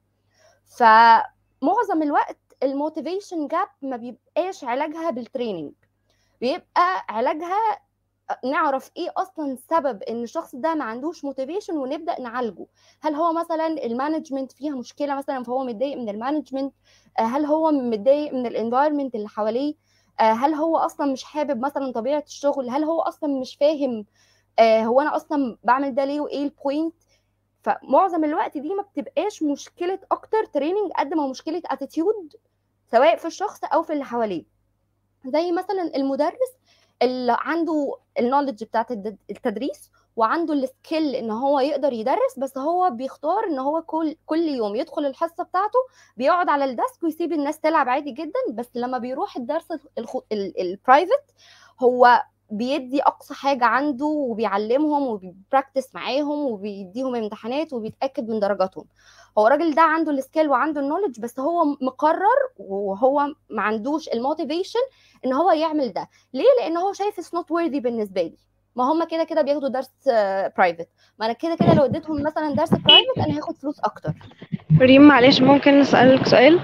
فمعظم 0.78 2.02
الوقت 2.02 2.38
ال 2.62 2.70
motivation 2.70 3.46
gap 3.48 3.68
ما 3.82 3.96
بيبقاش 3.96 4.64
علاجها 4.64 5.10
بال 5.10 5.22
training 5.22 5.72
بيبقى 6.40 7.04
علاجها 7.08 7.58
نعرف 8.44 8.90
إيه 8.96 9.08
أصلا 9.16 9.56
سبب 9.70 10.02
إن 10.02 10.22
الشخص 10.22 10.54
ده 10.56 10.74
ما 10.74 10.84
عندوش 10.84 11.24
motivation 11.24 11.76
ونبدأ 11.76 12.20
نعالجه؟ 12.20 12.66
هل 13.02 13.14
هو 13.14 13.32
مثلا 13.32 13.66
ال 13.66 13.74
management 13.74 14.52
فيها 14.52 14.74
مشكلة 14.76 15.14
مثلا 15.14 15.42
فهو 15.44 15.64
متضايق 15.64 15.96
من 15.98 16.08
ال 16.08 16.14
management؟ 16.14 16.74
هل 17.18 17.44
هو 17.44 17.70
متضايق 17.70 18.32
من 18.34 18.46
ال 18.46 18.52
environment 18.52 19.14
اللي 19.14 19.28
حواليه؟ 19.28 19.74
هل 20.18 20.54
هو 20.54 20.76
أصلا 20.76 21.12
مش 21.12 21.24
حابب 21.24 21.60
مثلا 21.60 21.92
طبيعة 21.92 22.24
الشغل؟ 22.26 22.70
هل 22.70 22.84
هو 22.84 23.00
أصلا 23.00 23.40
مش 23.40 23.56
فاهم 23.56 24.06
هو 24.60 25.00
أنا 25.00 25.16
أصلا 25.16 25.58
بعمل 25.64 25.94
ده 25.94 26.04
ليه 26.04 26.20
وإيه 26.20 26.42
ال 26.44 26.52
point 26.52 26.94
فمعظم 27.62 28.24
الوقت 28.24 28.58
دي 28.58 28.74
ما 28.74 28.82
بتبقاش 28.82 29.42
مشكلة 29.42 29.98
أكتر 30.12 30.44
training 30.44 30.92
قد 30.92 31.14
ما 31.14 31.26
مشكلة 31.28 31.62
attitude 31.66 32.36
سواء 32.90 33.16
في 33.16 33.26
الشخص 33.26 33.64
أو 33.64 33.82
في 33.82 33.92
اللي 33.92 34.04
حواليه. 34.04 34.44
زي 35.26 35.52
مثلا 35.52 35.96
المدرس 35.96 36.52
اللي 37.04 37.36
عنده 37.40 37.96
ال 38.20 38.24
knowledge 38.24 38.64
بتاعت 38.64 38.90
التدريس 39.30 39.90
وعنده 40.16 40.54
ال 40.54 40.64
skill 40.64 41.14
إن 41.14 41.30
هو 41.30 41.60
يقدر 41.60 41.92
يدرس 41.92 42.38
بس 42.38 42.58
هو 42.58 42.90
بيختار 42.90 43.44
إن 43.44 43.58
هو 43.58 43.82
كل 43.82 44.16
كل 44.26 44.38
يوم 44.48 44.76
يدخل 44.76 45.06
الحصة 45.06 45.44
بتاعته 45.44 45.78
بيقعد 46.16 46.48
على 46.48 46.64
ال 46.64 46.72
desk 46.72 47.02
ويسيب 47.02 47.32
الناس 47.32 47.60
تلعب 47.60 47.88
عادي 47.88 48.10
جدا 48.12 48.40
بس 48.52 48.70
لما 48.74 48.98
بيروح 48.98 49.36
الدرس 49.36 49.68
ال 50.32 50.45
private 50.45 51.34
هو 51.80 52.22
بيدي 52.50 53.02
أقصى 53.02 53.34
حاجة 53.34 53.64
عنده 53.64 54.06
وبيعلمهم 54.06 55.06
وبي 55.06 55.30
practice 55.30 55.94
معاهم 55.94 56.46
وبيديهم 56.46 57.14
امتحانات 57.16 57.72
وبيتأكد 57.72 58.28
من 58.28 58.40
درجاتهم. 58.40 58.84
هو 59.38 59.46
الراجل 59.46 59.74
ده 59.74 59.82
عنده 59.82 60.12
ال 60.12 60.18
skill 60.18 60.48
وعنده 60.48 60.80
ال 60.80 60.84
knowledge 60.84 61.20
بس 61.20 61.40
هو 61.40 61.64
مقرر 61.80 62.38
وهو 62.58 63.26
ما 63.50 63.62
عندوش 63.62 64.08
ال 64.08 64.14
motivation 64.14 64.78
إن 65.26 65.32
هو 65.32 65.50
يعمل 65.50 65.92
ده. 65.92 66.08
ليه؟ 66.34 66.44
لأن 66.60 66.76
هو 66.76 66.92
شايف 66.92 67.18
it's 67.18 67.34
not 67.34 67.46
worthy 67.46 67.76
بالنسبة 67.82 68.22
لي. 68.22 68.34
ما 68.76 68.84
هم 68.92 69.04
كده 69.04 69.24
كده 69.24 69.42
بياخدوا 69.42 69.68
درس 69.68 69.90
private 70.56 70.88
ما 71.20 71.26
أنا 71.26 71.32
كده 71.32 71.54
كده 71.54 71.74
لو 71.74 71.84
اديتهم 71.84 72.22
مثلا 72.22 72.54
درس 72.54 72.70
private 72.70 73.18
أنا 73.18 73.38
هاخد 73.38 73.56
فلوس 73.56 73.80
أكتر. 73.80 74.12
ريم 74.80 75.02
معلش 75.02 75.40
ممكن 75.40 75.80
نسألك 75.80 76.26
سؤال؟ 76.26 76.60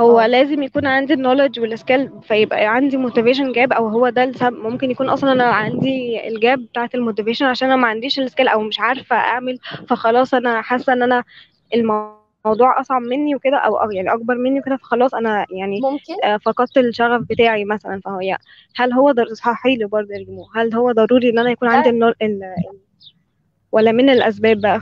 هو 0.00 0.20
آه. 0.20 0.26
لازم 0.26 0.62
يكون 0.62 0.86
عندي 0.86 1.12
ال 1.14 1.19
knowledge 1.19 1.60
وال 1.60 1.74
skill 1.74 2.10
فيبقى 2.22 2.66
عندي 2.66 2.96
motivation 2.96 3.52
gap 3.52 3.72
أو 3.72 3.88
هو 3.88 4.08
ده 4.08 4.24
السبب؟ 4.24 4.56
ممكن 4.56 4.90
يكون 4.90 5.08
أصلا 5.08 5.32
أنا 5.32 5.44
عندي 5.44 6.28
ال 6.28 6.36
gap 6.36 6.58
بتاعت 6.58 6.94
ال 6.94 6.99
motivation 6.99 7.46
عشان 7.46 7.68
أنا 7.70 7.76
ما 7.82 7.88
عنديش 7.88 8.18
ال 8.18 8.23
skill 8.23 8.48
أو 8.48 8.60
مش 8.60 8.80
عارفة 8.80 9.16
أعمل 9.16 9.58
فخلاص 9.88 10.34
أنا 10.34 10.62
حاسة 10.62 10.92
إن 10.92 11.02
أنا 11.02 11.24
الموضوع 11.74 12.80
أصعب 12.80 13.02
مني 13.02 13.34
وكده 13.34 13.56
أو 13.56 13.90
يعني 13.90 14.12
أكبر 14.14 14.34
مني 14.34 14.60
وكده 14.60 14.76
فخلاص 14.76 15.14
أنا 15.14 15.46
يعني 15.50 15.80
ممكن. 15.80 16.14
آه، 16.24 16.36
فقدت 16.36 16.78
الشغف 16.78 17.22
بتاعي 17.30 17.64
مثلا 17.64 18.00
فهو 18.04 18.20
يعني 18.20 18.42
هل 18.76 18.92
هو 18.92 19.10
ضر... 19.12 19.34
صححي 19.34 19.76
لي 19.76 19.84
برضه 19.84 20.08
يا 20.14 20.18
ريمو 20.18 20.46
هل 20.54 20.74
هو 20.74 20.92
ضروري 20.92 21.30
إن 21.30 21.38
أنا 21.38 21.50
يكون 21.50 21.68
عندي 21.68 21.88
ده 21.88 21.94
النول... 21.94 22.14
ال... 22.22 22.42
ال- 22.42 22.80
ولا 23.72 23.92
من 23.92 24.10
الأسباب 24.10 24.60
بقى؟ 24.60 24.80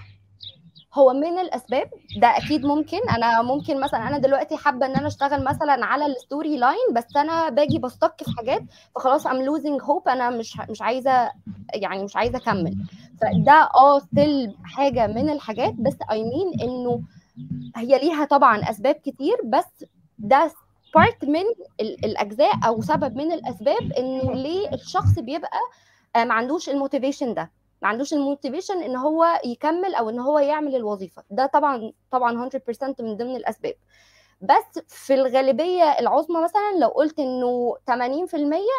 هو 0.95 1.13
من 1.13 1.39
الأسباب 1.39 1.91
ده 2.17 2.37
أكيد 2.37 2.65
ممكن. 2.67 2.99
أنا 3.11 3.43
ممكن 3.43 3.81
مثلا 3.81 4.09
أنا 4.09 4.19
دلوقتي 4.19 4.57
حابة 4.57 4.87
إن 4.87 4.97
أنا 4.97 5.07
أشتغل 5.07 5.45
مثلا 5.45 5.85
على 5.87 6.07
ال 6.07 6.57
Storyline 6.57 6.95
بس 6.97 7.17
أنا 7.17 7.49
باجي 7.49 7.79
ب 7.79 7.85
stuck 7.85 8.15
في 8.25 8.31
حاجات 8.37 8.63
فخلاص 8.95 9.27
I'm 9.27 9.43
losing 9.43 9.83
hope 9.83 10.09
أنا 10.09 10.31
مش 10.31 10.57
مش 10.71 10.83
عايزة 10.83 11.33
يعني 11.75 12.05
مش 12.05 12.17
عايزة 12.17 12.39
أكمل. 12.39 12.77
فده 13.21 13.69
آه 13.75 13.99
still 13.99 14.57
حاجة 14.65 15.07
من 15.07 15.31
الحاجات 15.31 15.75
بس 15.75 15.97
I 16.11 16.23
mean 16.25 16.61
إنه 16.63 17.03
هي 17.77 17.99
ليها 17.99 18.25
طبعا 18.25 18.71
أسباب 18.71 18.95
كتير 18.95 19.37
بس 19.45 19.85
ده 20.19 20.51
part 20.95 21.25
من 21.25 21.43
ال- 21.81 22.05
الأجزاء 22.05 22.53
أو 22.67 22.81
سبب 22.83 23.17
من 23.17 23.33
الأسباب 23.33 23.93
إنه 23.99 24.33
ليه 24.33 24.69
الشخص 24.75 25.19
بيبقى 25.19 25.59
آه، 26.17 26.25
ما 26.25 26.35
عندوش 26.35 26.69
ال 26.69 26.75
motivation 26.75 27.35
ده. 27.35 27.51
ما 27.83 27.89
عندوش 27.89 28.13
ال 28.15 28.21
motivation 28.21 28.83
إن 28.83 28.97
هو 28.97 29.41
يكمل 29.45 29.95
أو 29.95 30.11
إن 30.11 30.19
هو 30.19 30.39
يعمل 30.39 30.77
الوظيفة. 30.77 31.23
ده 31.31 31.47
طبعا 31.47 31.93
طبعا 32.11 32.49
100% 32.49 33.01
من 33.01 33.17
ضمن 33.17 33.37
الأسباب. 33.37 33.75
بس 34.41 34.79
في 34.89 35.15
الغالبية 35.15 35.85
العظمى 35.85 36.43
مثلا 36.45 36.79
لو 36.81 36.89
قلت 36.89 37.19
إنه 37.19 37.75
80% 37.91 38.35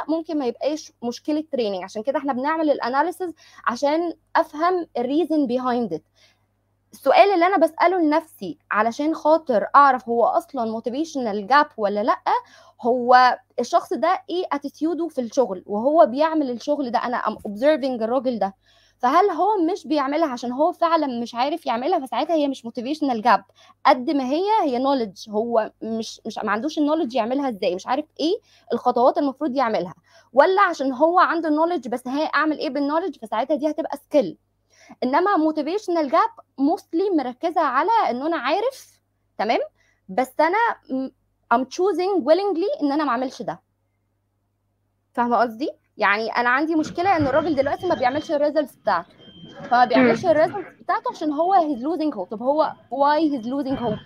ممكن 0.10 0.40
ما 0.40 0.46
يبقاش 0.46 0.92
مشكلة 1.04 1.44
training 1.52 1.84
عشان 1.84 2.04
كده 2.04 2.20
إحنا 2.20 2.34
بنعمل 2.34 2.70
ال 2.72 2.79
analysis 2.79 3.34
عشان 3.68 4.14
أفهم 4.36 4.88
ال 4.98 5.05
reason 5.05 5.48
behind 5.48 5.94
it 5.94 6.04
السؤال 6.94 7.30
اللي 7.34 7.46
أنا 7.46 7.58
بسأله 7.58 7.98
لنفسي 7.98 8.58
علشان 8.72 9.16
خاطر 9.16 9.68
أعرف 9.76 10.10
هو 10.10 10.26
أصلا 10.26 10.72
motivational 10.72 11.48
gap 11.48 11.68
ولا 11.78 12.04
لأ 12.04 12.20
هو 12.82 13.40
الشخص 13.60 13.94
ده 13.94 14.24
إيه 14.30 14.44
attitude 14.52 15.02
و 15.02 15.08
في 15.08 15.22
الشغل؟ 15.22 15.64
وهو 15.66 16.06
بيعمل 16.06 16.50
الشغل 16.52 16.92
ده 16.92 17.00
أنا 17.00 17.18
I'm 17.18 17.36
observing 17.38 18.02
الراجل 18.04 18.40
ده. 18.40 18.54
فهل 18.98 19.30
هو 19.30 19.58
مش 19.72 19.88
بيعملها 19.88 20.28
عشان 20.28 20.52
هو 20.52 20.72
فعلا 20.72 21.22
مش 21.22 21.36
عارف 21.36 21.66
يعملها 21.66 22.06
فساعتها 22.06 22.34
هي 22.36 22.48
مش 22.48 22.66
motivational 22.66 23.22
gap 23.22 23.44
قد 23.86 24.10
ما 24.10 24.24
هي 24.30 24.44
هي 24.64 24.78
knowledge 24.80 25.30
هو 25.30 25.72
مش 25.82 26.22
مش 26.26 26.38
ما 26.44 26.52
عندوش 26.52 26.78
ال 26.78 26.82
knowledge 26.82 27.16
يعملها 27.16 27.50
إزاي 27.50 27.76
مش 27.76 27.88
عارف 27.88 28.06
إيه 28.20 28.34
الخطوات 28.74 29.18
المفروض 29.18 29.56
يعملها. 29.56 29.94
ولا 30.34 30.62
عشان 30.62 30.94
هو 30.94 31.20
عنده 31.20 31.50
ال 31.50 31.54
knowledge 31.54 31.88
بس 31.88 32.08
هي 32.08 32.30
أعمل 32.36 32.58
إيه 32.60 32.70
بال 32.70 32.78
knowledge 32.78 33.18
فساعتها 33.22 33.56
دي 33.56 33.70
هتبقى 33.70 33.98
skill 33.98 34.38
إنما 35.04 35.38
motivational 35.38 36.10
gap 36.12 36.30
mostly 36.58 37.10
مركزة 37.10 37.62
على 37.62 37.90
إن 38.10 38.22
أنا 38.22 38.38
عارف 38.38 39.00
تمام؟ 39.38 39.60
بس 40.10 40.34
أنا 40.40 40.58
م- 40.92 41.10
I'm 41.54 41.64
choosing 41.66 42.24
willingly 42.24 42.82
إن 42.84 42.92
أنا 42.92 43.04
ما 43.04 43.10
أعملش 43.12 43.42
ده. 43.42 43.62
فاهمة 45.14 45.38
قصدي؟ 45.38 45.70
يعني 45.98 46.30
أنا 46.30 46.50
عندي 46.50 46.76
مشكلة 46.76 47.18
إن 47.18 47.28
الراجل 47.28 47.56
دلوقتي 47.56 47.88
ما 47.88 47.96
بيعملش 47.96 48.32
ال 48.32 48.37
results 48.37 48.76
بتاعته. 48.76 49.10
فما 49.70 49.86
بيعملش 49.86 50.26
ال 50.26 50.33
results 50.33 50.82
بتاعته 50.82 51.12
عشان 51.12 51.32
هو 51.32 51.54
he's 51.56 51.80
losing 51.80 52.16
hope. 52.18 52.30
طب 52.30 52.42
هو 52.44 52.72
why 52.92 53.20
he's 53.32 53.46
losing 53.46 53.80
hope 53.80 54.00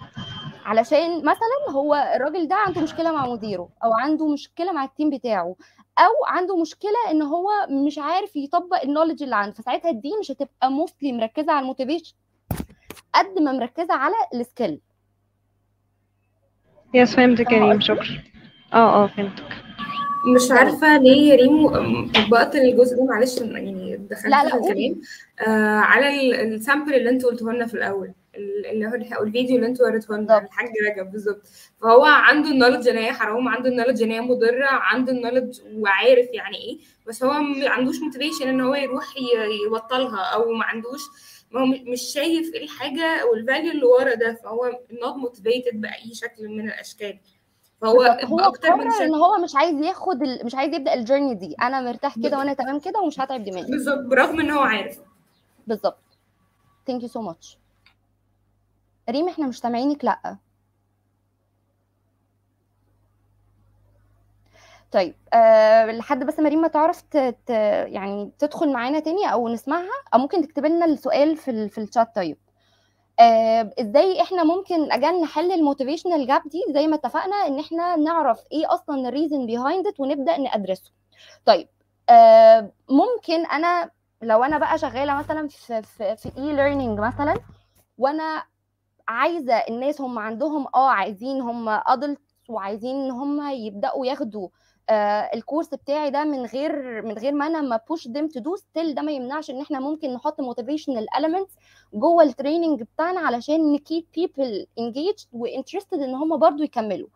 علشان 0.65 1.17
مثلا 1.21 1.69
هو 1.75 1.95
الراجل 2.15 2.47
ده 2.47 2.55
عنده 2.55 2.81
مشكلة 2.81 3.11
مع 3.11 3.25
مديره 3.27 3.69
أو 3.83 3.93
عنده 3.93 4.27
مشكلة 4.27 4.71
مع 4.71 4.83
ال 4.83 4.89
team 4.89 5.09
بتاعه 5.09 5.55
أو 5.99 6.11
عنده 6.27 6.57
مشكلة 6.61 7.11
إن 7.11 7.21
هو 7.21 7.49
مش 7.69 7.97
عارف 7.99 8.35
يطبق 8.35 8.81
ال 8.83 8.87
knowledge 8.87 9.23
اللي 9.23 9.35
عنده. 9.35 9.53
فساعتها 9.55 9.91
دي 9.91 10.11
مش 10.19 10.31
هتبقى 10.31 10.71
mostly 10.71 11.11
مركزة 11.13 11.51
على 11.51 11.61
ال 11.61 11.66
motivation 11.66 12.13
قد 13.15 13.39
ما 13.41 13.51
مركزة 13.51 13.93
على 13.93 14.15
ال 14.33 14.41
skill 14.41 14.79
yes 16.93 17.15
فهمتك 17.15 17.39
يا 17.51 17.59
فاهمة 17.59 17.65
ريم 17.69 17.79
قصدي؟ 17.79 17.85
شكرا. 17.85 18.23
آه 18.73 19.03
آه 19.03 19.07
فهمتك. 19.07 19.58
مش 20.25 20.51
عارفة 20.51 20.97
ليه 20.97 21.29
يا 21.29 21.35
ريمو 21.35 21.69
طبقت 22.07 22.55
الجزء 22.55 22.95
ده 22.97 23.03
معلش 23.05 23.37
يعني 23.41 23.97
دخلت 23.97 24.25
لا 24.25 24.43
لا 24.43 24.49
في 24.49 24.55
الكلام 24.57 25.01
آه 25.47 25.77
على 25.79 26.21
ال- 26.21 26.53
ال 26.53 26.59
sample 26.59 26.93
اللي 26.93 27.09
أنتوا 27.09 27.29
قلتوه 27.29 27.53
لنا 27.53 27.65
في 27.67 27.73
الأول 27.73 28.11
ال- 28.35 28.65
اللي 28.65 28.87
هو 28.87 29.17
أو 29.19 29.23
الفيديو 29.23 29.55
اللي 29.55 29.67
أنتوا 29.67 29.85
وريتوه 29.87 30.17
لنا 30.17 30.37
الحاج 30.37 30.69
رجب 30.87 31.11
بالظبط. 31.11 31.41
فهو 31.81 32.03
عنده 32.05 32.49
ال 32.49 32.53
knowledge 32.53 32.87
إن 32.87 32.97
هي 32.97 33.11
حرام 33.13 33.47
عنده 33.47 33.69
ال 33.69 33.73
knowledge 33.73 34.03
إن 34.03 34.11
هي 34.11 34.21
مضرة 34.21 34.65
عنده 34.65 35.11
ال 35.11 35.16
knowledge 35.16 35.59
وعارف 35.73 36.27
يعني 36.33 36.57
إيه 36.57 36.77
بس 37.07 37.23
هو 37.23 37.33
ما 37.41 37.69
عندوش 37.69 37.95
motivation 38.01 38.47
إن 38.47 38.61
هو 38.61 38.75
يروح 38.75 39.05
يبطلها 39.67 40.19
أو 40.33 40.51
ما 40.51 40.63
عندوش 40.65 41.01
ما 41.51 41.61
هو 41.61 41.65
مش 41.65 42.01
شايف 42.01 42.53
إيه 42.53 42.63
الحاجة 42.63 43.21
أو 43.21 43.33
ال 43.35 43.41
value 43.41 43.71
اللي 43.71 43.85
ورا 43.85 44.13
ده 44.15 44.33
فهو 44.43 44.71
not 44.91 45.27
motivated 45.29 45.73
بأي 45.75 46.13
شكل 46.13 46.47
من 46.47 46.67
الأشكال. 46.67 47.17
فهو 47.81 47.97
بالظبط 47.97 48.25
هو 48.25 48.35
بأكتر 48.35 48.75
من 48.75 48.91
إن 48.91 49.15
هو 49.15 49.37
مش 49.37 49.55
عايز 49.55 49.81
ياخد 49.81 50.23
ال... 50.23 50.45
مش 50.45 50.55
عايز 50.55 50.73
يبدأ 50.73 50.93
ال 50.93 50.99
journey 50.99 51.35
دي. 51.35 51.55
أنا 51.61 51.81
مرتاح 51.81 52.19
كده 52.19 52.37
وأنا 52.37 52.53
تمام 52.53 52.79
كده 52.79 52.99
ومش 52.99 53.19
هتعب 53.19 53.43
دماغي. 53.43 53.71
بالظبط 53.71 54.05
برغم 54.05 54.39
إن 54.39 54.51
هو 54.51 54.61
عارف. 54.61 54.99
بالظبط. 55.67 56.03
thank 56.87 57.03
you 57.03 57.07
so 57.07 57.21
much 57.21 57.57
ريم 59.09 59.27
إحنا 59.27 59.47
مش 59.47 59.59
سامعينك 59.59 60.05
لأ. 60.05 60.37
طيب 64.91 65.15
أه 65.33 65.85
لحد 65.85 66.23
بس 66.23 66.39
ما 66.39 66.49
ريم 66.49 66.61
ما 66.61 66.67
تعرف. 66.67 67.03
يعني 67.85 68.31
تدخل 68.39 68.73
معانا 68.73 68.99
تاني 68.99 69.33
أو 69.33 69.49
نسمعها؟ 69.49 70.03
أو 70.13 70.19
ممكن 70.19 70.41
تكتب 70.41 70.65
لنا 70.65 70.85
السؤال 70.85 71.37
في 71.37 71.51
ال... 71.51 71.69
في 71.69 71.77
الشات 71.77 72.15
طيب. 72.15 72.37
إزاي 73.79 74.21
إحنا 74.21 74.43
ممكن 74.43 74.91
again 74.91 75.21
نحل 75.21 75.51
ال 75.51 75.57
motivational 75.57 76.27
gap 76.27 76.41
دي 76.49 76.63
زي 76.69 76.87
ما 76.87 76.95
اتفقنا 76.95 77.35
إن 77.35 77.59
إحنا 77.59 77.95
نعرف 77.95 78.43
إيه 78.51 78.73
أصلا 78.73 79.07
ال 79.09 79.14
reason 79.14 79.45
behind 79.45 79.87
it 79.87 79.99
ونبدأ 79.99 80.37
ندرسه 80.57 80.91
طيب 81.45 81.67
آه، 82.09 82.71
ممكن 82.89 83.45
أنا 83.45 83.91
لو 84.21 84.43
أنا 84.43 84.57
بقى 84.57 84.77
شغالة 84.77 85.15
مثلا 85.15 85.47
في 85.47 85.81
في 85.81 86.15
في 86.15 86.31
e-learning 86.37 86.99
مثلا 86.99 87.35
وأنا 87.97 88.43
عايزة 89.07 89.53
الناس 89.55 90.01
هم 90.01 90.19
عندهم 90.19 90.67
آه 90.75 90.89
عايزين 90.89 91.41
هم 91.41 91.69
adult 91.69 92.19
وعايزين 92.49 92.95
ان 92.95 93.11
هم 93.11 93.49
يبدأوا 93.49 94.05
ياخدوا 94.05 94.47
آه 94.47 94.51
الكورس 95.33 95.67
بتاعي 95.67 96.09
ده 96.09 96.23
من 96.23 96.45
غير 96.45 97.01
من 97.01 97.11
غير 97.17 97.33
ما 97.33 97.47
أنا 97.47 97.61
ما 97.61 97.79
push 97.89 98.07
them 98.07 98.27
to 98.27 98.39
do 98.39 98.55
still 98.55 98.95
ده 98.95 99.01
ما 99.01 99.11
يمنعش 99.11 99.49
إن 99.49 99.61
إحنا 99.61 99.79
ممكن 99.79 100.13
نحط 100.13 100.41
motivational 100.41 101.07
elements 101.19 101.51
جوه 101.93 102.23
ال 102.23 102.30
training 102.30 102.83
بتاعنا 102.83 103.19
علشان 103.19 103.71
ن 103.73 103.80
keep 103.80 104.05
people 104.15 104.67
engaged 104.79 105.25
و 105.33 105.40
interested 105.40 106.01
إن 106.01 106.15
هم 106.15 106.37
برضو 106.37 106.63
يكملوا. 106.63 107.07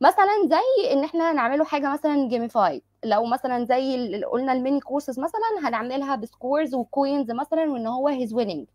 مثلا 0.00 0.48
زي 0.50 0.92
إن 0.92 1.04
إحنا 1.04 1.32
نعمله 1.32 1.64
حاجة 1.64 1.92
مثلا 1.92 2.28
gamified 2.28 2.82
لو 3.04 3.24
مثلا 3.24 3.64
زي 3.64 3.94
اللي 3.94 4.26
قلنا 4.26 4.52
ال 4.52 4.58
mini 4.58 4.80
courses 4.80 5.20
مثلا 5.20 5.68
هنعملها 5.68 6.16
ب 6.16 6.24
scores 6.24 6.74
و 6.74 6.83
coins 6.83 7.30
مثلا 7.30 7.70
وإن 7.72 7.86
هو 7.86 8.08
he's 8.08 8.34
winning 8.34 8.66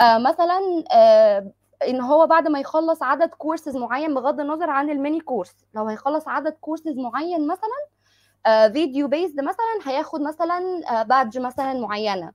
آه 0.00 0.18
مثلا 0.18 0.84
آه 0.92 1.52
إن 1.88 2.00
هو 2.00 2.26
بعد 2.26 2.48
ما 2.48 2.60
يخلص 2.60 3.02
عدد 3.02 3.28
كورسز 3.28 3.76
معين 3.76 4.14
بغض 4.14 4.40
النظر 4.40 4.70
عن 4.70 4.90
ال 4.90 4.96
mini 4.96 5.20
course 5.20 5.54
لو 5.74 5.84
هيخلص 5.84 6.28
عدد 6.28 6.52
كورسز 6.52 6.96
معين 6.98 7.46
مثلا 7.46 7.86
آه 8.46 8.68
video 8.68 9.08
based 9.08 9.40
مثلا 9.40 9.78
هياخد 9.92 10.20
مثلا 10.20 10.60
آه 10.90 11.02
badge 11.02 11.38
مثلا 11.38 11.72
معينة. 11.80 12.32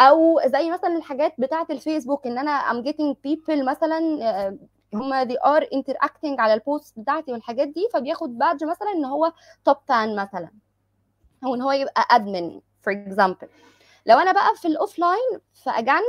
أو 0.00 0.40
زي 0.46 0.70
مثلا 0.70 0.96
الحاجات 0.96 1.34
بتاعة 1.38 1.66
الفيسبوك 1.70 2.26
إن 2.26 2.38
أنا 2.38 2.60
I'm 2.72 2.84
getting 2.86 3.14
people 3.28 3.64
مثلا 3.68 3.98
آه، 4.22 4.58
هم 4.94 5.24
they 5.24 5.36
are 5.36 5.64
interacting 5.64 6.38
على 6.40 6.54
ال 6.54 6.63
post 6.63 6.98
بتاعتي 6.98 7.32
والحاجات 7.32 7.68
دي 7.68 7.88
فبياخد 7.94 8.38
badge 8.38 8.64
مثلا 8.64 8.88
إن 8.94 9.04
هو 9.04 9.32
top 9.64 9.76
fan 9.88 10.16
مثلا. 10.16 10.48
أو 11.44 11.54
إن 11.54 11.62
هو 11.62 11.72
يبقى 11.72 12.06
admin 12.10 12.60
for 12.82 12.92
example 12.94 13.48
لو 14.06 14.18
أنا 14.18 14.32
بقى 14.32 14.54
في 14.56 14.68
ال 14.68 14.98
offline 14.98 15.40
فاجان 15.52 16.02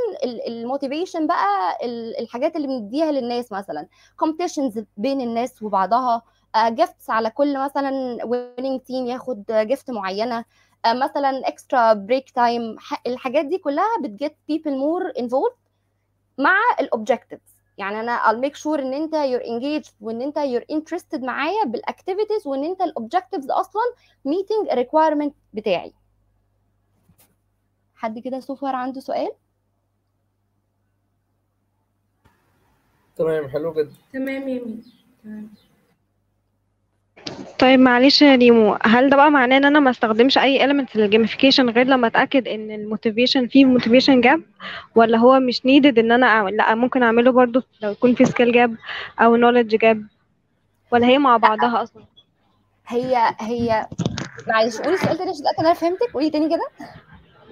ال 0.48 0.55
motivation 0.55 1.28
بقى 1.28 1.78
ال- 1.86 2.20
الحاجات 2.20 2.56
اللي 2.56 2.68
بنديها 2.68 3.12
للناس 3.12 3.52
مثلا. 3.52 3.88
competitions 4.18 4.84
بين 4.98 5.22
الناس 5.22 5.64
وبعضها. 5.64 6.22
gifts 6.58 7.10
على 7.10 7.30
كل 7.30 7.60
مثلا 7.60 8.20
winning 8.26 8.82
team 8.82 9.06
ياخد 9.08 9.44
gift 9.50 9.92
معينة. 9.92 10.46
آه، 10.86 10.94
مثلا 10.94 11.48
extra 11.48 11.94
break 11.94 12.30
time 12.30 12.76
الحاجات 13.08 13.46
دي 13.46 13.58
كلها 13.58 13.98
بت 14.04 14.16
get 14.16 14.36
people 14.52 14.72
more 14.72 15.22
involved 15.22 15.58
مع 16.38 16.58
ال 16.80 16.87
objectives 16.87 17.56
يعني 17.78 18.00
أنا 18.00 18.18
I'll 18.18 18.46
make 18.46 18.56
sure 18.58 18.80
إن 18.80 18.94
أنت 18.94 19.16
you're 19.16 19.46
engaged 19.48 19.92
وإن 20.02 20.22
أنت 20.22 20.40
you're 20.40 20.76
interested 20.76 21.24
معايا 21.24 21.64
بال 21.66 21.79
activities 21.79 22.48
وإن 22.48 22.64
أنت 22.64 22.82
ال 22.82 22.88
objectives 22.88 23.52
أصلا 23.52 23.82
meeting 24.28 24.72
requirement 24.76 25.32
بتاعي. 25.54 25.94
حد 28.04 28.20
كده 28.20 28.40
so 28.40 28.54
far 28.54 28.76
عنده 28.76 29.00
سؤال؟ 29.02 29.32
تمام 33.16 33.48
حلو 33.50 33.74
جدا. 33.74 33.92
تمام 34.14 34.28
يا 34.30 34.40
مين؟ 34.40 34.84
تمام. 35.24 35.50
طيب 37.60 37.80
معلش 37.80 38.22
يا 38.22 38.36
ريمو 38.36 38.78
هل 38.84 39.10
ده 39.10 39.18
بقى 39.18 39.32
معناه 39.32 39.58
إن 39.58 39.66
أنا 39.66 39.80
ما 39.80 39.90
استخدمش 39.90 40.38
أي 40.38 40.60
element 40.68 40.96
لل 40.96 41.06
gamification 41.06 41.70
غير 41.70 41.86
لما 41.88 42.08
أتأكد 42.08 42.48
إن 42.48 42.72
ال 42.72 42.79
motivation 42.79 43.48
فيه 43.48 43.66
motivation 43.66 44.22
gap 44.22 44.42
ولا 44.96 45.18
هو 45.18 45.40
مش 45.40 45.66
needed 45.66 46.00
إن 46.00 46.12
أنا 46.12 46.28
أعمل 46.28 46.58
لأ 46.58 46.76
ممكن 46.76 47.04
أعمله 47.04 47.32
برضو 47.32 47.62
لو 47.82 47.92
يكون 47.92 48.16
في 48.16 48.26
skill 48.26 48.52
gap 48.52 48.76
أو 49.20 49.36
knowledge 49.36 49.76
gap 49.76 50.04
ولا 50.92 51.08
هي 51.08 51.18
مع 51.18 51.38
بعضها 51.38 51.84
أصلا؟ 51.84 52.04
هي 52.88 53.36
هي 53.40 53.88
معلش 54.48 54.78
قولي 54.82 54.94
السؤال 54.96 55.18
تاني 55.18 55.30
عشان 55.30 55.42
اتاكد 55.48 55.60
ان 55.60 55.66
أنا 55.66 55.74
فهمتك 55.74 56.14
قولي 56.14 56.30
تاني 56.30 56.50
كده. 56.50 56.88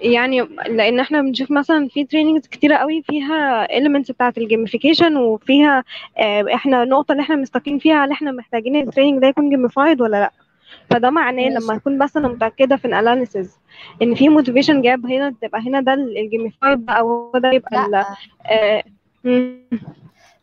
يعني 0.02 0.40
لأن 0.68 1.00
إحنا 1.00 1.20
بنشوف 1.22 1.50
مثلا 1.50 1.88
في 1.88 2.04
trainings 2.04 2.46
كتيرة 2.46 2.76
قوي 2.76 3.02
فيها 3.02 3.66
elements 3.66 4.10
بتاعة 4.12 4.34
ال 4.38 4.44
gamification 4.44 5.16
وفيها 5.16 5.84
آه، 6.18 6.44
إحنا 6.54 6.82
النقطه 6.82 7.12
اللي 7.12 7.22
إحنا 7.22 7.36
مستقيم 7.36 7.78
فيها 7.78 8.04
هل 8.04 8.10
إحنا 8.10 8.32
محتاجين 8.32 8.76
ال 8.76 8.81
training 8.81 9.22
ده 9.22 9.28
يكون 9.28 9.50
gamified 9.50 10.00
ولا 10.00 10.16
لأ 10.16 10.32
فده 10.90 11.10
معناه. 11.10 11.48
لما 11.48 11.76
أكون 11.76 11.98
بس 11.98 12.16
أنا 12.16 12.28
متأكدة 12.28 12.76
في 12.76 12.84
ال 12.84 12.92
analysis 12.92 13.58
إن 14.02 14.14
في 14.14 14.28
motivation 14.28 14.82
gap 14.82 15.06
هنا 15.06 15.34
تبقى 15.42 15.60
هنا 15.60 15.80
ده 15.80 15.94
ال 15.94 16.04
gamified 16.04 16.86
بقى 16.86 16.98
أو 16.98 17.32
ده 17.34 17.50
يبقى 17.52 17.88
لأ 17.88 18.04
آه،. 18.46 18.84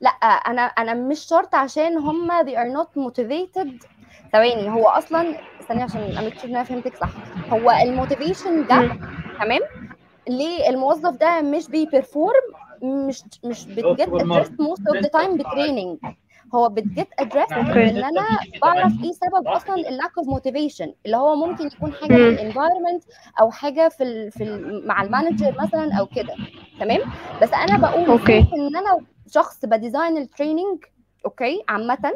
لأ 0.02 0.10
أنا 0.48 0.62
أنا 0.62 0.94
مش 0.94 1.20
شرط 1.20 1.56
عشان 1.56 1.98
هم 1.98 2.32
they 2.32 2.56
are 2.56 2.78
not 2.78 3.02
motivated 3.02 3.86
ثواني 4.32 4.70
هو 4.70 4.88
أصلا 4.88 5.36
ثانية 5.70 5.84
عشان 5.84 6.18
a 6.18 6.21
make 6.21 6.34
sure 6.40 6.50
إن 6.50 6.56
أنا 6.56 6.64
فهمتك 6.64 6.96
صح. 6.96 7.10
هو 7.50 7.72
ال 7.72 7.81
motivation 7.81 8.68
ده. 8.68 8.98
تمام؟ 9.42 9.60
ليه 10.30 10.70
الموظف 10.70 11.16
ده 11.18 11.42
مش 11.42 11.68
بي 11.70 11.86
perform 11.86 12.42
مش 12.84 13.24
مش 13.46 13.66
بت 13.66 13.83
get 13.83 14.08
addressed 14.14 14.52
most 14.60 14.88
of 14.88 14.98
the 14.98 15.08
time 15.08 15.38
ب 15.38 15.45
training 15.45 15.98
هو 16.56 16.70
بت 16.70 16.85
get 16.85 17.08
addressed 17.20 17.52
ان 17.52 18.04
أنا 18.04 18.26
بعرف 18.62 18.94
إيه 19.04 19.12
سبب 19.12 19.48
أصلا 19.48 19.76
ال 19.76 19.84
lack 19.84 20.18
of 20.18 20.28
motivation 20.28 20.94
اللي 21.06 21.18
هو 21.18 21.36
ممكن 21.36 21.68
يكون 21.68 21.94
حاجة 21.94 22.08
في. 22.14 22.30
ال 22.30 22.36
environment 22.36 23.04
أو 23.42 23.52
حاجة 23.52 23.90
في 23.90 24.04
ال 24.04 24.32
في 24.32 24.44
ال 24.44 24.88
مع 24.88 25.04
ال 25.04 25.10
manager 25.10 25.56
مثلا 25.62 25.94
أو 26.00 26.06
كده. 26.06 26.34
تمام؟ 26.80 27.00
بس 27.42 27.54
أنا 27.54 27.78
بقول 27.78 28.20
إن 28.30 28.76
أنا 28.76 28.98
شخص 29.32 29.66
ب 29.66 29.73
design 29.73 30.18
ال 30.18 30.25
training 30.25 30.84
okay؟ 31.26 31.64
عامة. 31.70 32.12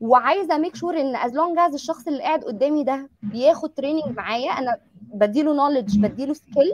وعايزة 0.00 0.58
make 0.58 0.76
sure 0.76 1.00
إن 1.00 1.16
as 1.16 1.34
long 1.34 1.58
as 1.58 1.74
الشخص 1.74 2.08
اللي 2.08 2.22
قاعد 2.22 2.44
قدامي 2.44 2.84
ده 2.84 3.08
بياخد 3.22 3.74
training 3.74 4.16
معايا 4.16 4.50
أنا 4.50 4.76
بديله 5.14 5.54
knowledge 5.54 5.98
بديله 5.98 6.34
skill 6.34 6.72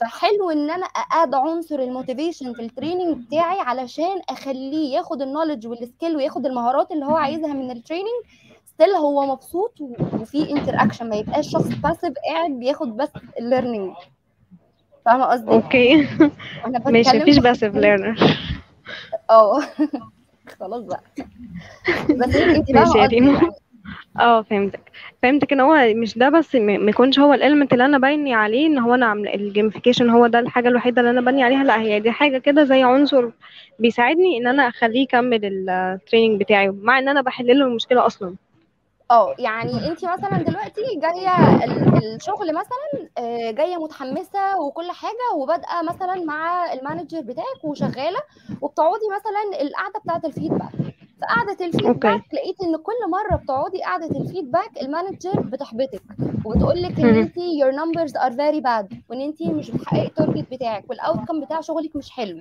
فحلو 0.00 0.50
إن 0.50 0.70
أنا 0.70 0.86
a 0.86 0.98
add 0.98 1.34
عنصر 1.34 1.78
ال 1.78 1.85
motivation 1.85 2.52
في 2.52 2.62
ال 2.62 2.68
training 2.68 3.16
بتاعي 3.26 3.60
علشان 3.60 4.20
أخليه 4.28 4.94
ياخد 4.96 5.22
ال 5.22 5.26
knowledge 5.26 5.66
وال 5.66 5.80
skill 5.80 6.16
وياخد 6.16 6.46
المهارات 6.46 6.90
اللي 6.90 7.04
هو 7.06 7.16
عايزها 7.16 7.52
من 7.52 7.70
ال 7.70 7.76
training 7.76 8.24
still 8.66 8.90
هو 8.90 9.26
مبسوط 9.26 9.80
وفي 10.20 10.50
interaction 10.50 11.08
ما 11.08 11.16
يبقاش 11.16 11.50
شخص 11.50 11.66
passive 11.68 12.14
قاعد 12.30 12.50
بياخد 12.50 12.96
بس 12.96 13.10
ال 13.38 13.44
learning 13.44 13.92
فاهمة 15.04 15.24
قصدي؟ 15.24 15.50
okay. 15.50 16.08
ماشي 16.86 17.18
مفيش 17.18 17.34
في 17.34 17.40
passive 17.40 17.74
learner 17.76 18.16
أه. 19.30 19.60
خلاص 20.60 20.82
بقى. 20.84 21.02
بس 22.20 22.36
انت 22.36 22.70
فاهمه 22.72 23.50
آه 24.20 24.42
فهمتك. 24.42 24.80
فهمتك 25.22 25.52
ان 25.52 25.60
هو 25.60 25.94
مش 25.94 26.18
ده 26.18 26.28
بس 26.28 26.54
ما 26.54 26.90
يكونش 26.90 27.18
هو 27.18 27.34
ال 27.34 27.39
element 27.39 27.72
اللي 27.72 27.84
أنا 27.84 27.98
بني 27.98 28.34
عليه 28.34 28.66
ان 28.66 28.78
هو 28.78 28.94
أنا 28.94 29.06
عامله 29.06 29.34
ال 29.34 29.40
gamification 29.40 30.10
هو 30.10 30.26
ده 30.26 30.38
الحاجة 30.38 30.68
الوحيدة 30.68 31.00
اللي 31.00 31.10
أنا 31.10 31.20
بني 31.20 31.42
عليها. 31.44 31.64
لا 31.64 31.80
هي 31.80 32.00
دي 32.00 32.10
حاجة 32.10 32.38
كده 32.38 32.64
زي 32.64 32.82
عنصر 32.82 33.30
بيساعدني 33.78 34.38
ان 34.38 34.46
أنا 34.46 34.68
اخليه 34.68 35.00
يكمل 35.02 35.40
ال 35.70 35.78
training 35.78 36.40
بتاعي 36.40 36.68
مع 36.70 36.98
ان 36.98 37.08
أنا 37.08 37.20
بحل 37.22 37.46
له 37.58 37.66
المشكلة 37.66 38.06
أصلا. 38.06 38.34
آه 39.10 39.34
يعني 39.38 39.88
انت 39.88 40.04
مثلا 40.04 40.42
دلوقتي 40.42 40.82
جاية 40.96 41.64
ال- 41.64 42.14
الشغل 42.14 42.54
مثلا 42.54 43.08
آه، 43.18 43.50
جاية 43.50 43.76
متحمسة 43.76 44.60
وكل 44.60 44.90
حاجة 44.90 45.34
وبادئة 45.36 45.82
مثلا 45.88 46.24
مع 46.24 46.72
ال 46.72 46.78
manager 46.78 47.20
بتاعك 47.20 47.64
وشغالة 47.64 48.18
وبتقعدي 48.60 49.04
مثلا 49.16 49.62
القعدة 49.62 50.00
بتاعة 50.04 50.20
ال 50.24 50.29
feedback. 50.29 50.72
Okay. 51.64 51.64
ال 51.64 51.70
feedback 51.70 52.22
لقيت 52.34 52.60
إن 52.62 52.76
كل 52.76 53.10
مرة 53.10 53.36
بتقعدي 53.36 53.82
قعده 53.82 54.20
الفيدباك 54.20 54.82
ال 54.82 54.89
manager 54.89 55.40
بتحبطك 55.40 56.02
وبتقول 56.44 56.82
لك 56.82 57.00
ان. 57.00 57.16
انت 57.16 57.34
your 57.34 57.72
numbers 57.72 58.12
are 58.12 58.32
very 58.32 58.60
bad 58.60 58.96
وإن 59.08 59.20
انت 59.20 59.42
مش 59.42 59.70
بتحققي 59.70 60.06
ال 60.06 60.12
target 60.12 60.46
بتاعك 60.52 60.90
وال 60.90 61.01
outcome 61.01 61.40
بتاع 61.40 61.60
شغلك 61.60 61.96
مش 61.96 62.10
حلو. 62.10 62.40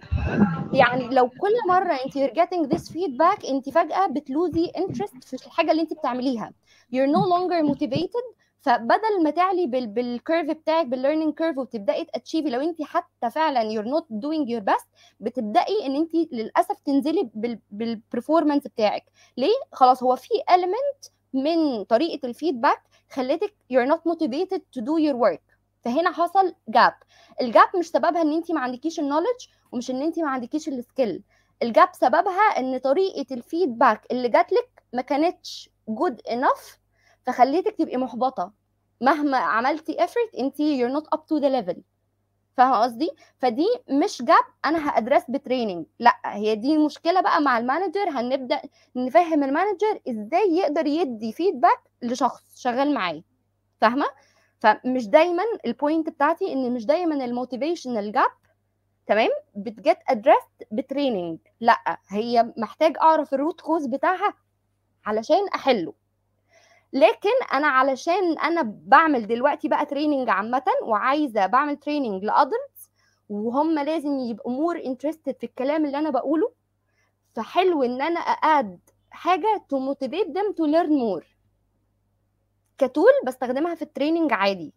يعني 0.73 1.07
لو 1.07 1.29
كل 1.29 1.53
مرة 1.69 1.93
انت 2.05 2.17
you're 2.17 2.35
getting 2.35 2.75
this 2.75 2.93
feedback 2.93 3.49
انت 3.49 3.69
فجأة 3.69 4.07
بت 4.07 4.26
lose 4.26 4.62
ي 4.62 4.71
interest 4.77 5.25
في 5.25 5.45
الحاجة 5.45 5.71
اللي 5.71 5.81
انت 5.81 5.93
بتعمليها. 5.93 6.51
You're 6.95 7.09
no 7.09 7.23
longer 7.33 7.73
motivated 7.73 8.42
فبدل 8.63 9.23
ما 9.23 9.29
تعلي 9.29 9.67
بال 9.67 9.87
بال 9.87 10.04
curve 10.04 10.47
بتاعك 10.47 10.85
بال 10.85 10.95
learning 10.95 11.33
curve 11.33 11.57
وتبدأي 11.57 12.05
ت 12.05 12.10
achieve 12.10 12.44
ي 12.44 12.49
لو 12.49 12.61
انت 12.61 12.81
حتى 12.81 13.29
فعلا 13.29 13.61
you're 13.61 13.85
not 13.85 14.05
doing 14.05 14.47
your 14.49 14.73
best 14.73 14.85
بتبدأي 15.19 15.85
إن 15.85 15.95
انت 15.95 16.15
للأسف 16.15 16.79
تنزلي 16.85 17.29
بال 17.33 17.59
بال 17.71 17.86
performance 17.86 18.63
بتاعك. 18.63 19.03
ليه؟ 19.37 19.53
خلاص 19.71 20.03
هو 20.03 20.15
في 20.15 20.29
element 20.51 21.09
من 21.33 21.83
طريقة 21.83 22.25
ال 22.27 22.33
feedback 22.33 22.81
خلتك 23.11 23.53
you're 23.73 23.89
not 23.89 23.99
motivated 24.11 24.59
to 24.77 24.81
do 24.81 24.99
your 24.99 25.15
work. 25.15 25.53
فهنا 25.81 26.11
حصل 26.11 26.55
gap 26.69 26.93
ال 27.41 27.48
gap 27.48 27.67
مش 27.79 27.89
سببها 27.89 28.21
إن 28.21 28.33
انت 28.33 28.51
ما 28.51 28.59
عندكيش 28.59 28.99
ال 28.99 29.04
knowledge 29.04 29.47
ومش 29.71 29.91
إن 29.91 30.01
انت 30.01 30.19
ما 30.19 30.29
عندكيش 30.29 30.67
ال 30.69 30.78
skill 30.78 31.23
ال 31.63 31.70
gap 31.70 31.89
سببها 31.93 32.59
إن 32.59 32.77
طريقة 32.77 33.25
ال 33.31 33.39
feedback 33.39 34.01
اللي 34.11 34.29
جاتلك 34.29 34.83
ما 34.93 35.01
كانتش 35.01 35.69
good 35.89 36.21
enough 36.31 36.82
فخليتك 37.25 37.75
تبقي 37.75 37.97
محبطة. 37.97 38.51
مهما 39.01 39.37
عملتي 39.37 39.97
effort 39.97 40.39
انت 40.39 40.57
you're 40.57 41.01
not 41.01 41.17
up 41.17 41.21
to 41.21 41.41
the 41.41 41.49
level. 41.49 41.77
فاهمة 42.57 42.77
قصدي؟ 42.83 43.09
فدي 43.37 43.65
مش 43.89 44.21
gap 44.21 44.43
أنا 44.65 44.89
ه 44.89 44.93
address 44.94 45.23
ب 45.29 45.36
training 45.36 45.85
لأ 45.99 46.15
هي 46.25 46.55
دي 46.55 46.73
المشكلة 46.75 47.21
بقى 47.21 47.41
مع 47.41 47.57
ال 47.57 47.63
manager. 47.63 48.09
هنبدأ 48.09 48.61
نفهم 48.95 49.43
ال 49.43 49.50
manager 49.50 49.99
إزاي 50.09 50.55
يقدر 50.55 50.85
يدي 50.85 51.31
feedback 51.31 51.79
لشخص 52.01 52.43
شغال 52.61 52.93
معاه. 52.93 53.23
فاهمة؟ 53.81 54.05
فمش 54.59 55.07
دايما 55.07 55.43
ال 55.65 55.73
point 55.73 56.09
بتاعتي 56.09 56.53
إن 56.53 56.73
مش 56.73 56.85
دايما 56.85 57.25
ال 57.25 57.32
motivational 57.32 58.11
gap 58.11 58.31
تمام؟ 59.07 59.29
بت 59.55 59.72
get 59.72 59.97
addressed 60.07 60.63
ب 60.71 60.79
training 60.79 61.39
لأ 61.59 61.99
هي 62.09 62.53
محتاج 62.57 62.97
أعرف 63.01 63.33
ال 63.33 63.39
root 63.39 63.61
cause 63.61 63.85
بتاعها 63.85 64.33
علشان 65.05 65.47
أحله. 65.55 65.93
لكن 66.93 67.29
أنا 67.53 67.67
علشان 67.67 68.37
أنا 68.39 68.61
بعمل 68.85 69.27
دلوقتي 69.27 69.67
بقى 69.67 69.85
training 69.85 70.29
عامة 70.29 70.63
وعايزة 70.83 71.45
بعمل 71.45 71.77
training 71.77 72.23
ل 72.23 72.33
adults 72.33 72.91
وهم 73.29 73.79
لازم 73.79 74.19
يبقوا 74.19 74.51
more 74.51 74.81
interested 74.85 75.35
في 75.39 75.45
الكلام 75.45 75.85
اللي 75.85 75.97
أنا 75.97 76.09
بقوله 76.09 76.51
فحلو 77.35 77.83
إن 77.83 78.01
أنا 78.01 78.19
a 78.19 78.34
add 78.34 78.79
حاجة 79.11 79.63
to 79.73 79.77
motivate 79.77 80.27
them 80.27 80.53
to 80.57 80.63
learn 80.73 80.89
more. 80.89 81.25
ك 82.77 82.84
tool 82.84 83.11
بستخدمها 83.27 83.75
في 83.75 83.81
ال 83.81 83.87
training 83.87 84.33
عادي. 84.33 84.73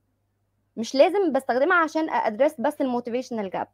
مش 0.77 0.95
لازم 0.95 1.33
بستخدمها 1.33 1.77
عشان 1.77 2.11
address 2.11 2.55
بس 2.61 2.81
ال 2.81 2.86
motivational 2.86 3.51
gap 3.51 3.69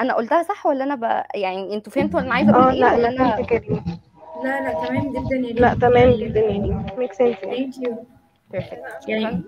أنا 0.00 0.14
قلتها 0.14 0.42
صح 0.42 0.66
ولا 0.66 0.84
أنا 0.84 0.94
ب... 0.94 1.24
يعني 1.34 1.74
أنتوا 1.74 1.92
فهمتوا 1.92 2.20
أنا 2.20 2.34
عايزة 2.34 2.50
أقول 2.50 2.62
آه 2.64 2.70
إيه 2.72 2.80
لا 2.80 2.94
ولا 2.94 3.08
لا 3.08 3.38
أنا 3.38 3.82
لا 4.44 4.60
لا 4.60 4.86
تمام 4.86 5.12
جدا 5.12 5.36
يا 5.48 5.52
لا 5.52 5.74
تمام 5.74 6.10
جدا 6.12 6.40
يعني 6.40 6.86
make 6.98 7.12
sense 7.12 7.36
thank 7.36 7.76
you 7.78 8.04
perfect 8.52 9.08
يعني 9.08 9.42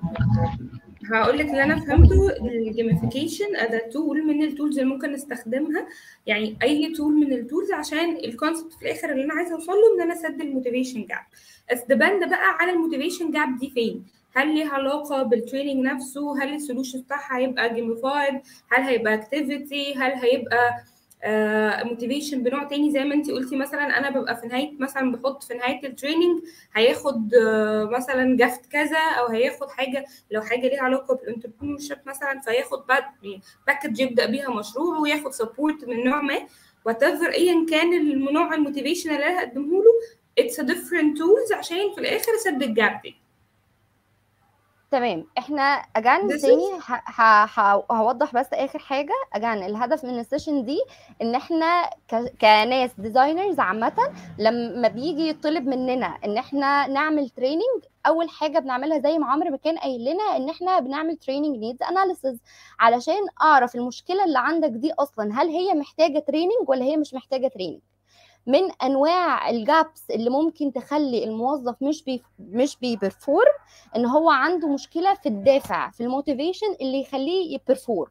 هقول 1.13 1.39
لك 1.39 1.47
اللي 1.51 1.63
أنا 1.65 1.77
فهمته 1.81 2.31
ال 2.41 2.49
gamification 2.49 3.53
ده 3.71 3.79
tool 3.93 4.27
من 4.27 4.43
ال 4.43 4.49
tools 4.49 4.79
اللي 4.79 4.95
ممكن 4.95 5.13
نستخدمها. 5.13 5.87
يعني 6.27 6.57
أي 6.63 6.93
tool 6.95 7.13
من 7.15 7.33
ال 7.33 7.39
tools 7.39 7.73
عشان 7.73 8.17
ال 8.17 8.24
concept 8.24 8.73
في 8.73 8.83
الآخر 8.83 9.11
اللي 9.13 9.25
أنا 9.25 9.35
عايزة 9.35 9.55
أوصل 9.55 9.73
له 9.73 9.95
إن 9.97 10.01
أنا 10.03 10.13
أسد 10.15 10.41
ال 10.41 10.46
motivation 10.46 11.01
gap 11.07 11.19
بس 11.73 11.83
depend 11.89 12.29
بقى 12.29 12.57
على 12.61 12.73
ال 12.73 12.78
motivation 12.78 13.31
gap 13.31 13.59
دي 13.59 13.71
فين؟ 13.71 14.05
هل 14.37 14.55
ليها 14.55 14.69
علاقة 14.69 15.23
بال 15.23 15.35
training 15.35 15.85
نفسه؟ 15.87 16.43
هل 16.43 16.55
ال 16.55 16.60
solution 16.60 17.01
بتاعها 17.01 17.39
هيبقى 17.39 17.75
gamified 17.75 18.35
هل 18.73 18.83
هيبقى 18.83 19.15
activity 19.15 19.95
هل 19.95 20.13
هيبقى 20.13 20.71
motivation 21.85 22.43
بنوع 22.43 22.65
تاني. 22.65 22.91
زي 22.93 23.05
ما 23.05 23.15
انت 23.15 23.31
قلتي 23.31 23.57
مثلا 23.57 23.99
أنا 23.99 24.11
ببقى 24.11 24.37
في 24.37 24.47
نهاية 24.47 24.73
مثلا 24.79 25.13
بحط 25.13 25.43
في 25.43 25.55
نهاية 25.55 25.87
ال 25.87 25.93
training 25.93 26.41
هياخد 26.75 27.35
آه، 27.35 27.85
مثلا 27.85 28.37
gift 28.37 28.67
كذا 28.67 28.99
أو 28.99 29.27
هياخد 29.27 29.71
حاجة 29.71 30.05
لو 30.31 30.43
حاجة 30.43 30.69
ليها 30.69 30.83
علاقة 30.83 31.15
بال 31.15 31.79
entrepreneurship 31.79 31.99
مثلا 32.07 32.41
فياخد 32.41 32.79
package 33.67 34.01
يبدأ 34.01 34.27
بيها 34.27 34.51
مشروع 34.51 34.99
وياخد 34.99 35.31
support 35.33 35.85
من 35.85 36.05
نوع 36.05 36.23
ما. 36.23 36.39
whatever 36.87 37.29
ايا 37.33 37.67
كان 37.71 37.95
النوع 37.95 38.55
ال 38.55 38.60
motivation 38.60 39.11
اللي 39.11 39.27
أنا 39.27 39.41
هقدمه 39.41 39.83
له 39.83 39.91
it's 40.39 40.61
different 40.61 41.19
tools 41.19 41.53
عشان 41.53 41.93
في 41.95 42.01
الآخر 42.01 42.33
اسد 42.37 42.63
ال 42.63 42.72
gap 42.72 43.01
دي 43.03 43.15
تمام. 44.91 45.27
إحنا 45.39 45.63
again 45.97 46.29
تاني 46.29 46.79
هوضح 47.91 48.35
بس 48.35 48.47
آخر 48.53 48.79
حاجة. 48.79 49.13
again 49.33 49.63
الهدف 49.63 50.05
من 50.05 50.19
ال 50.19 50.24
session 50.24 50.65
دي 50.65 50.79
إن 51.23 51.35
إحنا 51.35 51.91
كناس 52.41 52.91
designers 52.99 53.61
عامة 53.61 53.93
لما 54.39 54.89
بيجي 54.89 55.29
يطلب 55.29 55.67
مننا 55.67 56.07
إن 56.25 56.39
إحنا 56.39 56.87
نعمل 56.87 57.29
training 57.31 57.85
أول 58.07 58.29
حاجة 58.31 58.59
بنعملها 58.59 58.99
زي 58.99 59.19
ما 59.19 59.27
عمرو 59.27 59.51
ما 59.51 59.57
كان 59.57 59.79
قايل 59.79 60.01
لنا 60.05 60.37
إن 60.37 60.51
إحنا 60.51 60.81
بنعمل 60.81 61.17
training 61.17 61.57
needs 61.57 61.83
analysis 61.83 62.39
علشان 62.81 63.21
أعرف 63.43 63.75
المشكلة 63.75 64.25
اللي 64.25 64.39
عندك 64.39 64.71
دي 64.71 64.93
أصلا. 64.93 65.43
هل 65.43 65.49
هي 65.49 65.75
محتاجة 65.75 66.19
training 66.19 66.69
ولا 66.69 66.85
هي 66.85 66.97
مش 66.97 67.15
محتاجة 67.15 67.49
training 67.49 67.81
من 68.47 68.71
أنواع 68.83 69.51
ال 69.51 69.63
gaps 69.63 70.11
اللي 70.11 70.31
ممكن 70.31 70.73
تخلي 70.73 71.25
الموظف 71.25 71.83
مش 71.83 72.05
بي 72.05 72.23
مش 72.39 72.77
بي 72.77 72.93
perform 72.93 73.53
إن 73.97 74.07
هو 74.07 74.31
عنده 74.31 74.69
مشكلة 74.69 75.15
في 75.15 75.29
الدافع 75.29 75.91
في 75.91 76.03
ال 76.03 76.08
motivation 76.08 76.67
اللي 76.81 77.01
يخليه 77.01 77.55
ي 77.55 77.62
perform 77.62 78.11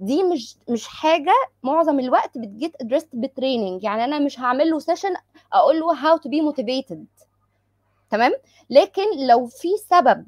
دي 0.00 0.22
مش 0.22 0.56
مش 0.68 0.88
حاجة 0.88 1.32
معظم 1.62 2.00
الوقت 2.00 2.38
بت 2.38 2.52
get 2.52 2.72
addressed 2.80 3.08
ب 3.12 3.20
training 3.20 3.84
يعني 3.84 4.04
أنا 4.04 4.18
مش 4.18 4.40
هعمل 4.40 4.70
له 4.70 4.78
session 4.78 5.14
أقول 5.52 5.80
له 5.80 5.92
how 5.92 6.16
to 6.16 6.28
be 6.28 6.40
motivated 6.40 7.06
تمام؟ 8.10 8.32
لكن 8.70 9.26
لو 9.26 9.46
في 9.46 9.68
سبب 9.90 10.26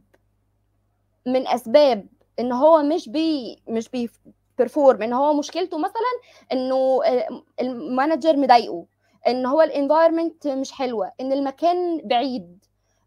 من 1.26 1.46
أسباب 1.48 2.06
إن 2.40 2.52
هو 2.52 2.82
مش 2.82 3.08
بي 3.08 3.58
مش 3.68 3.88
بي 3.88 4.10
بي 4.58 4.68
perform 4.68 5.02
إن 5.02 5.12
هو 5.12 5.34
مشكلته 5.34 5.78
مثلا 5.78 6.12
إنه 6.52 7.00
آه، 7.04 7.42
ال 7.60 7.70
manager 7.70 8.36
مضايقه. 8.36 8.84
إن 9.28 9.46
هو 9.46 9.62
ال 9.62 9.69
environment 9.69 10.46
مش 10.46 10.72
حلوة 10.72 11.12
إن 11.20 11.32
المكان 11.32 12.00
بعيد 12.04 12.64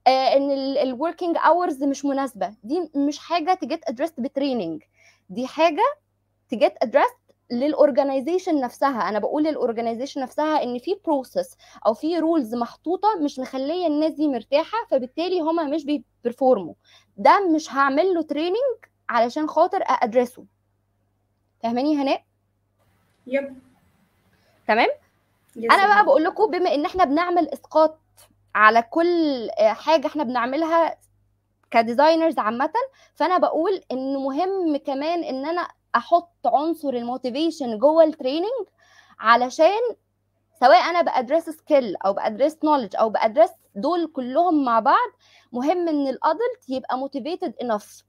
آه، 0.08 0.10
إن 0.38 0.52
ال 0.78 0.85
working 0.85 1.38
hours 1.38 1.84
مش 1.84 2.06
مناسبة. 2.06 2.54
دي 2.64 2.90
مش 2.96 3.20
حاجة 3.20 3.54
ت 3.54 3.63
get 3.63 3.90
addressed 3.90 4.20
ب 4.20 4.27
training 4.27 4.84
دي 5.30 5.48
حاجة 5.48 5.84
ت 6.50 6.56
get 6.56 6.74
addressed 6.82 7.18
لل 7.52 7.67
organization 7.67 8.60
نفسها. 8.62 9.10
أنا 9.10 9.20
بقول 9.20 9.44
لل 9.44 9.55
organization 9.55 10.22
نفسها 10.22 10.64
إن 10.64 10.78
في 10.80 10.96
process 11.06 11.56
أو 11.88 11.94
في 11.94 12.20
rules 12.20 12.56
محطوطة 12.56 13.08
مش 13.22 13.40
مخلية 13.40 13.88
الناس 13.88 14.14
دي 14.14 14.28
مرتاحة 14.28 14.78
فبالتالي 14.92 15.40
هما 15.42 15.64
مش 15.64 15.86
بي 15.86 16.03
perform 16.03 16.65
وا 16.65 16.74
ده 17.18 17.48
مش 17.56 17.74
هعمل 17.74 18.14
له 18.14 18.22
training 18.22 18.78
علشان 19.10 19.48
خاطر 19.48 19.84
address 19.86 20.38
ه 20.38 20.46
فاهماني 21.64 21.98
هناء؟ 22.02 22.24
yep. 23.28 23.56
تمام؟ 24.68 24.88
أنا 25.58 25.88
بقى. 25.88 26.06
بقول 26.06 26.24
لكم 26.24 26.52
بما 26.52 26.74
إن 26.76 26.86
إحنا 26.86 27.04
بنعمل 27.04 27.50
إسقاط 27.54 28.00
على 28.56 28.82
كل 28.82 29.50
آه، 29.60 29.74
حاجة 29.74 30.08
إحنا 30.08 30.24
بنعملها 30.24 30.98
ك 31.72 31.78
designers 31.78 32.40
عامة 32.40 32.72
فأنا 33.16 33.38
بقول 33.38 33.82
إن 33.92 34.14
مهم 34.18 34.78
كمان 34.78 35.24
إن 35.24 35.46
أنا 35.46 35.68
أحط 35.96 36.48
عنصر 36.48 36.90
ال 36.90 36.98
motivation 36.98 37.78
جوه 37.80 38.04
ال 38.04 38.11
training 38.11 38.68
علشان 39.20 39.80
سواء 40.60 40.90
أنا 40.90 41.02
بأدرس 41.02 41.50
skill 41.50 41.96
أو 41.96 42.14
بأدرس 42.14 42.58
knowledge 42.64 42.96
أو 42.96 43.10
بأدرس 43.10 43.50
دول 43.76 44.08
كلهم 44.16 44.66
مع 44.66 44.80
بعض 44.80 45.10
مهم 45.52 45.88
إن 45.88 46.08
ال 46.08 46.18
adult 46.18 46.70
يبقى 46.70 46.98
motivated 46.98 47.54
enough 47.62 48.04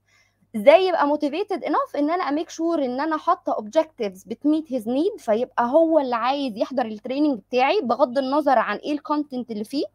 إزاي 0.55 0.85
يبقى 0.87 1.07
motivated 1.07 1.63
enough 1.63 1.95
إن 1.95 2.09
أنا 2.09 2.23
a 2.23 2.28
make 2.28 2.49
sure 2.49 2.85
إن 2.85 2.99
أنا 3.01 3.17
حاطه 3.17 3.53
objectives 3.53 4.23
بت 4.23 4.40
meet 4.40 4.73
his 4.73 4.87
need 4.89 5.17
فيبقى 5.17 5.65
هو 5.71 5.99
اللي 5.99 6.15
عايز 6.15 6.57
يحضر 6.57 6.85
ال 6.85 6.91
training 6.91 7.39
بتاعي 7.39 7.81
بغض 7.81 8.17
النظر 8.17 8.59
عن 8.59 8.77
إيه 8.77 8.91
ال 8.91 8.99
content 8.99 9.51
اللي 9.51 9.63
فيه. 9.63 9.85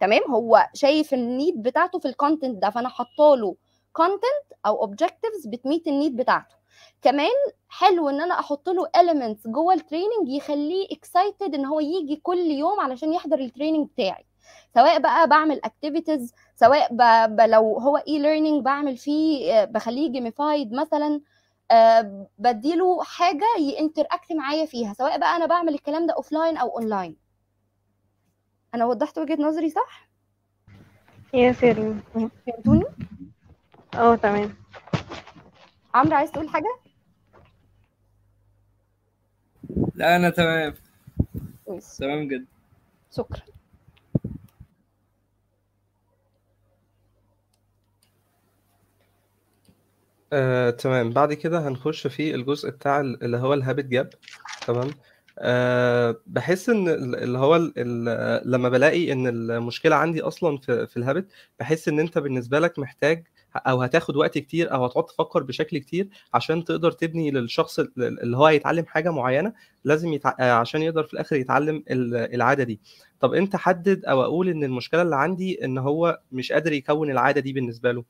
تمام؟ 0.00 0.20
هو 0.30 0.68
شايف 0.74 1.14
ال 1.14 1.24
need 1.24 1.62
بتاعته 1.62 1.98
في 1.98 2.08
ال 2.08 2.15
content 2.15 2.62
ده 2.62 2.70
فأنا 2.70 2.88
حاطه 2.88 3.36
له 3.36 3.56
content 3.92 4.58
أو 4.66 4.80
objectives 4.82 5.46
بت 5.46 5.59
meet 5.59 5.86
ال 5.86 5.92
need 5.92 6.16
بتاعته. 6.16 6.54
كمان 7.02 7.30
حلو 7.68 8.08
إن 8.08 8.20
أنا 8.20 8.40
أحط 8.40 8.68
له 8.68 8.84
elements 8.86 9.48
جوه 9.48 9.74
ال 9.74 9.80
training 9.80 10.28
يخليه 10.28 10.86
excited 10.92 11.54
إن 11.54 11.64
هو 11.64 11.80
يجي 11.80 12.16
كل 12.16 12.38
يوم 12.50 12.80
علشان 12.80 13.12
يحضر 13.12 13.38
ال 13.38 13.44
training 13.44 13.88
بتاعي. 13.88 14.24
سواء 14.74 14.98
بقى 14.98 15.28
بعمل 15.28 15.60
activities 15.64 16.34
سواء 16.56 16.94
ب... 16.94 17.02
ب... 17.36 17.40
لو 17.40 17.78
هو 17.78 17.96
e-learning 17.96 18.64
بعمل 18.64 18.96
فيه 18.96 19.52
آه، 19.52 19.64
بخليه 19.64 20.12
gamified 20.12 20.72
مثلا 20.72 21.20
آه، 21.70 22.26
بديله 22.38 23.02
حاجة 23.04 23.46
ي 23.58 23.66
interact 23.66 24.32
معايا 24.32 24.66
فيها 24.66 24.92
سواء 24.94 25.18
بقى 25.18 25.36
أنا 25.36 25.46
بعمل 25.46 25.74
الكلام 25.74 26.06
ده 26.06 26.14
offline 26.14 26.56
أو 26.56 26.78
اونلاين 26.78 27.16
أنا 28.74 28.86
وضحت 28.86 29.18
وجهة 29.18 29.42
نظري 29.42 29.70
صح؟ 29.70 30.08
يا 31.34 31.52
سيرين 31.52 32.02
فهمتوني؟ 32.14 32.84
أه 33.94 34.14
تمام. 34.16 34.54
عمرو 35.94 36.16
عايز 36.16 36.30
تقول 36.30 36.48
حاجة؟ 36.48 36.76
لا 39.94 40.16
أنا 40.16 40.30
تمام. 40.30 40.74
تمام 41.98 42.28
جدا. 42.28 42.46
شكرا. 43.16 43.40
آه، 50.32 50.70
تمام. 50.70 51.10
بعد 51.10 51.32
كده 51.32 51.68
هنخش 51.68 52.06
في 52.06 52.34
الجزء 52.34 52.70
بتاع 52.70 53.00
ال- 53.00 53.22
اللي 53.24 53.36
هو 53.36 53.54
الهابت 53.54 53.84
جاب. 53.84 54.10
تمام. 54.66 54.90
أه 55.38 56.16
بحس 56.26 56.68
إن 56.68 56.88
ال- 56.88 57.16
اللي 57.16 57.38
هو 57.38 57.56
ال- 57.56 57.72
ال- 57.76 58.50
لما 58.52 58.68
بلاقي 58.68 59.12
إن 59.12 59.26
المشكلة 59.26 59.96
عندي 59.96 60.22
أصلا 60.22 60.58
في 60.58 60.86
في 60.86 60.96
الهابت 60.96 61.26
بحس 61.60 61.88
إن 61.88 62.00
أنت 62.00 62.18
بالنسبة 62.18 62.58
لك 62.58 62.78
محتاج 62.78 63.26
أو 63.56 63.82
هتاخد 63.82 64.16
وقت 64.16 64.38
كتير 64.38 64.72
أو 64.72 64.84
هتقعد 64.84 65.06
تفكر 65.06 65.42
بشكل 65.42 65.78
كتير 65.78 66.08
عشان 66.34 66.64
تقدر 66.64 66.92
تبني 66.92 67.30
للشخص 67.30 67.78
ال- 67.78 67.92
اللي 68.22 68.36
هو 68.36 68.46
هيتعلم 68.46 68.86
حاجة 68.86 69.10
معينة. 69.10 69.52
لازم 69.84 70.12
يتع... 70.12 70.34
آه، 70.40 70.52
عشان 70.52 70.82
يقدر 70.82 71.02
في 71.04 71.14
الآخر 71.14 71.36
يتعلم 71.36 71.84
ال- 71.90 72.34
العادة 72.34 72.64
دي. 72.64 72.80
طب 73.20 73.34
أنت 73.34 73.56
حدد 73.56 74.04
أو 74.04 74.22
أقول 74.22 74.48
إن 74.48 74.64
المشكلة 74.64 75.02
اللي 75.02 75.16
عندي 75.16 75.64
إن 75.64 75.78
هو 75.78 76.20
مش 76.32 76.52
قادر 76.52 76.72
يكون 76.72 77.10
العادة 77.10 77.40
دي 77.40 77.52
بالنسبة 77.52 77.92
له. 77.92 78.00
آه، 78.00 78.04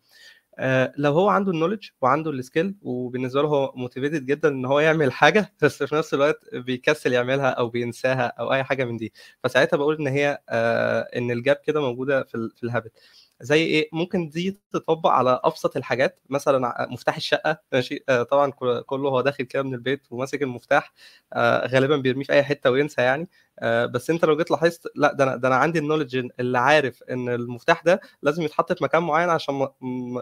لو 0.96 1.12
هو 1.12 1.28
عنده 1.28 1.53
ال 1.53 1.56
knowledge 1.56 1.89
وعنده 2.03 2.30
ال 2.31 2.38
skill 2.38 2.74
وبالنسبة 2.82 3.42
له 3.42 3.48
هو 3.48 3.72
motivated 3.76 4.26
جدا 4.26 4.48
إن 4.48 4.64
هو 4.64 4.80
يعمل 4.80 5.12
حاجة 5.12 5.53
بس 5.62 5.82
في 5.82 5.94
نفس 5.94 6.14
الوقت 6.14 6.55
بيكسل 6.55 7.12
يعملها 7.12 7.51
أو 7.51 7.68
بينساها 7.68 8.26
أو 8.26 8.53
أي 8.53 8.64
حاجة 8.64 8.84
من 8.84 8.96
دي. 8.96 9.12
فساعتها 9.44 9.76
بقول 9.76 9.96
إن 10.01 10.07
هي 10.07 10.38
آه، 10.48 11.01
إن 11.16 11.30
ال 11.31 11.37
gap 11.37 11.57
كده 11.57 11.80
موجودة 11.80 12.22
في 12.24 12.48
في 12.57 12.62
ال 12.64 12.69
habit 12.69 12.93
زي 13.41 13.64
إيه؟ 13.64 13.88
ممكن 13.93 14.28
دي 14.28 14.61
تطبق 14.72 15.11
على 15.11 15.41
أبسط 15.45 15.76
الحاجات 15.76 16.20
مثلا 16.30 16.88
مفتاح 16.91 17.16
الشقة 17.16 17.59
ماشي؟ 17.72 18.05
آه، 18.09 18.22
طبعا 18.22 18.51
كل- 18.51 18.82
كله 18.86 19.09
هو 19.09 19.20
داخل 19.20 19.45
كده 19.45 19.62
من 19.62 19.74
البيت 19.74 20.03
وماسك 20.11 20.43
المفتاح 20.43 20.93
آه، 21.32 21.66
غالبا 21.66 21.97
بيرميه 21.97 22.24
في 22.24 22.32
أي 22.32 22.43
حتة 22.43 22.70
وينسى 22.70 23.03
يعني. 23.03 23.28
آه، 23.59 23.86
بس 23.86 24.11
أنت 24.11 24.24
لو 24.24 24.36
جيت 24.36 24.51
لاحظت 24.51 24.86
لا 24.97 25.12
ده 25.12 25.24
أنا 25.24 25.36
ده 25.36 25.49
أنا 25.49 25.57
عندي 25.57 25.78
النولج 25.78 26.28
اللي 26.41 26.59
عارف 26.59 27.03
إن 27.03 27.28
المفتاح 27.28 27.82
ده 27.82 28.01
لازم 28.22 28.43
يتحط 28.43 28.72
في 28.72 28.84
مكان 28.84 29.03
معين 29.03 29.28
عشان 29.30 29.55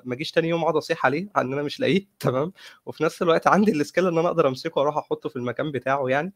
ما 0.05 0.15
اجيش 0.15 0.31
تاني 0.33 0.49
يوم 0.49 0.63
اقعد 0.63 0.77
اصيح 0.77 1.07
عليه 1.07 1.29
إن 1.37 1.53
أنا 1.53 1.63
مش 1.63 1.81
لاقيه 1.81 2.07
تمام؟ 2.21 2.53
وفي 2.87 3.05
نفس 3.05 3.23
الوقت 3.23 3.47
عندي 3.47 3.73
السكيل 3.73 4.07
إن 4.07 4.19
أنا 4.19 4.29
أقدر 4.29 4.49
أمسكه 4.49 4.79
وأروح 4.81 4.97
أحطه 4.97 5.29
في 5.29 5.37
المكان 5.37 5.71
بتاعه 5.73 6.09
يعني. 6.09 6.33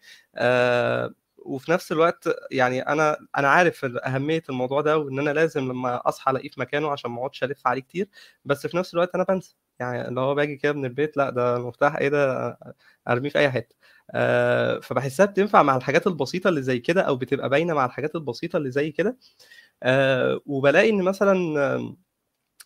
وفي 1.47 1.70
نفس 1.72 1.93
الوقت 1.93 2.28
يعني 2.51 2.80
أنا 2.82 3.16
أنا 3.38 3.49
عارف 3.49 3.84
أهمية 3.84 4.43
الموضوع 4.49 4.80
ده 4.80 4.99
وإن 4.99 5.18
أنا 5.18 5.30
لازم 5.30 5.61
لما 5.72 6.09
أصحى 6.09 6.30
ألاقيه 6.30 6.49
في 6.51 6.61
مكانه 6.61 6.90
عشان 6.90 7.11
ما 7.11 7.18
أقعدش 7.18 7.45
ألف 7.45 7.66
عليه 7.66 7.80
كتير 7.82 8.09
بس 8.45 8.66
في 8.66 8.76
نفس 8.76 8.95
الوقت 8.95 9.14
أنا 9.14 9.24
بنسى 9.24 9.57
يعني 9.80 10.09
اللي 10.09 10.20
هو 10.20 10.34
باجي 10.34 10.57
كده 10.57 10.72
من 10.72 10.84
البيت 10.84 11.16
لأ 11.16 11.30
ده 11.30 11.57
المفتاح 11.57 11.97
إيه 11.97 12.09
ده 12.09 12.59
أرميه 13.09 13.30
في 13.30 13.38
أي 13.38 13.51
حتة. 13.51 13.76
آه 14.11 14.80
فبحسها 14.80 15.26
بتنفع 15.26 15.62
مع 15.62 15.76
الحاجات 15.76 16.07
البسيطة 16.07 16.49
اللي 16.49 16.62
زي 16.62 16.78
كده 16.78 17.03
أو 17.03 17.16
بتبقى 17.16 17.49
باينة 17.49 17.74
مع 17.74 17.84
الحاجات 17.86 18.14
البسيطة 18.16 18.57
اللي 18.57 18.70
زي 18.70 18.90
كده. 18.93 19.18
آه 19.82 20.40
وبلاقي 20.47 20.90
إن 20.90 21.03
مثلا 21.03 21.36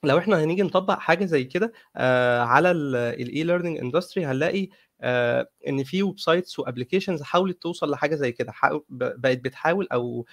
لو 0.05 0.19
إحنا 0.19 0.45
هنيجي 0.45 0.63
نطبق 0.63 0.99
حاجة 0.99 1.25
زي 1.25 1.45
كده 1.45 1.73
آه 1.97 2.41
على 2.41 2.71
ال 2.71 3.43
e-learning 3.45 3.79
industry 3.79 4.27
هنلاقي 4.27 4.69
آه 5.01 5.49
إن 5.69 5.85
في 5.85 6.03
websites 6.03 6.19
و 6.19 6.59
applications 6.59 7.23
حاولت 7.23 7.63
توصل 7.63 7.91
لحاجة 7.91 8.15
زي 8.15 8.33
كده 8.33 8.53
بقت 8.91 9.39
بتحاول 9.39 9.89
أو 9.93 10.27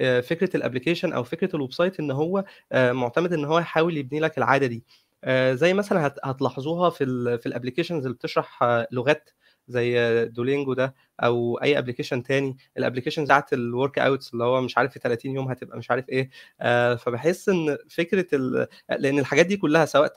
آه، 0.00 0.20
فكرة 0.20 0.56
ال 0.56 0.61
application 0.61 1.12
أو 1.12 1.24
فكرة 1.24 1.56
ال 1.56 1.72
website 1.72 2.00
إن 2.00 2.10
هو 2.10 2.44
آه، 2.72 2.92
معتمد 2.92 3.32
إن 3.32 3.44
هو 3.44 3.58
يحاول 3.58 3.96
يبني 3.96 4.20
لك 4.20 4.38
العادة 4.38 4.66
دي 4.66 4.84
زي 5.54 5.74
مثلا 5.74 6.06
هت- 6.06 6.18
هتلاحظوها 6.24 6.90
في 6.90 7.04
ال 7.04 7.38
في 7.38 7.46
ال 7.46 7.50
applications 7.50 8.04
اللي 8.06 8.14
بتشرح 8.16 8.62
لغات 8.92 9.30
زي 9.68 10.24
دولينجو 10.26 10.74
ده 10.74 10.94
أو 11.20 11.56
أي 11.62 11.78
application 11.78 12.22
تاني 12.22 12.56
ال 12.78 12.82
application 12.82 13.24
بتاعت 13.24 13.52
ال 13.52 13.98
workouts 13.98 14.32
اللي 14.32 14.44
هو 14.44 14.60
مش 14.60 14.78
عارف 14.78 14.92
في 14.92 14.98
30 14.98 15.34
يوم 15.34 15.48
هتبقى 15.48 15.78
مش 15.78 15.90
عارف 15.90 16.08
إيه 16.08 16.30
فبحس 16.96 17.48
إن 17.48 17.78
فكرة. 17.90 18.26
لأن 18.98 19.18
الحاجات 19.18 19.46
دي 19.46 19.56
كلها 19.56 19.84
سواء 19.84 20.08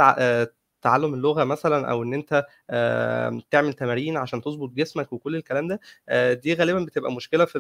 تعلم 0.84 1.14
اللغة 1.14 1.44
مثلا 1.44 1.92
أو 1.92 2.04
إن 2.04 2.14
أنت 2.14 2.46
آه، 2.70 3.42
تعمل 3.52 3.74
تمارين 3.74 4.18
عشان 4.18 4.42
تظبط 4.42 4.70
جسمك 4.72 5.14
وكل 5.14 5.36
الكلام 5.36 5.68
ده 5.68 5.80
دي 6.34 6.54
غالبا 6.54 6.80
بتبقى 6.86 7.12
مشكلة 7.12 7.46
في 7.46 7.60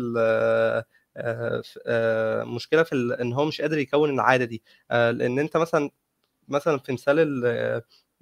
مشكلة 2.45 2.83
في 2.83 3.17
إن 3.21 3.33
هو 3.33 3.45
مش 3.45 3.61
قادر 3.61 3.77
يكون 3.77 4.09
العادة 4.09 4.45
دي. 4.45 4.63
لأن 4.91 5.39
أنت 5.39 5.57
مثلا 5.57 5.89
مثلا 6.47 6.79
في 6.79 6.93
مثال 6.93 7.19
ال 7.19 7.45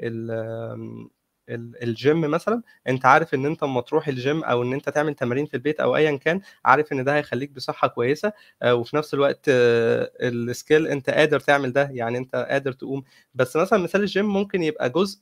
ال 0.01 0.31
ال- 0.31 1.09
الجيم 1.55 2.21
مثلا 2.21 2.61
أنت 2.87 3.05
عارف 3.05 3.33
إن 3.33 3.45
أنت 3.45 3.63
اما 3.63 3.81
تروح 3.81 4.07
الجيم 4.07 4.43
أو 4.43 4.63
إن 4.63 4.73
أنت 4.73 4.89
تعمل 4.89 5.13
تمارين 5.15 5.45
في 5.45 5.53
البيت 5.53 5.79
أو 5.79 5.95
ايا 5.95 6.17
كان 6.17 6.41
عارف 6.65 6.93
إن 6.93 7.03
ده 7.03 7.15
هيخليك 7.17 7.51
بصحة 7.51 7.87
كويسة 7.87 8.33
آه، 8.61 8.75
وفي 8.75 8.95
نفس 8.97 9.13
الوقت 9.13 9.45
آه، 9.49 10.11
ال 10.21 10.32
skill 10.32 10.87
أنت 10.87 11.09
قادر 11.09 11.39
تعمل 11.39 11.73
ده 11.73 11.89
يعني 11.91 12.17
أنت 12.17 12.35
قادر 12.35 12.71
تقوم. 12.71 13.03
بس 13.35 13.55
مثلا 13.55 13.79
مثال 13.79 14.01
الجيم 14.01 14.25
ممكن 14.25 14.63
يبقى 14.63 14.89
جزء 14.89 15.19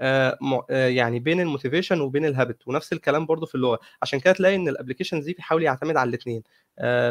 آه، 0.00 0.36
يعني 0.70 1.18
بين 1.18 1.40
ال 1.40 1.45
motivation 1.45 2.00
وبين 2.00 2.24
ال 2.24 2.31
habit 2.31 2.68
ونفس 2.68 2.92
الكلام 2.92 3.26
برضو 3.26 3.46
في 3.46 3.54
اللغة. 3.54 3.78
عشان 4.02 4.20
كده 4.20 4.32
تلاقي 4.32 4.56
إن 4.56 4.68
ال 4.68 4.72
applications 4.72 5.24
دي 5.24 5.32
بيحاول 5.32 5.62
يعتمد 5.62 5.96
على 5.96 6.08
الاثنين 6.08 6.42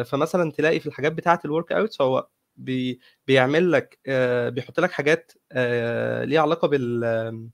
فمثلا 0.05 0.51
تلاقي 0.51 0.79
في 0.79 0.87
الحاجات 0.87 1.11
بتاعة 1.11 1.39
ال 1.45 1.71
workouts 1.71 2.01
هو 2.01 2.27
بي 2.57 2.99
بيعمل 3.27 3.71
لك 3.71 3.99
بيحط 4.53 4.79
لك 4.79 4.91
حاجات 4.91 5.31
ليها 6.25 6.41
علاقة 6.41 6.67
بال 6.67 7.49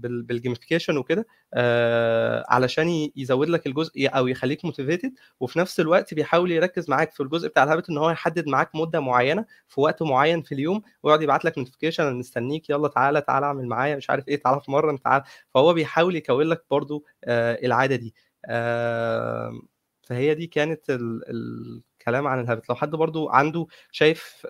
بال- 0.00 0.22
بال 0.22 0.33
gamification 0.33 0.96
وكده 0.96 1.26
آه، 1.54 2.44
علشان 2.48 3.10
يزود 3.16 3.48
لك 3.48 3.66
الجزء 3.66 4.08
أو 4.16 4.26
يخليك 4.28 4.64
motivated 4.64 5.14
وفي 5.40 5.58
نفس 5.58 5.80
الوقت 5.80 6.14
بيحاول 6.14 6.50
يركز 6.50 6.90
معاك 6.90 7.12
في 7.12 7.22
الجزء 7.22 7.48
بتاع 7.48 7.62
ال 7.62 7.67
habit 7.67 7.90
إن 7.90 7.98
هو 7.98 8.10
يحدد 8.10 8.48
معاك 8.48 8.70
مدة 8.74 9.00
معينة 9.00 9.44
في 9.68 9.80
وقت 9.80 10.02
معين 10.02 10.42
في 10.42 10.52
اليوم 10.52 10.82
ويقعد 11.02 11.22
يبعت 11.22 11.44
لك 11.44 11.58
notification 11.58 12.04
أنا 12.04 12.12
مستنيك 12.16 12.70
يلا 12.70 12.88
تعالى 12.88 13.20
تعالى 13.20 13.46
اعمل 13.46 13.66
معايا 13.66 13.96
مش 13.96 14.10
عارف 14.10 14.28
إيه 14.28 14.36
تعالى 14.42 14.58
اتمرن 14.58 15.00
تعالى. 15.00 15.24
فهو 15.54 15.72
بيحاول 15.74 16.16
يكون 16.16 16.46
لك 16.46 16.64
برضو 16.70 17.04
آه، 17.24 17.58
العادة 17.66 17.96
دي. 17.96 18.14
آه، 18.46 19.52
فهي 20.02 20.34
دي 20.34 20.46
كانت 20.46 20.90
الكلام 22.00 22.26
عن 22.26 22.40
الهابت. 22.40 22.68
لو 22.68 22.74
حد 22.74 22.90
برضو 22.90 23.28
عنده 23.28 23.66
شايف 23.92 24.46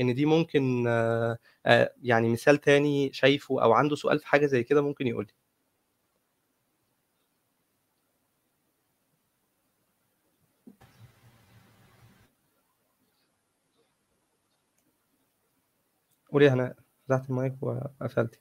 إن 0.00 0.14
دي 0.14 0.26
ممكن 0.26 0.84
آه، 0.88 1.38
آه، 1.66 1.92
يعني 2.02 2.28
مثال 2.28 2.58
تاني 2.58 3.12
شايفه 3.12 3.62
أو 3.62 3.72
عنده 3.72 3.96
سؤال 3.96 4.18
في 4.18 4.26
حاجة 4.26 4.46
زي 4.46 4.62
كده 4.64 4.82
ممكن 4.82 5.06
يقول 5.06 5.24
لي. 5.24 5.32
قولي 16.32 16.44
يا 16.44 16.50
هناء 16.54 16.76
فتحت 17.08 17.30
المايك 17.30 17.54
وقفلتي 17.62 18.40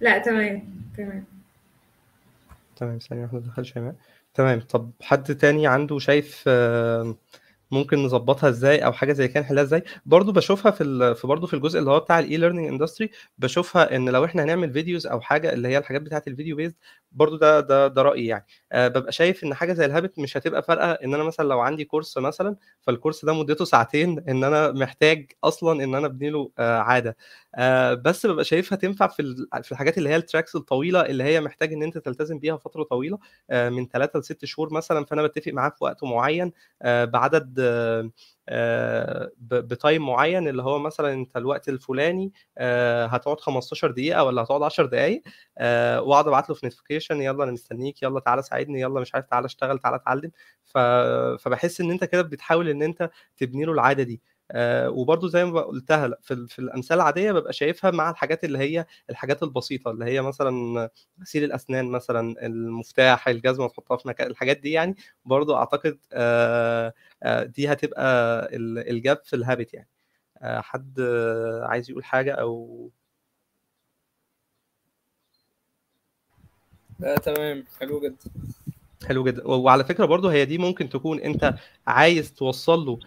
لا 0.00 0.18
تمام 0.18 0.62
تمام. 0.96 1.24
تمام 2.76 2.98
ثانية 2.98 3.22
واحدة 3.22 3.38
دخل 3.38 3.64
شيماء 3.66 3.94
تمام. 4.34 4.60
طب 4.60 4.92
حد 5.02 5.34
تاني 5.36 5.66
عنده 5.66 5.98
شايف 5.98 6.48
ممكن 7.70 7.98
نظبطها 8.04 8.48
إزاي 8.48 8.84
أو 8.84 8.92
حاجة 8.92 9.12
زي 9.12 9.28
كده 9.28 9.40
نحلها 9.40 9.62
إزاي؟ 9.62 9.82
برضو 10.06 10.32
بشوفها 10.32 10.70
في 10.72 10.84
ال... 10.84 11.16
في 11.16 11.26
برضو 11.26 11.46
في 11.46 11.54
الجزء 11.54 11.78
اللي 11.78 11.90
هو 11.90 12.00
بتاع 12.00 12.18
ال 12.18 12.36
e-learning 12.36 12.68
industry 12.68 13.10
بشوفها 13.38 13.96
ان 13.96 14.08
لو 14.08 14.24
إحنا 14.24 14.44
هنعمل 14.44 14.72
videos 14.72 15.06
أو 15.06 15.20
حاجة 15.20 15.52
اللي 15.52 15.68
هي 15.68 15.78
الحاجات 15.78 16.02
بتاعة 16.02 16.22
الفيديو 16.26 16.56
بيزد 16.56 16.74
برضو 17.14 17.36
ده 17.36 17.60
ده 17.60 17.86
ده 17.88 18.02
رأيي 18.02 18.26
يعني. 18.26 18.46
أه 18.72 18.88
ببقى 18.88 19.12
شايف 19.12 19.44
إن 19.44 19.54
حاجة 19.54 19.72
زي 19.72 19.84
ال 19.84 19.90
habit 19.90 20.18
مش 20.18 20.36
هتبقى 20.36 20.62
فارقة 20.62 20.92
إن 20.92 21.14
أنا 21.14 21.24
مثلا 21.24 21.48
لو 21.48 21.60
عندي 21.60 21.84
كورس 21.84 22.18
مثلا 22.18 22.56
فالكورس 22.80 23.24
ده 23.24 23.32
مدته 23.32 23.64
ساعتين 23.64 24.24
إن 24.28 24.44
أنا 24.44 24.72
محتاج 24.72 25.32
أصلا 25.44 25.84
إن 25.84 25.94
أنا 25.94 26.06
أبني 26.06 26.30
له 26.30 26.50
آه 26.58 26.78
عادة. 26.78 27.16
آه 27.54 27.94
بس 27.94 28.26
ببقى 28.26 28.44
شايفها 28.44 28.76
تنفع 28.78 29.06
في 29.06 29.46
في 29.62 29.72
الحاجات 29.72 29.98
اللي 29.98 30.08
هي 30.08 30.16
ال 30.16 30.22
tracks 30.22 30.56
الطويلة 30.56 31.00
اللي 31.06 31.24
هي 31.24 31.40
محتاج 31.40 31.72
إن 31.72 31.82
أنت 31.82 31.98
تلتزم 31.98 32.38
بيها 32.38 32.56
فترة 32.56 32.82
طويلة 32.82 33.18
آه 33.50 33.68
من 33.68 33.88
3 33.88 34.18
ل 34.18 34.24
6 34.24 34.46
شهور 34.46 34.72
مثلا 34.74 35.04
فأنا 35.04 35.22
بتفق 35.22 35.52
معاه 35.52 35.68
في 35.70 35.84
وقت 35.84 36.04
معين 36.04 36.52
آه 36.82 37.04
بعدد 37.04 37.54
ب- 37.60 38.10
ب 39.38 39.52
time 39.52 40.06
معين 40.06 40.48
اللي 40.48 40.62
هو 40.62 40.78
مثلا 40.78 41.12
أنت 41.12 41.36
الوقت 41.36 41.68
الفلاني 41.68 42.32
آه، 42.58 43.06
هتقعد 43.06 43.40
15 43.40 43.90
دقيقة 43.90 44.24
ولا 44.24 44.42
هتقعد 44.42 44.62
10 44.62 44.86
دقائق 44.86 45.22
آه، 45.58 46.00
واقعد 46.02 46.28
ابعت 46.28 46.48
له 46.48 46.54
في 46.54 46.66
notification 46.66 47.20
يلا 47.22 47.44
أنا 47.44 47.52
مستنيك 47.52 48.02
يلا 48.02 48.20
تعالى 48.20 48.42
ساعدني 48.42 48.80
يلا 48.80 49.00
مش 49.00 49.14
عارف 49.14 49.26
تعالى 49.26 49.46
اشتغل 49.46 49.78
تعالى 49.78 49.96
اتعلم. 49.96 50.30
فبحس 51.38 51.80
إن 51.80 51.90
أنت 51.90 52.04
كده 52.04 52.22
بتحاول 52.22 52.68
إن 52.68 52.82
أنت 52.82 53.10
تبني 53.36 53.64
له 53.64 53.72
العادة 53.72 54.02
دي 54.02 54.22
آه 54.50 54.90
وبرضو 54.90 55.28
زي 55.28 55.44
ما 55.44 55.60
قلتها 55.60 56.10
في, 56.22 56.46
في 56.48 56.58
الأمثال 56.58 56.96
العادية 56.96 57.32
ببقى 57.32 57.52
شايفها 57.52 57.90
مع 57.90 58.10
الحاجات 58.10 58.44
اللي 58.44 58.58
هي 58.58 58.86
الحاجات 59.10 59.42
البسيطة 59.42 59.90
اللي 59.90 60.04
هي 60.04 60.22
مثلا 60.22 60.90
غسيل 61.22 61.44
الأسنان 61.44 61.84
مثلا 61.84 62.46
المفتاح 62.46 63.28
الجزمة 63.28 63.68
تحطها 63.68 63.96
في 63.96 64.08
مكان 64.08 64.26
الحاجات 64.30 64.58
دي 64.60 64.70
يعني 64.72 64.96
برضو 65.24 65.56
أعتقد 65.56 65.98
آه 66.12 66.92
آه 67.22 67.42
دي 67.44 67.72
هتبقى 67.72 68.04
ال- 68.56 68.90
الجاب 68.90 69.20
في 69.24 69.36
الهابت 69.36 69.74
يعني. 69.74 69.88
حد 70.42 71.00
عايز 71.62 71.90
يقول 71.90 72.04
حاجة 72.04 72.32
أو؟ 72.32 72.90
لا 77.00 77.16
تمام. 77.16 77.64
حلو 77.80 78.00
جدا. 78.00 78.16
حلو 79.08 79.24
جدا. 79.24 79.46
وعلى 79.48 79.84
فكرة 79.84 80.04
برضو 80.04 80.28
هي 80.28 80.44
دي 80.44 80.58
ممكن 80.58 80.88
تكون 80.88 81.20
أنت 81.20 81.54
عايز 81.86 82.34
توصل 82.34 82.86
له 82.86 82.98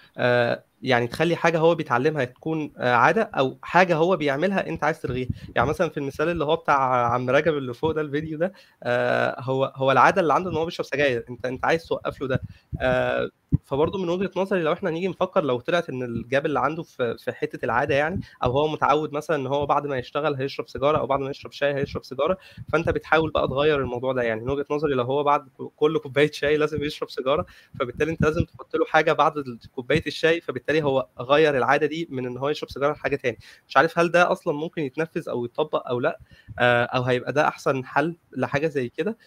يعني 0.86 1.08
تخلي 1.08 1.36
حاجة 1.36 1.60
هو 1.60 1.76
بيتعلمها 1.76 2.24
تكون 2.26 2.74
آه، 2.78 2.94
عادة 2.96 3.22
أو 3.22 3.58
حاجة 3.62 3.96
هو 3.96 4.18
بيعملها 4.18 4.68
أنت 4.68 4.84
عايز 4.84 5.02
تلغيها. 5.02 5.28
يعني 5.56 5.70
مثلا 5.70 5.90
في 5.90 5.98
المثال 5.98 6.30
اللي 6.30 6.46
هو 6.46 6.56
بتاع 6.56 7.06
عم 7.14 7.30
رجب 7.30 7.58
اللي 7.58 7.74
فوق 7.74 7.92
ده 7.92 8.02
الفيديو 8.02 8.38
ده 8.38 8.54
آه، 8.84 9.36
هو 9.42 9.74
هو 9.76 9.92
العادة 9.92 10.22
اللي 10.22 10.34
عنده 10.34 10.52
إن 10.52 10.56
هو 10.56 10.66
بيشرب 10.66 10.86
سجاير 10.86 11.26
أنت 11.30 11.46
أنت 11.46 11.66
عايز 11.66 11.86
توقف 11.86 12.22
له 12.22 12.28
ده 12.28 12.42
آه، 12.82 13.30
فبرضه 13.64 13.99
من 13.99 14.10
وجهة 14.10 14.32
نظري 14.36 14.62
لو 14.62 14.74
إحنا 14.74 14.89
نيجي 14.89 15.08
نفكر 15.08 15.43
لو 15.43 15.60
طلعت 15.60 15.89
إن 15.89 16.03
الجاب 16.03 16.45
اللي 16.45 16.60
عنده 16.60 16.84
في 16.84 17.16
في 17.18 17.32
حتة 17.32 17.66
العادة 17.66 17.95
يعني 17.95 18.20
أو 18.43 18.51
هو 18.51 18.68
متعود 18.68 19.14
مثلا 19.14 19.36
إن 19.36 19.47
هو 19.47 19.66
بعد 19.66 19.88
ما 19.88 19.97
يشتغل 19.97 20.36
هيشرب 20.36 20.68
سيجارة 20.68 20.97
أو 20.97 21.08
بعد 21.08 21.20
ما 21.20 21.30
يشرب 21.30 21.51
شاي 21.51 21.74
هيشرب 21.76 22.03
سيجارة 22.03 22.38
فأنت 22.70 22.89
بتحاول 22.89 23.32
بقى 23.32 23.47
تغير 23.47 23.80
الموضوع 23.82 24.14
ده 24.14 24.22
يعني. 24.24 24.41
من 24.41 24.49
وجهة 24.49 24.66
نظري 24.72 24.93
لو 24.93 25.03
هو 25.03 25.24
بعد 25.24 25.47
كل 25.76 25.97
كوباية 25.99 26.32
شاي 26.32 26.58
لازم 26.58 26.84
يشرب 26.84 27.10
سيجارة 27.10 27.45
فبالتالي 27.80 28.12
أنت 28.12 28.24
لازم 28.26 28.43
تحط 28.45 28.76
له 28.76 28.86
حاجة 28.86 29.14
بعد 29.14 29.34
كوباية 29.76 30.03
الشاي 30.08 30.41
فبالتالي 30.41 30.84
هو 30.84 31.08
غير 31.20 31.58
العادة 31.58 31.86
دي 31.88 32.08
من 32.12 32.26
إن 32.26 32.38
هو 32.38 32.49
يشرب 32.49 32.70
سيجارة 32.70 32.93
لحاجة 32.93 33.16
تاني. 33.16 33.38
مش 33.68 33.78
عارف 33.78 33.99
هل 33.99 34.12
ده 34.12 34.32
أصلا 34.32 34.53
ممكن 34.53 34.82
يتنفذ 34.82 35.30
أو 35.30 35.45
يتطبق 35.45 35.88
أو 35.88 35.99
لأ 35.99 36.20
آه، 36.60 36.84
أو 36.84 37.03
هيبقى 37.03 37.34
ده 37.34 37.47
أحسن 37.47 37.86
حل 37.86 38.16
لحاجة 38.38 38.68
زي 38.68 38.89
كده 38.89 39.18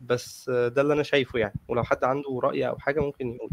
بس 0.00 0.50
ده 0.50 0.82
اللي 0.82 0.94
أنا 0.94 1.02
شايفه 1.02 1.38
يعني. 1.38 1.54
ولو 1.68 1.82
حد 1.84 2.04
عنده 2.04 2.40
رأي 2.42 2.51
أو 2.60 2.78
حاجة 2.78 3.00
ممكن 3.00 3.26
يقول 3.26 3.50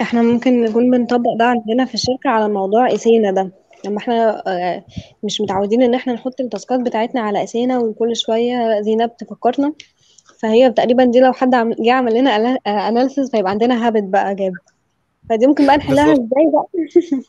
إحنا 0.00 0.22
ممكن 0.22 0.62
نكون 0.62 0.90
بنطبق 0.90 1.34
ده 1.38 1.44
عندنا 1.44 1.84
في 1.84 1.94
الشركة 1.94 2.30
على 2.30 2.48
موضوع 2.48 2.94
إسينا 2.94 3.30
ده. 3.30 3.52
لما 3.84 3.98
إحنا 3.98 4.42
آه، 4.48 4.84
مش 5.22 5.40
متعودين 5.40 5.82
إن 5.82 5.94
إحنا 5.94 6.12
نحط 6.12 6.40
ال 6.40 6.46
tasks 6.46 6.74
ات 6.74 6.80
بتاعتنا 6.80 7.20
على 7.20 7.44
أسانا 7.44 7.78
وكل 7.78 8.16
شوية 8.16 8.80
زينب 8.80 9.16
تفكرنا 9.16 9.72
فهي 10.40 10.70
تقريبا 10.72 11.04
دي 11.04 11.20
لو 11.20 11.32
حد 11.32 11.54
عم- 11.54 11.72
جه 11.80 11.92
عمل 11.92 12.14
لنا 12.14 12.30
analysis 12.66 13.30
فيبقى 13.30 13.50
عندنا 13.50 13.86
habit 13.86 14.02
بقى 14.02 14.34
gap 14.34 14.52
فدي 15.28 15.46
ممكن 15.46 15.66
بقى 15.66 15.76
نحلها 15.76 16.12
إزاي 16.12 16.50
بقى؟ 16.52 16.68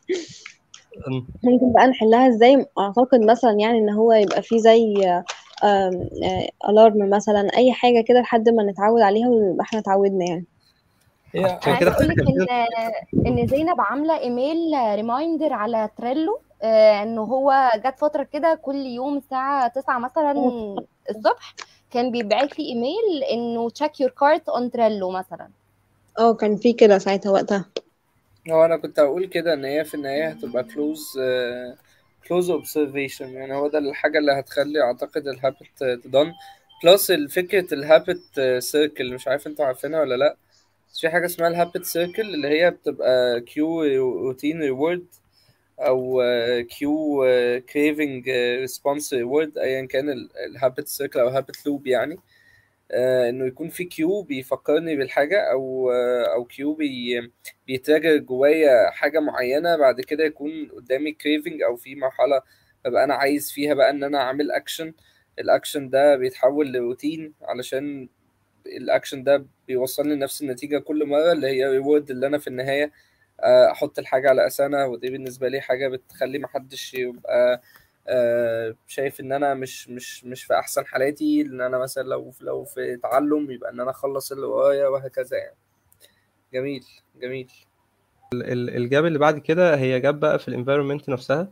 ممكن 1.43 1.73
بقى 1.73 1.87
نحلها 1.87 2.27
إزاي؟ 2.27 2.65
أعتقد 2.79 3.21
مثلا 3.25 3.51
يعني 3.59 3.77
إن 3.77 3.89
هو 3.89 4.13
يبقى 4.13 4.41
فيه 4.41 4.57
زي 4.57 5.23
ال 6.69 6.76
alarm 6.76 7.09
مثلا 7.09 7.49
أي 7.57 7.73
حاجة 7.73 8.01
كده 8.01 8.21
لحد 8.21 8.49
ما 8.49 8.63
نتعود 8.63 9.01
عليها 9.01 9.27
ونبقى 9.29 9.63
إحنا 9.65 9.79
اتعودنا 9.79 10.25
يعني. 10.25 10.45
عشان 11.35 11.77
كده 11.79 11.91
أقول 11.91 12.07
لك 12.07 12.15
إن 12.19 13.37
إن 13.39 13.47
زينب 13.47 13.81
عاملة 13.81 14.19
email 14.19 14.57
reminder 14.95 15.53
على 15.53 15.89
Trello 15.97 16.39
آه، 16.61 17.03
إنه 17.03 17.21
هو 17.21 17.71
جت 17.75 17.99
فترة 17.99 18.23
كده 18.23 18.59
كل 18.61 18.75
يوم 18.75 19.17
الساعة 19.17 19.67
9 19.67 19.99
مثلا 19.99 20.31
الصبح 21.09 21.55
كان 21.91 22.11
بيبعت 22.11 22.59
لي 22.59 22.65
ايميل 22.65 23.23
إنه 23.31 23.69
check 23.69 23.99
your 24.01 24.09
card 24.09 24.49
on 24.49 24.71
Trello 24.71 25.11
مثلا. 25.11 25.47
آه 26.19 26.33
كان 26.33 26.55
في 26.55 26.73
كده 26.73 26.97
ساعتها 26.97 27.31
وقتها. 27.31 27.65
هو 28.51 28.65
أنا 28.65 28.77
كنت 28.77 28.99
هقول 28.99 29.25
كده 29.25 29.53
إن 29.53 29.65
هي 29.65 29.85
في 29.85 29.93
النهاية 29.93 30.27
هتبقى 30.29 30.63
close 30.63 31.19
close 32.27 32.49
observation 32.49 33.29
يعني 33.33 33.53
هو 33.55 33.67
ده 33.67 33.79
الحاجة 33.79 34.17
اللي 34.19 34.31
هتخلي 34.31 34.81
أعتقد 34.81 35.27
ال 35.27 35.32
habit 35.32 35.57
تدن 35.79 36.33
plus 36.83 37.11
فكرة 37.11 37.73
ال 37.73 37.84
habit 37.84 38.41
circle 38.59 39.13
مش 39.13 39.27
عارف 39.27 39.47
أنتوا 39.47 39.65
عارفينها 39.65 39.99
ولا 40.01 40.15
لأ. 40.15 40.37
في 41.01 41.09
حاجة 41.09 41.25
اسمها 41.25 41.47
ال 41.49 41.55
habit 41.55 41.85
circle 41.85 42.21
اللي 42.21 42.47
هي 42.47 42.71
بتبقى 42.71 43.41
cue 43.41 43.83
routine 44.21 44.61
reward 44.61 45.05
أو 45.79 46.21
cue 46.69 47.25
craving 47.73 48.29
response 48.29 49.13
reward 49.13 49.57
ايا 49.57 49.85
كان 49.85 50.27
ال 50.49 50.55
habit 50.55 50.87
circle 50.87 51.19
أو 51.19 51.27
habit 51.27 51.65
loop 51.65 51.87
يعني. 51.87 52.17
إنه 52.91 53.45
يكون 53.45 53.69
في 53.69 53.83
cue 53.85 54.21
بيفكرني 54.21 54.95
بالحاجة 54.95 55.51
أو 55.51 55.91
آه، 55.91 56.33
أو 56.33 56.45
cue 56.45 56.73
بي 56.73 57.31
بيتراجع 57.67 58.15
جوايا 58.15 58.89
حاجة 58.91 59.19
معينة 59.19 59.77
بعد 59.77 60.01
كده 60.01 60.23
يكون 60.23 60.69
قدامي 60.75 61.11
craving 61.11 61.61
أو 61.61 61.75
في 61.75 61.95
مرحلة 61.95 62.41
ببقى 62.85 63.03
أنا 63.03 63.13
عايز 63.15 63.51
فيها 63.51 63.73
بقى 63.73 63.89
إن 63.89 64.03
أنا 64.03 64.17
أعمل 64.21 64.51
action 64.51 64.93
ال 65.39 65.46
action 65.46 65.89
ده 65.89 66.15
بيتحول 66.15 66.71
لروتين 66.73 67.33
علشان 67.41 68.09
الاكشن 68.67 69.23
ده 69.23 69.45
بيوصلني 69.67 70.15
لنفس 70.15 70.41
النتيجة 70.41 70.79
كل 70.79 71.05
مرة 71.05 71.31
اللي 71.31 71.47
هي 71.47 71.65
reward 71.69 72.11
اللي 72.11 72.27
أنا 72.27 72.37
في 72.37 72.47
النهاية 72.47 72.91
آه، 73.43 73.71
أحط 73.71 73.99
الحاجة 73.99 74.29
على 74.29 74.47
Asana 74.47 74.85
ودي 74.85 75.09
بالنسبة 75.09 75.47
لي 75.49 75.61
حاجة 75.61 75.87
بتخلي 75.87 76.39
محدش 76.39 76.93
يبقى 76.93 77.53
آه، 77.53 77.61
شايف 78.87 79.19
إن 79.19 79.31
أنا 79.31 79.53
مش 79.53 79.89
مش 79.89 80.25
مش 80.25 80.43
في 80.43 80.53
أحسن 80.53 80.85
حالاتي 80.85 81.41
ان 81.41 81.61
أنا 81.61 81.77
مثلا 81.77 82.03
لو 82.03 82.33
لو 82.41 82.63
في 82.63 82.97
تعلم 83.03 83.51
يبقى 83.51 83.71
إن 83.71 83.79
أنا 83.79 83.91
أخلص 83.91 84.31
اللي 84.31 84.45
وهكذا 84.47 85.37
يعني. 85.37 85.57
جميل 86.53 86.83
جميل. 87.21 87.51
ال- 88.33 88.43
ال- 88.43 88.75
ال 88.77 88.84
gap 88.84 89.05
اللي 89.05 89.19
بعد 89.19 89.39
كده 89.39 89.75
هي 89.77 89.99
gap 89.99 90.19
بقى 90.19 90.39
في 90.39 90.47
ال 90.47 90.52
environment 90.52 91.09
نفسها. 91.09 91.51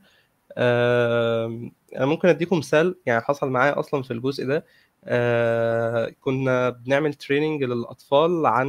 أنا 0.58 2.06
ممكن 2.06 2.28
أديكم 2.28 2.58
مثال 2.58 2.96
يعني 3.06 3.22
حصل 3.22 3.50
معايا 3.50 3.80
أصلا 3.80 4.04
في 4.04 4.12
الجزء 4.12 4.46
ده. 4.48 4.66
آه، 5.08 6.12
كنا 6.22 6.70
بنعمل 6.70 7.14
training 7.14 7.64
للأطفال 7.64 8.46
عن 8.46 8.68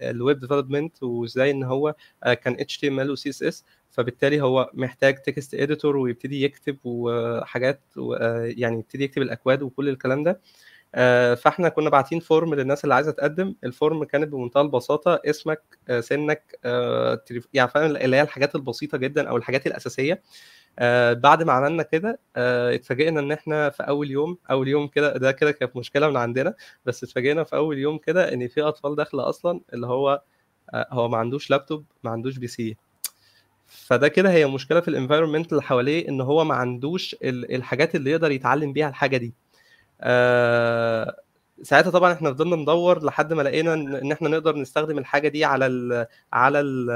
ال 0.00 0.10
web 0.10 0.38
development 0.40 1.02
وإزاي 1.02 1.50
إن 1.50 1.62
هو 1.64 1.94
آه، 2.24 2.34
كان 2.34 2.56
HTML 2.56 3.10
و 3.10 3.16
CSS 3.16 3.62
فبالتالي 3.90 4.40
هو 4.42 4.70
محتاج 4.74 5.14
text 5.22 5.54
editor 5.54 5.96
ويبتدي 5.96 6.42
يكتب 6.42 6.76
وحاجات 6.84 7.80
آه، 8.20 8.52
يعني 8.56 8.78
يبتدي 8.78 9.04
يكتب 9.04 9.22
الأكواد 9.22 9.62
وكل 9.62 9.88
الكلام 9.88 10.22
ده. 10.24 10.40
آه، 10.94 11.34
فإحنا 11.34 11.68
كنا 11.68 11.90
باعتين 11.90 12.20
form 12.20 12.54
للناس 12.54 12.84
اللي 12.84 12.94
عايزة 12.94 13.10
تقدم. 13.10 13.54
ال 13.64 13.72
form 13.72 14.04
كانت 14.04 14.28
بمنتهى 14.28 14.60
البساطة. 14.62 15.20
اسمك 15.24 15.62
آه، 15.88 16.00
سنك 16.00 16.58
آه، 16.64 17.24
يعني 17.54 17.70
فاهم 17.70 17.96
اللي 17.96 18.16
هي 18.16 18.22
الحاجات 18.22 18.54
البسيطة 18.54 18.98
جدا 18.98 19.28
أو 19.28 19.36
الحاجات 19.36 19.66
الأساسية. 19.66 20.22
آه، 20.78 21.12
بعد 21.12 21.42
ما 21.42 21.52
عملنا 21.52 21.82
كده 21.82 22.18
آه، 22.36 22.74
اتفاجئنا 22.74 23.20
إن 23.20 23.32
إحنا 23.32 23.70
في 23.70 23.82
أول 23.82 24.10
يوم 24.10 24.38
أول 24.50 24.68
يوم 24.68 24.86
كده 24.88 25.16
ده 25.16 25.32
كده 25.32 25.50
كانت 25.52 25.76
مشكلة 25.76 26.08
من 26.08 26.16
عندنا 26.16 26.54
بس 26.86 27.04
اتفاجئنا 27.04 27.44
في 27.44 27.56
أول 27.56 27.78
يوم 27.78 27.98
كده 27.98 28.32
إن 28.34 28.48
في 28.48 28.62
أطفال 28.62 28.96
داخلة 28.96 29.28
أصلا 29.28 29.60
اللي 29.74 29.86
هو 29.86 30.22
آه، 30.74 30.86
هو 30.90 31.08
ما 31.08 31.18
عندوش 31.18 31.50
لابتوب 31.50 31.84
ما 32.04 32.10
عندوش 32.10 32.38
PC 32.38 32.76
فده 33.66 34.08
كده 34.08 34.30
هي 34.32 34.46
مشكلة 34.46 34.80
في 34.80 34.88
ال 34.88 34.93
environment 34.93 35.52
اللي 35.52 35.62
حواليه 35.62 36.08
إن 36.08 36.20
هو 36.20 36.44
ما 36.44 36.54
عندوش 36.54 37.14
ال- 37.24 37.54
الحاجات 37.54 37.94
اللي 37.94 38.10
يقدر 38.10 38.30
يتعلم 38.30 38.72
بيها 38.72 38.88
الحاجة 38.88 39.16
دي. 39.16 39.34
آه، 40.00 41.16
ساعتها 41.62 41.90
طبعا 41.90 42.12
إحنا 42.12 42.30
فضلنا 42.32 42.56
ندور 42.56 43.04
لحد 43.04 43.32
ما 43.32 43.42
لقينا 43.42 43.74
إن 43.74 44.12
إحنا 44.12 44.28
نقدر 44.28 44.56
نستخدم 44.56 44.98
الحاجة 44.98 45.28
دي 45.28 45.44
على 45.44 45.66
ال 45.66 46.06
على 46.32 46.60
ال 46.60 46.90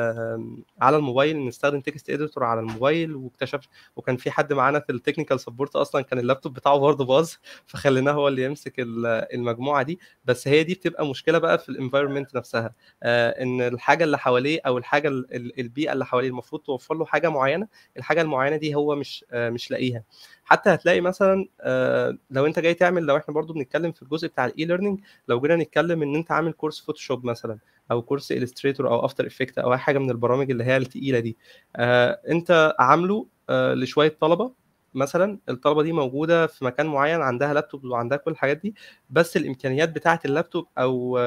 على 0.81 0.97
الموبايل 0.97 1.47
نستخدم 1.47 1.81
text 1.81 2.11
editor 2.11 2.45
على 2.45 2.61
الموبايل 2.61 3.15
واكتشف 3.17 3.61
وكان 3.97 4.17
في 4.17 4.31
حد 4.31 4.53
معانا 4.53 4.81
في 4.81 4.93
ال 4.93 4.98
technical 4.98 5.41
support 5.41 5.77
أصلا 5.77 6.03
كان 6.03 6.19
اللابتوب 6.19 6.55
بتاعه 6.55 6.79
برضه 6.79 7.05
باظ 7.05 7.31
فخليناه 7.67 8.13
هو 8.13 8.29
اللي 8.29 8.45
يمسك 8.45 8.81
ال- 8.81 9.07
المجموعة 9.35 9.83
دي. 9.83 9.99
بس 10.25 10.49
هي 10.49 10.63
دي 10.65 10.75
بتبقى 10.75 11.07
مشكلة 11.07 11.39
بقى 11.39 11.59
في 11.59 11.69
ال 11.69 11.74
environment 11.74 12.35
نفسها. 12.35 12.75
آه، 13.03 13.43
إن 13.43 13.61
الحاجة 13.61 14.05
اللي 14.05 14.19
حواليه 14.19 14.61
أو 14.67 14.79
الحاجة 14.79 15.09
ال- 15.09 15.35
ال- 15.35 15.61
البيئة 15.61 15.93
اللي 15.93 16.07
حواليه 16.07 16.29
المفروض 16.29 16.63
توفر 16.63 16.95
له 16.95 17.05
حاجة 17.05 17.29
معينة 17.29 17.69
الحاجة 17.97 18.21
المعينة 18.23 18.57
دي 18.57 18.75
هو 18.75 18.95
مش 18.97 19.25
آه، 19.33 19.51
مش 19.51 19.71
لاقيها. 19.71 20.03
حتى 20.49 20.71
هتلاقي 20.71 21.01
مثلا 21.01 21.49
آه، 21.61 22.19
لو 22.31 22.47
انت 22.47 22.59
جاي 22.59 22.75
تعمل 22.75 23.03
لو 23.03 23.17
إحنا 23.17 23.35
برضو 23.35 23.53
بنتكلم 23.53 23.93
في 23.93 24.03
الجزء 24.03 24.29
بتاع 24.29 24.47
ال 24.47 24.65
e-learning 24.65 25.01
لو 25.29 25.41
جينا 25.41 25.57
نتكلم 25.57 26.03
ان 26.03 26.15
انت 26.15 26.33
عامل 26.33 26.53
كورس 26.53 26.81
Photoshop 26.81 27.25
مثلا 27.27 27.59
أو 27.91 28.03
كورس 28.03 28.33
Illustrator 28.33 28.89
أو 28.89 29.05
After 29.05 29.27
Effects 29.27 29.59
أو 29.59 29.73
أي 29.73 29.79
حاجة 29.79 29.99
من 29.99 30.11
البرامج 30.11 30.51
اللي 30.51 30.65
هي 30.65 30.77
التقيلة 30.77 31.19
دي 31.19 31.37
آه، 31.77 32.21
انت 32.29 32.75
عامله 32.79 33.27
آه، 33.51 33.75
لشوية 33.75 34.17
طلبة 34.21 34.53
مثلا 34.95 35.39
الطلبة 35.49 35.83
دي 35.83 35.93
موجودة 35.93 36.47
في 36.47 36.65
مكان 36.65 36.87
معين 36.87 37.21
عندها 37.21 37.55
لابتوب 37.55 37.85
وعندها 37.85 38.19
كل 38.19 38.31
الحاجات 38.31 38.57
دي 38.57 38.75
بس 39.11 39.37
الإمكانيات 39.37 39.89
بتاعة 39.89 40.21
اللابتوب 40.25 40.67
أو 40.79 41.19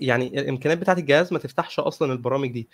يعني 0.00 0.26
الإمكانيات 0.40 0.78
بتاعة 0.78 0.94
الجهاز 0.94 1.32
ما 1.32 1.38
تفتحش 1.38 1.80
أصلا 1.80 2.12
البرامج 2.12 2.50
دي. 2.52 2.68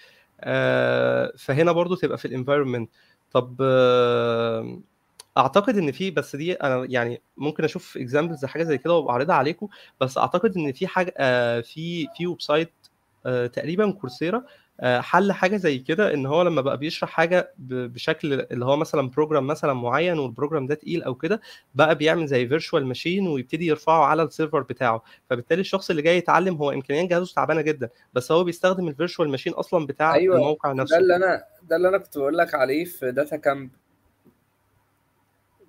فهنا 1.39 1.72
برضو 1.72 1.95
تبقى 1.95 2.18
في 2.18 2.24
ال 2.24 2.30
environment 2.30 2.90
طب 3.33 3.62
أعتقد 5.39 5.76
إن 5.78 5.93
في 5.93 6.11
بس 6.11 6.36
دي 6.36 6.53
أنا 6.53 6.86
يعني 6.91 7.22
ممكن 7.36 7.64
أشوف 7.64 7.97
examples 7.96 8.44
حاجة 8.45 8.62
زي 8.62 8.78
كده 8.78 8.95
وابقى 8.95 9.34
عليكم 9.34 9.68
بس 10.01 10.18
أعتقد 10.18 10.57
إن 10.57 10.72
في 10.72 10.86
حاجة 10.86 11.14
آه، 11.16 11.61
في 11.61 12.07
في 12.16 12.26
website 12.26 12.72
آه، 13.26 13.47
تقريبا 13.47 13.91
Coursera 13.90 14.44
آه، 14.80 15.01
حل 15.01 15.32
حاجة 15.32 15.57
زي 15.57 15.78
كده 15.78 16.14
إن 16.14 16.26
هو 16.26 16.43
لما 16.43 16.61
بقى 16.61 16.78
بيشرح 16.78 17.11
حاجة 17.11 17.53
بشكل 17.59 18.32
اللي 18.32 18.64
هو 18.64 18.76
مثلا 18.76 19.09
program 19.09 19.46
مثلا 19.47 19.72
معين 19.72 20.18
وال 20.18 20.29
program 20.29 20.66
ده 20.66 20.74
تقيل 20.74 21.03
أو 21.03 21.14
كده 21.14 21.41
بقى 21.74 21.95
بيعمل 21.95 22.26
زي 22.26 22.49
virtual 22.49 22.86
machine 22.86 23.26
ويبتدي 23.28 23.66
يرفعه 23.66 24.05
على 24.05 24.22
ال 24.22 24.28
server 24.28 24.61
بتاعه. 24.61 25.03
فبالتالي 25.30 25.61
الشخص 25.61 25.91
اللي 25.91 26.03
جاي 26.03 26.16
يتعلم 26.18 26.55
هو 26.55 26.70
إمكانيات 26.70 27.09
جهازه 27.11 27.34
تعبانة 27.34 27.61
جدا 27.61 27.89
بس 28.14 28.32
هو 28.32 28.45
بيستخدم 28.45 28.89
ال 28.88 28.93
virtual 28.93 29.28
machine 29.28 29.53
أصلا 29.53 29.86
بتاع 29.86 30.14
أيوه 30.14 30.36
الموقع 30.36 30.72
ده 30.72 30.82
نفسه. 30.82 30.99
اللي 30.99 31.16
أنا 31.16 31.45
ده 31.62 31.76
اللي 31.76 31.89
أنا 31.89 31.99
كنت 31.99 32.18
بقول 32.18 32.39
لك 32.39 32.55
عليه 32.55 32.84
في 32.84 33.12
DataCamp 33.12 33.70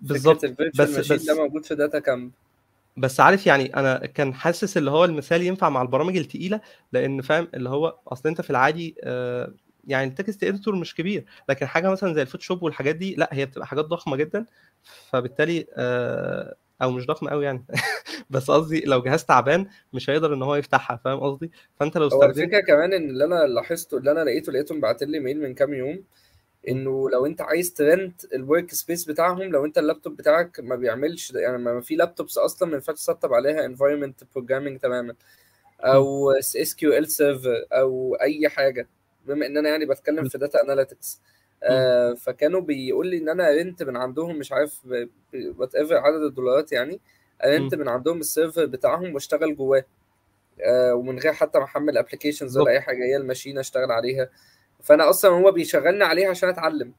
بالظبط. 0.02 0.46
بس 0.80 1.12
بس 1.12 1.26
ده 1.26 1.36
موجود 1.36 1.66
في 1.66 1.76
DataCamp. 1.76 2.32
بس 2.98 3.20
عارف 3.20 3.48
يعني 3.48 3.76
أنا 3.76 4.06
كان 4.06 4.34
حاسس 4.34 4.78
اللي 4.78 4.92
هو 4.92 5.06
المثال 5.06 5.42
ينفع 5.42 5.70
مع 5.70 5.82
البرامج 5.82 6.18
التقيلة 6.18 6.62
لأن 6.94 7.22
فاهم 7.22 7.48
اللي 7.54 7.70
هو 7.70 8.00
أصل 8.08 8.30
أنت 8.30 8.42
في 8.42 8.50
العادي 8.50 8.96
آه، 9.04 9.54
يعني 9.88 10.10
ال 10.10 10.17
text 10.17 10.44
editor 10.44 10.76
مش 10.76 10.96
كبير 10.96 11.26
لكن 11.50 11.66
حاجة 11.66 11.90
مثلا 11.90 12.14
زي 12.14 12.22
ال 12.22 12.26
Photoshop 12.26 12.64
والحاجات 12.64 12.96
دي 12.96 13.16
لأ 13.16 13.30
هي 13.32 13.46
بتبقى 13.46 13.68
حاجات 13.68 13.86
ضخمة 13.86 14.16
جدا 14.18 14.46
فبالتالي 14.84 15.68
آه، 15.78 16.56
أو 16.82 16.92
مش 16.92 17.06
ضخمة 17.06 17.30
قوي 17.30 17.46
يعني 17.46 17.66
بس 18.30 18.52
قصدي 18.52 18.82
لو 18.82 19.02
جهاز 19.02 19.26
تعبان 19.26 19.68
مش 19.94 20.10
هيقدر 20.10 20.34
إن 20.34 20.42
هو 20.42 20.56
يفتحها 20.56 20.98
فاهم 20.98 21.20
قصدي؟ 21.20 21.52
فأنت 21.80 21.98
لو 21.98 22.08
استخدمت 22.08 22.38
الفكرة 22.38 22.60
كمان 22.60 22.94
إن 22.94 23.10
اللي 23.10 23.26
أنا 23.26 23.48
لاحظته 23.48 23.98
اللي 23.98 24.12
أنا 24.12 24.24
لقيته 24.24 24.52
لقيتهم 24.52 24.82
بعت 24.82 25.04
لي 25.04 25.20
mail 25.20 25.42
من 25.42 25.54
كام 25.54 25.74
يوم 25.74 26.04
إنه 26.68 27.10
لو 27.10 27.26
أنت 27.26 27.42
عايز 27.42 27.74
ت 27.74 27.84
rent 27.84 28.24
ال 28.24 28.34
workspace 28.34 29.06
بتاعهم 29.06 29.42
لو 29.44 29.66
أنت 29.66 29.78
اللابتوب 29.78 30.18
بتاعك 30.18 30.60
ما 30.60 30.76
بيعملش 30.76 31.32
يعني 31.32 31.58
ما 31.58 31.82
في 31.82 31.96
laptops 31.96 32.38
أصلا 32.38 32.70
ما 32.70 32.76
ينفعش 32.76 32.96
تسطب 32.96 33.34
عليها 33.34 33.66
environment 33.66 34.24
programming 34.36 34.80
تماما 34.80 35.16
أو 35.82 36.32
SQL 36.32 37.12
Server 37.12 37.66
أو 37.74 38.16
أي 38.22 38.50
حاجة 38.50 38.88
بما 39.26 39.46
إن 39.46 39.58
أنا 39.58 39.70
يعني 39.70 39.86
بتكلم 39.86 40.26
في 40.26 40.38
data 40.38 40.64
analytics 40.64 41.22
آه 41.64 42.14
فكانوا 42.14 42.62
بيقول 42.62 43.08
لي 43.08 43.18
إن 43.18 43.30
أنا 43.30 43.50
rent 43.52 43.84
من 43.84 43.98
عندهم 43.98 44.36
مش 44.40 44.52
عارف 44.52 44.80
whatever 45.58 45.98
عدد 45.98 46.22
الدولارات 46.24 46.72
يعني 46.72 47.02
rent 47.46 47.76
من 47.76 47.88
عندهم 47.90 48.20
ال 48.20 48.26
server 48.26 48.66
بتاعهم 48.66 49.14
واشتغل 49.14 49.56
جواه. 49.56 49.86
آه 50.62 50.94
ومن 50.96 51.20
غير 51.20 51.34
حتى 51.34 51.60
ما 51.60 51.66
أحمل 51.66 51.98
applications 51.98 52.58
ولا 52.58 52.72
أي 52.72 52.82
حاجة 52.82 53.04
هي 53.06 53.16
ال 53.18 53.23
machine 53.23 53.58
أشتغل 53.60 53.92
عليها. 53.92 54.30
فانا 54.84 55.10
أصلا 55.10 55.32
هو 55.32 55.52
بيشغلني 55.52 56.04
عليها 56.04 56.30
عشان 56.30 56.50
اتعلم. 56.50 56.94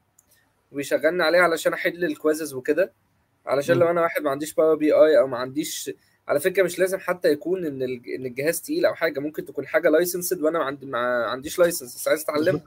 وبيشغلني 0.71 1.23
عليها 1.23 1.41
علشان 1.41 1.73
احل 1.73 2.05
ال 2.05 2.11
quizzes 2.11 2.53
وكده. 2.53 2.91
علشان 3.45 3.77
لو 3.77 3.89
أنا 3.89 4.01
واحد 4.01 4.21
ما 4.21 4.29
عنديش 4.31 4.53
Power 4.53 4.75
BI 4.75 5.19
أو 5.19 5.27
ما 5.27 5.37
عنديش 5.37 5.91
على 6.27 6.39
فكرة 6.39 6.63
مش 6.63 6.79
لازم 6.79 6.99
حتى 6.99 7.31
يكون 7.31 7.65
إن 7.65 7.81
إن 7.81 8.25
الجهاز 8.25 8.61
تقيل 8.61 8.85
أو 8.85 8.93
حاجة. 8.95 9.19
ممكن 9.19 9.45
تكون 9.45 9.67
حاجة 9.67 9.89
licensed 9.89 10.41
وأنا 10.41 10.59
ما 10.59 10.65
عندي 10.65 10.85
ما 10.85 11.25
عنديش 11.25 11.59
license 11.59 11.95
بس 11.95 12.07
عايز 12.07 12.21
أتعلمها. 12.21 12.61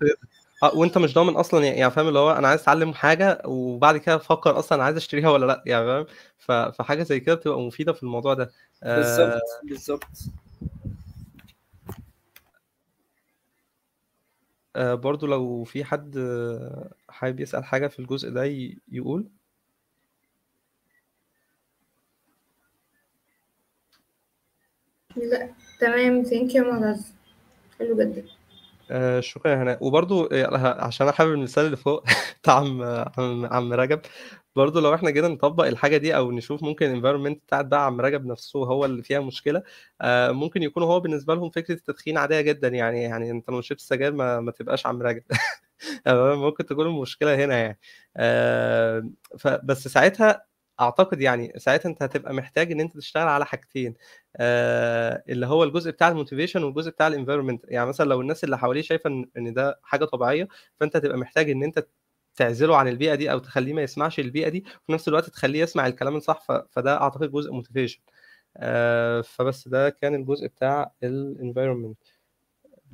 آه 0.62 0.76
وأنت 0.76 0.98
مش 0.98 1.14
ضامن 1.14 1.36
أصلا 1.36 1.64
يعني 1.64 1.90
فاهم 1.90 2.08
اللي 2.08 2.18
هو 2.18 2.32
أنا 2.32 2.48
عايز 2.48 2.60
أتعلم 2.60 2.94
حاجة 2.94 3.42
وبعد 3.44 3.96
كده 3.96 4.14
أفكر 4.14 4.58
أصلا 4.58 4.84
عايز 4.84 4.96
أشتريها 4.96 5.30
ولا 5.30 5.46
لأ 5.46 5.62
يعني 5.66 6.06
فاهم؟ 6.38 6.72
فحاجة 6.72 7.02
زي 7.02 7.20
كده 7.20 7.34
بتبقى 7.34 7.60
مفيدة 7.60 7.92
في 7.92 8.02
الموضوع 8.02 8.34
ده. 8.34 8.50
آه، 8.82 8.96
بالظبط 8.96 9.42
بالظبط. 9.64 10.08
آه، 14.76 14.94
برضو 14.94 15.26
لو 15.26 15.64
في 15.64 15.84
حد 15.84 16.16
آه، 16.16 16.92
حابب 17.08 17.40
يسأل 17.40 17.64
حاجة 17.64 17.86
في 17.88 17.98
الجزء 17.98 18.30
ده 18.30 18.44
يقول. 18.92 19.28
لا 25.16 25.48
تمام. 25.80 26.22
ثانك 26.22 26.54
يو 26.54 26.64
معتز 26.64 27.12
حلو 27.78 27.96
جدا. 27.98 28.24
آه، 28.90 29.20
شكرا 29.20 29.50
يا 29.52 29.62
هناء. 29.62 29.78
وبرضو 29.86 30.24
آه، 30.26 30.84
عشان 30.84 31.06
أنا 31.06 31.16
حابب 31.16 31.32
المثال 31.32 31.64
اللي 31.66 31.76
فوق 31.76 32.04
بتاع 32.42 32.54
عم 32.54 32.82
عم 33.52 33.72
رجب 33.72 34.00
برضو 34.56 34.80
لو 34.80 34.94
إحنا 34.94 35.10
جينا 35.10 35.28
نطبق 35.28 35.64
الحاجة 35.66 35.96
دي 35.96 36.16
أو 36.16 36.30
نشوف 36.32 36.62
ممكن 36.62 36.86
ال 36.86 36.91
environment 36.91 37.42
بتاعت 37.46 37.64
بقى 37.66 37.86
عم 37.86 38.00
رجب 38.00 38.26
نفسه 38.26 38.58
هو 38.64 38.84
اللي 38.84 39.02
فيها 39.02 39.20
مشكلة 39.20 39.62
آه، 40.00 40.30
ممكن 40.30 40.62
يكون 40.62 40.82
هو 40.82 41.00
بالنسبة 41.00 41.34
لهم 41.34 41.50
فكرة 41.50 41.74
التدخين 41.74 42.18
عادية 42.18 42.40
جدا. 42.40 42.68
يعني 42.68 43.02
يعني 43.02 43.30
أنت 43.30 43.50
لو 43.50 43.60
شربت 43.60 43.80
سجاير 43.80 44.12
ما, 44.12 44.40
ما 44.40 44.50
تبقاش 44.52 44.86
عم 44.86 45.02
رجب. 45.02 45.22
تمام 46.04 46.38
ممكن 46.44 46.66
تكون 46.66 46.86
المشكلة 46.86 47.34
هنا 47.44 47.56
يعني. 47.58 47.78
فبس 49.38 49.88
ساعتها 49.88 50.46
أعتقد 50.80 51.20
يعني 51.20 51.52
ساعتها 51.56 51.88
أنت 51.88 52.02
هتبقى 52.02 52.34
محتاج 52.34 52.72
إن 52.72 52.80
أنت 52.80 52.96
تشتغل 52.96 53.28
على 53.28 53.46
حاجتين 53.46 53.94
آه 54.36 55.22
اللي 55.28 55.46
هو 55.46 55.64
الجزء 55.64 55.90
بتاع 55.90 56.08
ال 56.08 56.13
motivation 56.13 56.62
والجزء 56.64 56.90
بتاع 56.90 57.06
ال 57.06 57.11
environment 57.11 57.64
يعني 57.68 57.88
مثلا 57.88 58.08
لو 58.08 58.20
الناس 58.20 58.44
اللي 58.44 58.58
حواليه 58.58 58.82
شايفة 58.82 59.10
إن 59.36 59.52
ده 59.54 59.80
حاجة 59.82 60.04
طبيعية 60.04 60.48
فأنت 60.80 60.96
هتبقى 60.96 61.18
محتاج 61.18 61.50
إن 61.50 61.62
أنت 61.62 61.86
تعزله 62.36 62.76
عن 62.76 62.88
البيئة 62.88 63.14
دي 63.14 63.32
أو 63.32 63.38
تخليه 63.38 63.72
ما 63.72 63.82
يسمعش 63.82 64.18
البيئة 64.20 64.48
دي 64.48 64.64
وفي 64.82 64.92
نفس 64.92 65.08
الوقت 65.08 65.30
تخليه 65.30 65.60
يسمع 65.62 65.86
الكلام 65.86 66.16
الصح 66.16 66.46
فده 66.70 67.00
أعتقد 67.00 67.30
جزء 67.32 67.52
motivation 67.52 68.00
آه 68.56 69.20
فبس 69.20 69.68
ده 69.68 69.90
كان 69.90 70.14
الجزء 70.14 70.46
بتاع 70.46 70.92
ال 71.02 71.10
environment 71.10 71.98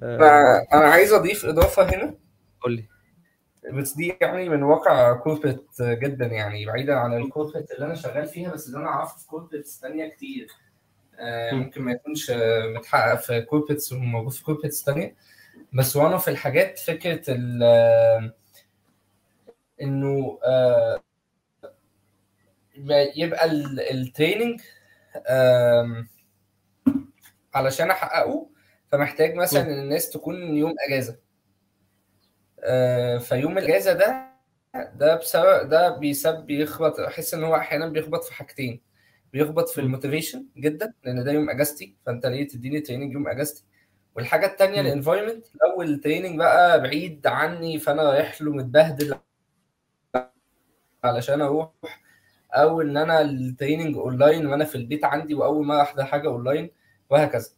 آه. 0.03 0.67
أنا 0.73 0.85
عايز 0.89 1.13
أضيف 1.13 1.45
إضافة 1.47 1.83
هنا. 1.83 2.15
قول 2.61 2.73
لي. 2.73 2.85
بس 3.73 3.93
دي 3.93 4.17
يعني 4.21 4.49
من 4.49 4.63
واقع 4.63 5.13
corporate 5.13 5.67
جدا 5.81 6.27
يعني 6.27 6.67
بعيدا 6.67 6.95
عن 6.95 7.15
ال 7.15 7.20
corporate 7.20 7.71
اللي 7.71 7.87
أنا 7.87 7.95
شغال 7.95 8.27
فيها 8.27 8.53
بس 8.53 8.67
اللي 8.67 8.79
أنا 8.79 8.89
أعرفه 8.89 9.19
في 9.19 9.27
corporates 9.27 9.81
تانية 9.81 10.09
كتير 10.09 10.49
آه،. 11.19 11.53
ممكن 11.53 11.83
ما 11.83 11.93
يكونش 11.93 12.33
متحقق 12.77 13.15
في 13.15 13.41
corporates 13.41 13.93
وموجود 13.93 14.33
في 14.33 14.45
corporates 14.45 14.85
تانية 14.85 15.15
بس 15.73 15.97
وأنا 15.97 16.19
في 16.19 16.29
الحاجات 16.29 16.79
فكرة 16.79 17.23
ال 17.29 17.63
آه، 17.63 18.33
إنه 19.83 20.39
آه، 20.45 21.01
يبقى 23.17 23.47
ال 23.91 23.99
training 23.99 24.61
علشان 27.55 27.91
أحققه 27.91 28.47
فمحتاج 28.93 29.35
مثلا. 29.35 29.63
ان 29.63 29.79
الناس 29.79 30.11
تكون 30.11 30.57
يوم 30.57 30.75
أجازة 30.89 31.17
فيوم 33.19 33.59
الإجازة 33.59 33.93
ده 33.93 34.31
ده 34.95 35.17
بسبب 35.17 35.69
ده 35.69 35.97
بيسبب 35.99 36.47
بيخبط 36.47 37.01
احس 37.01 37.35
إن 37.35 37.45
هو 37.45 37.57
أحيانا 37.57 37.89
بيخبط 37.89 38.25
في 38.25 38.35
حاجتين 38.35 38.81
بيخبط 39.33 39.69
في. 39.69 39.81
ال 39.81 39.87
motivation 39.87 40.47
جدا 40.57 40.93
لأن 41.05 41.25
ده 41.25 41.33
يوم 41.33 41.51
إجازتي 41.51 41.97
فأنت 42.07 42.27
ليه 42.27 42.49
تديني 42.49 42.81
training 42.81 43.13
يوم 43.13 43.29
إجازتي 43.29 43.65
والحاجة 44.17 44.47
التانية 44.47 44.83
م. 44.83 44.87
ال 44.87 44.92
environment 44.92 45.47
لو 45.63 45.83
ال 45.83 45.89
training 45.89 46.39
بقى 46.39 46.83
بعيد 46.83 47.27
عني 47.27 47.79
فأنا 47.79 48.03
رايح 48.03 48.43
له 48.43 48.53
متبهدل 48.53 49.15
علشان 51.05 51.41
أروح 51.41 51.71
أو 52.53 52.81
إن 52.81 52.97
أنا 52.97 53.21
ال 53.21 53.29
training 53.29 53.97
online 53.97 54.47
وأنا 54.47 54.65
في 54.65 54.75
البيت 54.75 55.05
عندي 55.05 55.35
وأول 55.35 55.67
ما 55.67 55.83
أحضر 55.83 56.05
حاجة 56.05 56.29
اونلاين 56.29 56.71
وهكذا 57.11 57.49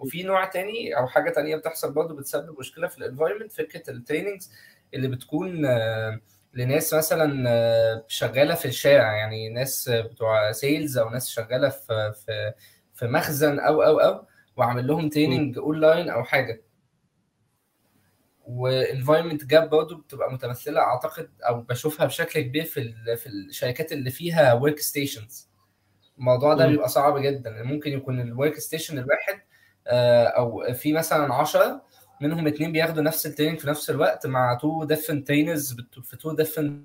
وفي 0.00 0.22
نوع 0.22 0.44
تاني 0.44 0.96
أو 0.96 1.06
حاجة 1.06 1.30
تانية 1.30 1.56
بتحصل 1.56 1.92
برضه 1.92 2.14
بتسبب 2.14 2.58
مشكلة 2.58 2.88
في 2.88 2.98
ال 2.98 3.02
environment 3.02 3.52
فكرة 3.52 3.90
ال 3.90 3.96
trainings 3.96 4.52
اللي 4.94 5.08
بتكون 5.08 5.66
آه، 5.66 6.20
لناس 6.54 6.94
مثلا 6.94 7.44
آه، 7.48 8.04
شغالة 8.08 8.54
في 8.54 8.64
الشارع 8.68 9.16
يعني 9.16 9.48
ناس 9.48 9.88
بتوع 9.88 10.52
sales 10.52 10.98
أو 10.98 11.10
ناس 11.10 11.30
شغالة 11.30 11.68
في 11.68 12.12
في 12.26 12.52
في 12.94 13.06
مخزن 13.06 13.58
أو 13.58 13.82
أو 13.82 13.98
أو 14.00 14.26
وعامل 14.56 14.86
لهم 14.86 15.08
training 15.08 15.58
online 15.58 16.08
أو 16.10 16.24
حاجة. 16.24 16.62
و 18.46 18.54
environment 18.54 19.44
gap 19.44 19.70
برضه 19.70 19.96
بتبقى 19.98 20.32
متمثلة 20.32 20.80
أعتقد 20.80 21.30
أو 21.48 21.60
بشوفها 21.60 22.06
بشكل 22.06 22.40
كبير 22.40 22.64
في 22.64 22.94
في 23.16 23.26
الشركات 23.26 23.92
اللي 23.92 24.10
فيها 24.10 24.52
workstations 24.52 25.48
الموضوع 26.18 26.54
ده. 26.54 26.66
بيبقى 26.66 26.88
صعب 26.88 27.18
جدا 27.18 27.62
ممكن 27.62 27.92
يكون 27.92 28.20
ال 28.20 28.58
workstation 28.58 28.98
الواحد 28.98 29.40
أو 30.36 30.72
في 30.74 30.92
مثلا 30.92 31.34
10 31.34 31.82
منهم 32.20 32.46
اتنين 32.46 32.72
بياخدوا 32.72 33.02
نفس 33.02 33.26
ال 33.26 33.30
training 33.30 33.58
في 33.58 33.66
نفس 33.66 33.90
الوقت 33.90 34.26
مع 34.26 34.54
two 34.54 34.84
different 34.84 35.28
trainers 35.28 35.76
في 36.02 36.16
two 36.16 36.32
different 36.32 36.84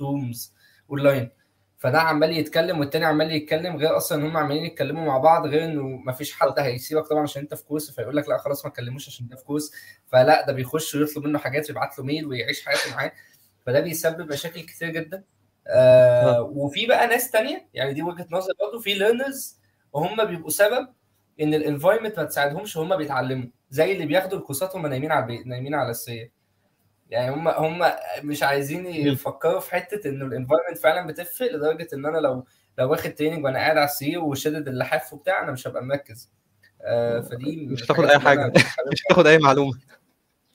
rooms 0.00 0.54
online 0.90 1.30
فده 1.78 2.00
عمال 2.00 2.30
يتكلم 2.36 2.80
والتاني 2.80 3.04
عمال 3.04 3.32
يتكلم 3.32 3.76
غير 3.76 3.96
أصلا 3.96 4.18
إن 4.22 4.26
هم 4.26 4.36
عمالين 4.36 4.64
يتكلموا 4.64 5.06
مع 5.06 5.18
بعض 5.18 5.46
غير 5.46 5.64
إنه 5.64 5.82
ما 5.82 6.12
فيش 6.12 6.32
حد 6.32 6.58
هيسيبك 6.58 7.06
طبعا 7.06 7.22
عشان 7.22 7.42
أنت 7.42 7.54
في 7.54 7.64
course 7.64 7.90
فيقول 7.90 8.16
لك 8.16 8.28
لا 8.28 8.38
خلاص 8.38 8.64
ما 8.64 8.70
تكلموش 8.70 9.08
عشان 9.08 9.26
أنت 9.30 9.38
في 9.38 9.44
course 9.44 9.72
فلا 10.06 10.46
ده 10.46 10.52
بيخش 10.52 10.94
ويطلب 10.94 11.24
منه 11.24 11.38
حاجات 11.38 11.68
ويبعت 11.70 11.98
له 11.98 12.04
mail 12.04 12.26
ويعيش 12.26 12.64
حياته 12.66 12.90
معاه. 12.96 13.12
فده 13.66 13.80
بيسبب 13.80 14.32
مشاكل 14.32 14.60
كتير 14.60 14.90
جدا. 14.90 15.24
آه 15.68 16.42
وفي 16.42 16.86
بقى 16.86 17.06
ناس 17.06 17.30
تانية 17.30 17.68
يعني 17.74 17.92
دي 17.94 18.02
وجهة 18.02 18.26
نظر 18.30 18.52
برضه 18.60 18.80
في 18.80 18.94
learners 18.94 19.58
وهم 19.92 20.24
بيبقوا 20.24 20.50
سبب 20.50 20.88
إن 21.40 21.54
ال 21.54 21.59
environment 21.59 22.18
ما 22.18 22.24
تساعدهمش 22.24 22.76
وهم 22.76 22.96
بيتعلموا. 22.96 23.48
زي 23.70 23.92
اللي 23.92 24.06
بياخدوا 24.06 24.38
الكورسات 24.38 24.74
وهم 24.74 24.86
نايمين 24.86 25.12
على 25.12 25.22
البيت 25.22 25.46
نايمين 25.46 25.74
على 25.74 25.90
السرير. 25.90 26.30
يعني 27.10 27.34
هم 27.34 27.48
هم 27.48 27.90
مش 28.22 28.42
عايزين 28.42 28.86
يفكروا 28.86 29.60
في 29.60 29.70
حتة 29.70 30.08
إنه 30.08 30.24
ال 30.24 30.28
environment 30.28 30.78
فعلا 30.78 31.06
بتفرق 31.06 31.52
لدرجة 31.52 31.88
إن 31.92 32.06
أنا 32.06 32.18
لو 32.18 32.44
لو 32.78 32.90
واخد 32.90 33.14
training 33.14 33.44
وأنا 33.44 33.58
قاعد 33.58 33.76
على 33.76 33.84
السرير 33.84 34.20
وشادد 34.20 34.68
اللحاف 34.68 35.12
وبتاع 35.12 35.42
أنا 35.42 35.52
مش 35.52 35.68
هبقى 35.68 35.84
مركز. 35.84 36.30
آه 36.82 37.20
فدي 37.20 37.66
مش 37.66 37.86
تاخد 37.86 38.04
الحاجات 38.04 38.56
أي 38.56 38.62
حاجة. 38.62 38.88
مش 38.92 39.02
تاخد 39.08 39.26
أي 39.26 39.38
معلومة. 39.38 39.72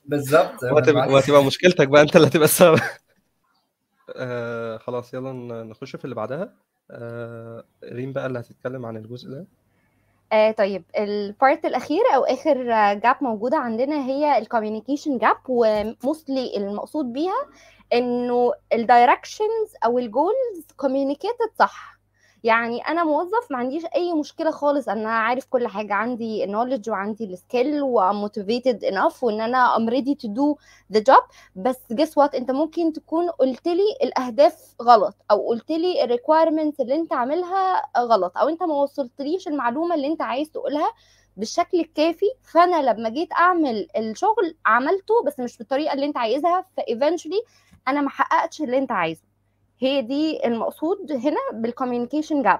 بالظبط. 0.05 0.63
وهتبقى 0.63 1.43
مشكلتك 1.43 1.87
بقى 1.87 2.01
أنت 2.01 2.15
اللي 2.15 2.27
هتبقى 2.27 2.45
السبب. 2.45 2.79
آه 4.15 4.77
خلاص 4.77 5.13
يلا 5.13 5.63
نخش 5.63 5.95
في 5.95 6.05
اللي 6.05 6.15
بعدها. 6.15 6.53
آه 6.91 7.63
ريم 7.83 8.13
بقى 8.13 8.25
اللي 8.25 8.39
هتتكلم 8.39 8.85
عن 8.85 8.97
الجزء 8.97 9.29
ده. 9.29 9.45
آه 10.33 10.51
طيب 10.51 10.83
ال 10.97 11.11
part 11.11 11.65
الاخير 11.65 12.01
أو 12.15 12.23
آخر 12.23 12.63
gap 12.93 13.15
موجودة 13.21 13.57
عندنا 13.57 14.05
هي 14.05 14.37
ال 14.37 14.43
communication 14.43 15.17
gap 15.17 15.37
و 15.49 15.64
mostly 15.64 16.57
المقصود 16.57 17.13
بيها 17.13 17.45
إنه 17.93 18.53
ال 18.73 18.82
directions 18.82 19.73
أو 19.85 19.99
ال 19.99 20.10
goals 20.10 20.67
communicated 20.77 21.51
صح. 21.59 21.94
يعني 22.45 22.79
أنا 22.81 23.03
موظف 23.03 23.51
ما 23.51 23.57
عنديش 23.57 23.83
أي 23.95 24.13
مشكلة 24.13 24.51
خالص 24.51 24.89
أنا 24.89 25.09
عارف 25.09 25.45
كل 25.45 25.67
حاجة. 25.67 25.93
عندي 25.93 26.43
ال 26.43 26.48
knowledge 26.48 26.89
وعندي 26.89 27.23
ال 27.25 27.34
skill 27.34 27.81
و 27.81 27.91
motivated 27.91 28.83
enough 28.83 29.23
وإن 29.23 29.41
أنا 29.41 29.75
am 29.75 29.89
ready 29.89 30.15
to 30.15 30.27
do 30.27 30.57
the 30.91 30.99
job 30.99 31.23
بس 31.55 31.77
guess 31.91 32.17
what 32.17 32.35
أنت 32.35 32.51
ممكن 32.51 32.93
تكون 32.93 33.29
قلت 33.29 33.67
لي 33.67 33.83
الأهداف 34.03 34.75
غلط 34.81 35.15
أو 35.31 35.47
قلت 35.47 35.71
لي 35.71 36.03
ال 36.03 36.09
requirements 36.09 36.79
اللي 36.81 36.95
أنت 36.95 37.13
عاملها 37.13 37.81
غلط 37.97 38.37
أو 38.37 38.49
أنت 38.49 38.63
ما 38.63 38.73
وصلتليش 38.75 39.47
المعلومة 39.47 39.95
اللي 39.95 40.07
أنت 40.07 40.21
عايز 40.21 40.49
تقولها 40.51 40.89
بالشكل 41.37 41.79
الكافي. 41.79 42.25
فأنا 42.43 42.81
لما 42.91 43.09
جيت 43.09 43.33
أعمل 43.33 43.87
الشغل 43.97 44.55
عملته 44.65 45.23
بس 45.25 45.39
مش 45.39 45.57
بالطريقة 45.57 45.93
اللي 45.93 46.05
أنت 46.05 46.17
عايزها. 46.17 46.65
ف 46.77 46.83
eventually 46.83 47.41
أنا 47.87 48.01
ما 48.01 48.09
حققتش 48.09 48.61
اللي 48.61 48.77
أنت 48.77 48.91
عايزه. 48.91 49.34
هي 49.79 50.01
دي 50.01 50.47
المقصود 50.47 51.11
هنا 51.11 51.37
بال 51.53 51.65
communication 51.65 52.41
gap 52.43 52.59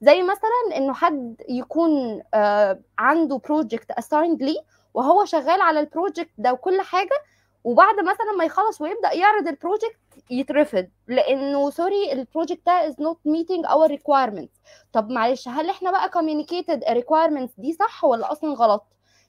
زي 0.00 0.22
مثلا 0.22 0.76
إنه 0.76 0.92
حد 0.94 1.42
يكون 1.48 2.22
آه 2.34 2.80
عنده 2.98 3.36
project 3.36 3.90
assigned 3.90 4.42
ليه 4.42 4.60
وهو 4.94 5.24
شغال 5.24 5.60
على 5.60 5.80
ال 5.80 5.86
project 5.86 6.30
ده 6.38 6.52
وكل 6.52 6.80
حاجة 6.80 7.22
وبعد 7.64 7.94
مثلا 8.00 8.32
ما 8.38 8.44
يخلص 8.44 8.80
ويبدأ 8.80 9.12
يعرض 9.12 9.48
ال 9.48 9.54
project 9.54 9.96
يترفض 10.30 10.86
لإنه 11.08 11.70
sorry 11.70 12.12
ال 12.12 12.18
project 12.18 12.60
ده 12.66 12.90
is 12.90 12.94
not 12.94 13.16
meeting 13.32 13.68
our 13.70 13.88
requirements. 13.96 14.60
طب 14.92 15.10
معلش 15.10 15.48
هل 15.48 15.70
إحنا 15.70 15.90
بقى 15.90 16.10
communicated 16.10 16.80
requirements 17.02 17.50
دي 17.60 17.72
صح 17.72 18.04
ولا 18.04 18.32
أصلا 18.32 18.54
غلط؟ 18.54 18.84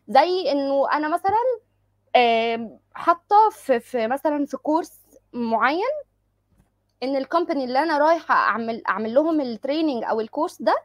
زي 0.08 0.52
إنه 0.52 0.92
أنا 0.94 1.08
مثلا 1.08 1.38
حاطة 2.94 3.50
في 3.82 4.08
مثلا 4.08 4.46
في 4.46 4.58
course 4.58 4.94
معين 5.34 5.84
إن 7.04 7.16
ال 7.16 7.22
company 7.22 7.64
اللي 7.64 7.80
أنا 7.80 7.98
رايحة 7.98 8.36
اعمل 8.36 8.84
أعمل 8.90 9.14
لهم 9.14 9.42
ال 9.42 9.48
training 9.48 10.04
أو 10.04 10.22
ال 10.22 10.27
course 10.27 10.62
ده 10.62 10.76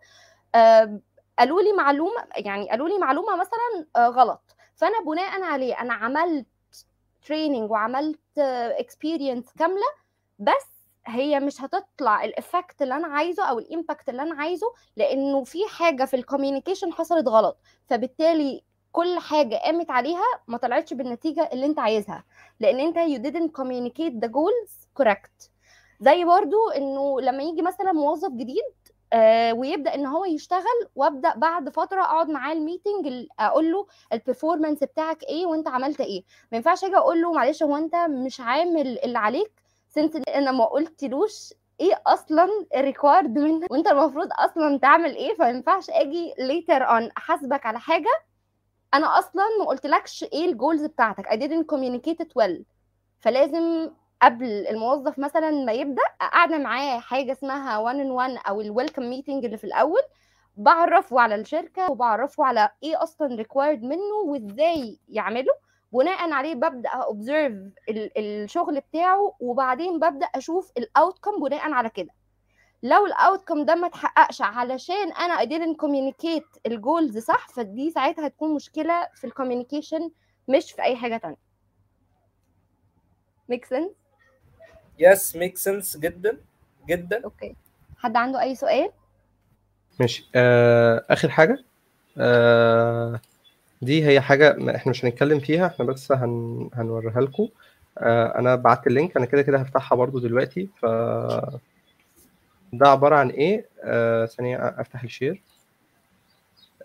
آم، 0.54 1.00
قالوا 1.38 1.62
لي 1.62 1.72
معلومة 1.72 2.24
يعني 2.36 2.70
قالوا 2.70 2.88
لي 2.88 2.98
معلومة 2.98 3.36
مثلا 3.36 3.86
آه، 3.96 4.08
غلط. 4.08 4.56
فأنا 4.76 5.00
بناء 5.06 5.42
عليه 5.42 5.80
أنا 5.80 5.94
عملت 5.94 6.46
training 7.26 7.70
وعملت 7.70 8.38
experience 8.38 9.52
كاملة 9.58 9.86
بس 10.38 10.66
هي 11.06 11.40
مش 11.40 11.60
هتطلع 11.62 12.24
ال 12.24 12.33
effect 12.33 12.82
اللي 12.82 12.94
أنا 12.94 13.08
عايزه 13.08 13.44
أو 13.44 13.58
ال 13.58 13.66
impact 13.66 14.08
اللي 14.08 14.22
أنا 14.22 14.34
عايزه 14.42 14.66
لأنه 14.96 15.44
في 15.44 15.58
حاجة 15.68 16.04
في 16.04 16.16
ال 16.16 16.22
communication 16.22 16.92
حصلت 16.92 17.28
غلط. 17.28 17.58
فبالتالي 17.86 18.62
كل 18.92 19.18
حاجة 19.18 19.56
قامت 19.56 19.90
عليها 19.90 20.24
ما 20.48 20.58
طلعتش 20.58 20.94
بالنتيجة 20.94 21.50
اللي 21.52 21.66
أنت 21.66 21.78
عايزها. 21.78 22.24
لأن 22.60 22.80
أنت 22.80 22.96
you 22.98 23.22
didn't 23.30 23.62
communicate 23.62 24.24
the 24.24 24.28
goals 24.28 25.02
correct. 25.02 25.51
زي 26.03 26.24
برضو 26.24 26.68
إنه 26.76 27.20
لما 27.20 27.42
يجي 27.42 27.62
مثلا 27.62 27.92
موظف 27.92 28.30
جديد 28.30 28.62
آه 29.12 29.53
ويبدأ 29.53 29.94
إن 29.94 30.07
هو 30.07 30.24
يشتغل 30.24 30.88
وأبدأ 30.96 31.34
بعد 31.36 31.68
فترة 31.68 32.00
أقعد 32.03 32.28
معاه 32.30 32.53
ال 32.52 32.59
meeting 32.59 33.06
ال- 33.07 33.28
أقول 33.40 33.72
له 33.72 33.86
ال 34.12 34.18
performance 34.18 34.78
بتاعك 34.78 35.22
إيه 35.22 35.46
وأنت 35.46 35.68
عملت 35.68 36.00
إيه. 36.00 36.22
ما 36.53 36.57
ينفعش 36.57 36.84
أجي 36.84 36.96
أقول 36.96 37.22
له 37.22 37.32
معلش 37.32 37.62
هو 37.62 37.76
أنت 37.76 37.94
مش 37.96 38.40
عامل 38.40 38.98
اللي 38.98 39.18
عليك 39.18 39.53
since 39.88 40.16
أنا 40.28 40.50
ما 40.53 40.64
قلتلوش 40.64 41.55
إيه 41.80 42.03
أصلا 42.07 42.48
ال 42.76 42.83
required 42.83 43.38
منك 43.38 43.70
وأنت 43.72 43.88
المفروض 43.88 44.28
أصلا 44.32 44.78
تعمل 44.78 45.16
إيه. 45.16 45.34
فما 45.34 45.48
ينفعش 45.48 45.90
أجي 45.90 46.32
later 46.38 46.80
on 46.82 47.11
أحاسبك 47.16 47.66
على 47.66 47.80
حاجة 47.80 48.11
أنا 48.94 49.18
أصلا 49.18 49.42
ما 49.59 49.64
قلتلكش 49.64 50.24
إيه 50.24 50.44
ال 50.44 50.51
goals 50.51 50.84
بتاعتك. 50.84 51.26
I 51.26 51.32
didn't 51.36 51.66
communicate 51.74 52.24
it 52.24 52.28
well. 52.42 52.62
فلازم 53.20 53.90
قبل 54.22 54.46
الموظف 54.66 55.18
مثلا 55.18 55.50
ما 55.50 55.72
يبدأ 55.72 56.02
قاعدة 56.20 56.58
معاه 56.58 56.98
حاجة 56.98 57.32
اسمها 57.32 57.78
1 57.78 57.98
on 57.98 58.10
1 58.10 58.36
أو 58.48 58.60
ال 58.60 58.66
welcome 58.66 59.02
meeting 59.02 59.44
اللي 59.44 59.56
في 59.56 59.64
الأول 59.64 60.00
بعرفه 60.56 61.20
على 61.20 61.34
الشركة 61.34 61.90
وبعرفه 61.90 62.44
على 62.44 62.70
إيه 62.82 63.02
أصلا 63.02 63.34
required 63.36 63.82
منه 63.82 64.14
وإزاي 64.26 64.98
يعمله. 65.08 65.52
بناء 65.92 66.30
عليه 66.32 66.54
ببدأ 66.54 66.88
observe 66.88 67.52
الشغل 68.16 68.80
بتاعه 68.80 69.34
وبعدين 69.40 69.98
ببدأ 69.98 70.26
أشوف 70.26 70.72
ال 70.78 70.86
outcome 70.86 71.40
بناء 71.42 71.72
على 71.72 71.90
كده. 71.90 72.10
لو 72.82 73.06
ال 73.06 73.14
outcome 73.14 73.64
ده 73.64 73.74
ما 73.74 73.86
اتحققش 73.86 74.42
علشان 74.42 75.12
أنا 75.12 75.36
I 75.36 75.44
didn't 75.48 75.76
communicate 75.76 76.60
ال 76.66 76.75
goals 76.75 77.18
صح 77.18 77.48
فدي 77.48 77.90
ساعتها 77.90 78.26
هتكون 78.26 78.54
مشكلة 78.54 79.08
في 79.14 79.24
ال 79.26 79.32
communication 79.32 80.10
مش 80.48 80.72
في 80.72 80.82
أي 80.82 80.96
حاجة 80.96 81.16
تانية. 81.16 81.36
Make 83.52 83.64
sense 83.64 84.01
yes 84.98 85.36
make 85.36 85.58
sense 85.58 85.96
جدا. 85.97 86.36
جدا. 86.88 87.24
okay 87.24 87.54
حد 87.99 88.16
عنده 88.16 88.43
أي 88.43 88.55
سؤال؟ 88.55 88.90
ماشي. 90.01 90.28
آه 90.34 91.05
آخر 91.11 91.28
حاجة؟ 91.30 91.64
آه 92.18 93.20
دي 93.82 94.07
هي 94.07 94.20
حاجة 94.20 94.53
ما 94.59 94.76
إحنا 94.76 94.90
مش 94.90 95.05
هنتكلم 95.05 95.40
فيها 95.40 95.66
إحنا 95.66 95.84
بس 95.84 96.12
هن 96.12 96.70
هنوريها 96.74 97.20
لكم. 97.20 97.49
آه 97.99 98.38
أنا 98.38 98.55
بعت 98.57 98.86
ال 98.86 98.91
link. 98.91 99.16
أنا 99.16 99.26
كده 99.26 99.43
كده 99.43 99.59
هفتحها 99.59 99.97
برضو 99.97 100.18
دلوقتي. 100.18 100.68
ف 100.80 100.86
ده 102.72 102.88
عبارة 102.88 103.16
عن 103.16 103.30
إيه؟ 103.30 103.68
آه 103.84 104.26
ثانية 104.26 104.57
أفتح 104.57 105.03
ال 105.02 105.08
share. 105.08 105.42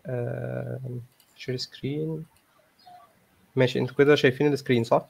آه 0.06 0.80
share 1.36 1.58
screen. 1.58 2.26
ماشي 3.56 3.80
أنتوا 3.80 3.96
كده 3.96 4.16
شايفين 4.16 4.54
ال 4.54 4.58
screen 4.58 4.84
صح؟ 4.84 5.08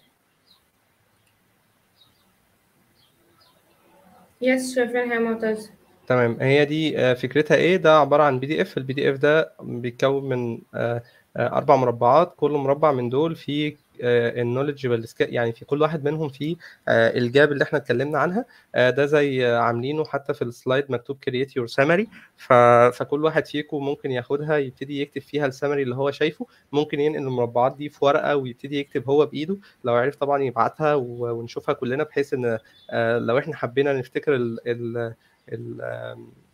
yes 4.42 4.76
شايفينها 4.76 5.20
معتز 5.20 5.72
تمام. 6.08 6.38
هي 6.42 6.66
دي 6.66 7.00
آه، 7.00 7.14
فكرتها 7.14 7.56
إيه؟ 7.58 7.78
ده 7.78 8.00
عبارة 8.00 8.24
عن 8.24 8.40
PDF 8.40 8.78
ال 8.78 8.94
PDF 8.94 9.18
ده 9.18 9.54
بيتكون 9.62 10.30
من 10.30 10.62
آه، 10.76 11.04
آه، 11.38 11.48
أربع 11.58 11.76
مربعات. 11.76 12.34
كل 12.38 12.52
مربع 12.52 12.92
من 12.92 13.10
دول 13.10 13.36
فيه 13.36 13.78
ال 14.02 14.10
knowledge 14.10 14.88
يعني 15.20 15.52
في 15.52 15.66
كل 15.66 15.82
واحد 15.82 16.04
منهم 16.04 16.30
فيه 16.30 16.56
آه، 16.88 17.18
ال 17.18 17.26
gap 17.26 17.52
اللي 17.52 17.64
إحنا 17.64 17.80
اتكلمنا 17.80 18.20
عنها. 18.20 18.46
آه، 18.76 18.90
ده 18.90 19.06
زي 19.06 19.48
آه، 19.48 19.58
عاملينه 19.58 20.06
حتى 20.06 20.34
في 20.34 20.42
ال 20.42 20.49
slide 20.49 20.86
مكتوب 20.90 21.18
your 21.60 21.68
summary. 21.72 22.08
ف... 22.38 22.54
فكل 22.98 23.24
واحد 23.24 23.46
فيكم 23.46 23.86
ممكن 23.86 24.12
ياخدها 24.12 24.58
يبتدي 24.58 25.02
يكتب 25.02 25.22
فيها 25.22 25.46
السمري 25.46 25.84
اللي 25.84 25.96
هو 25.96 26.12
شايفه. 26.12 26.46
ممكن 26.72 27.00
ينقل 27.00 27.22
المربعات 27.22 27.76
دي 27.76 27.90
في 27.90 28.06
ورقة 28.06 28.36
ويبتدي 28.36 28.80
يكتب 28.80 29.10
هو 29.10 29.26
بإيده. 29.26 29.58
لو 29.84 29.94
عرف 29.94 30.16
طبعا 30.16 30.44
يبعتها. 30.44 30.96
ونشوفها 30.96 31.74
كلنا 31.74 32.04
بحيث 32.04 32.34
إن 32.34 32.60
آه، 32.90 33.20
لو 33.20 33.38
إحنا 33.38 33.56
حبينا 33.56 33.94
نفتكر 33.94 34.36
ال... 34.36 34.60
ال... 34.68 35.14
ال... 35.54 35.82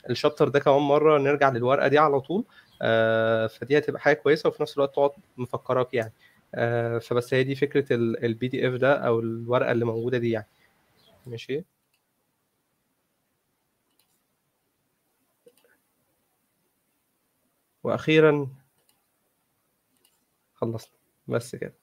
ال 0.09 0.14
chapter 0.14 0.47
ده 0.49 0.59
كمان 0.59 0.81
مرة 0.81 1.17
نرجع 1.17 1.49
للورقة 1.49 1.87
دي 1.87 1.97
على 1.97 2.19
طول. 2.19 2.43
آه، 2.81 3.47
فدي 3.47 3.77
هتبقى 3.77 4.01
حاجة 4.01 4.15
كويسة 4.15 4.49
وفي 4.49 4.61
نفس 4.63 4.77
الوقت 4.77 4.93
تقعد 4.95 5.11
مفكراك 5.37 5.93
يعني. 5.93 6.11
آه، 6.11 6.32
فبس 6.99 7.33
هي 7.33 7.43
دي 7.43 7.55
فكرة 7.55 7.85
ال 7.93 8.47
PDF 8.47 8.73
ده 8.73 8.93
أو 9.07 9.19
الورقة 9.19 9.71
اللي 9.71 9.85
موجودة 9.85 10.17
دي 10.17 10.31
يعني. 10.31 10.47
ماشي؟ 11.27 11.65
وأخيرا 17.83 18.47
خلصنا. 20.53 20.97
بس 21.27 21.55
كده. 21.55 21.73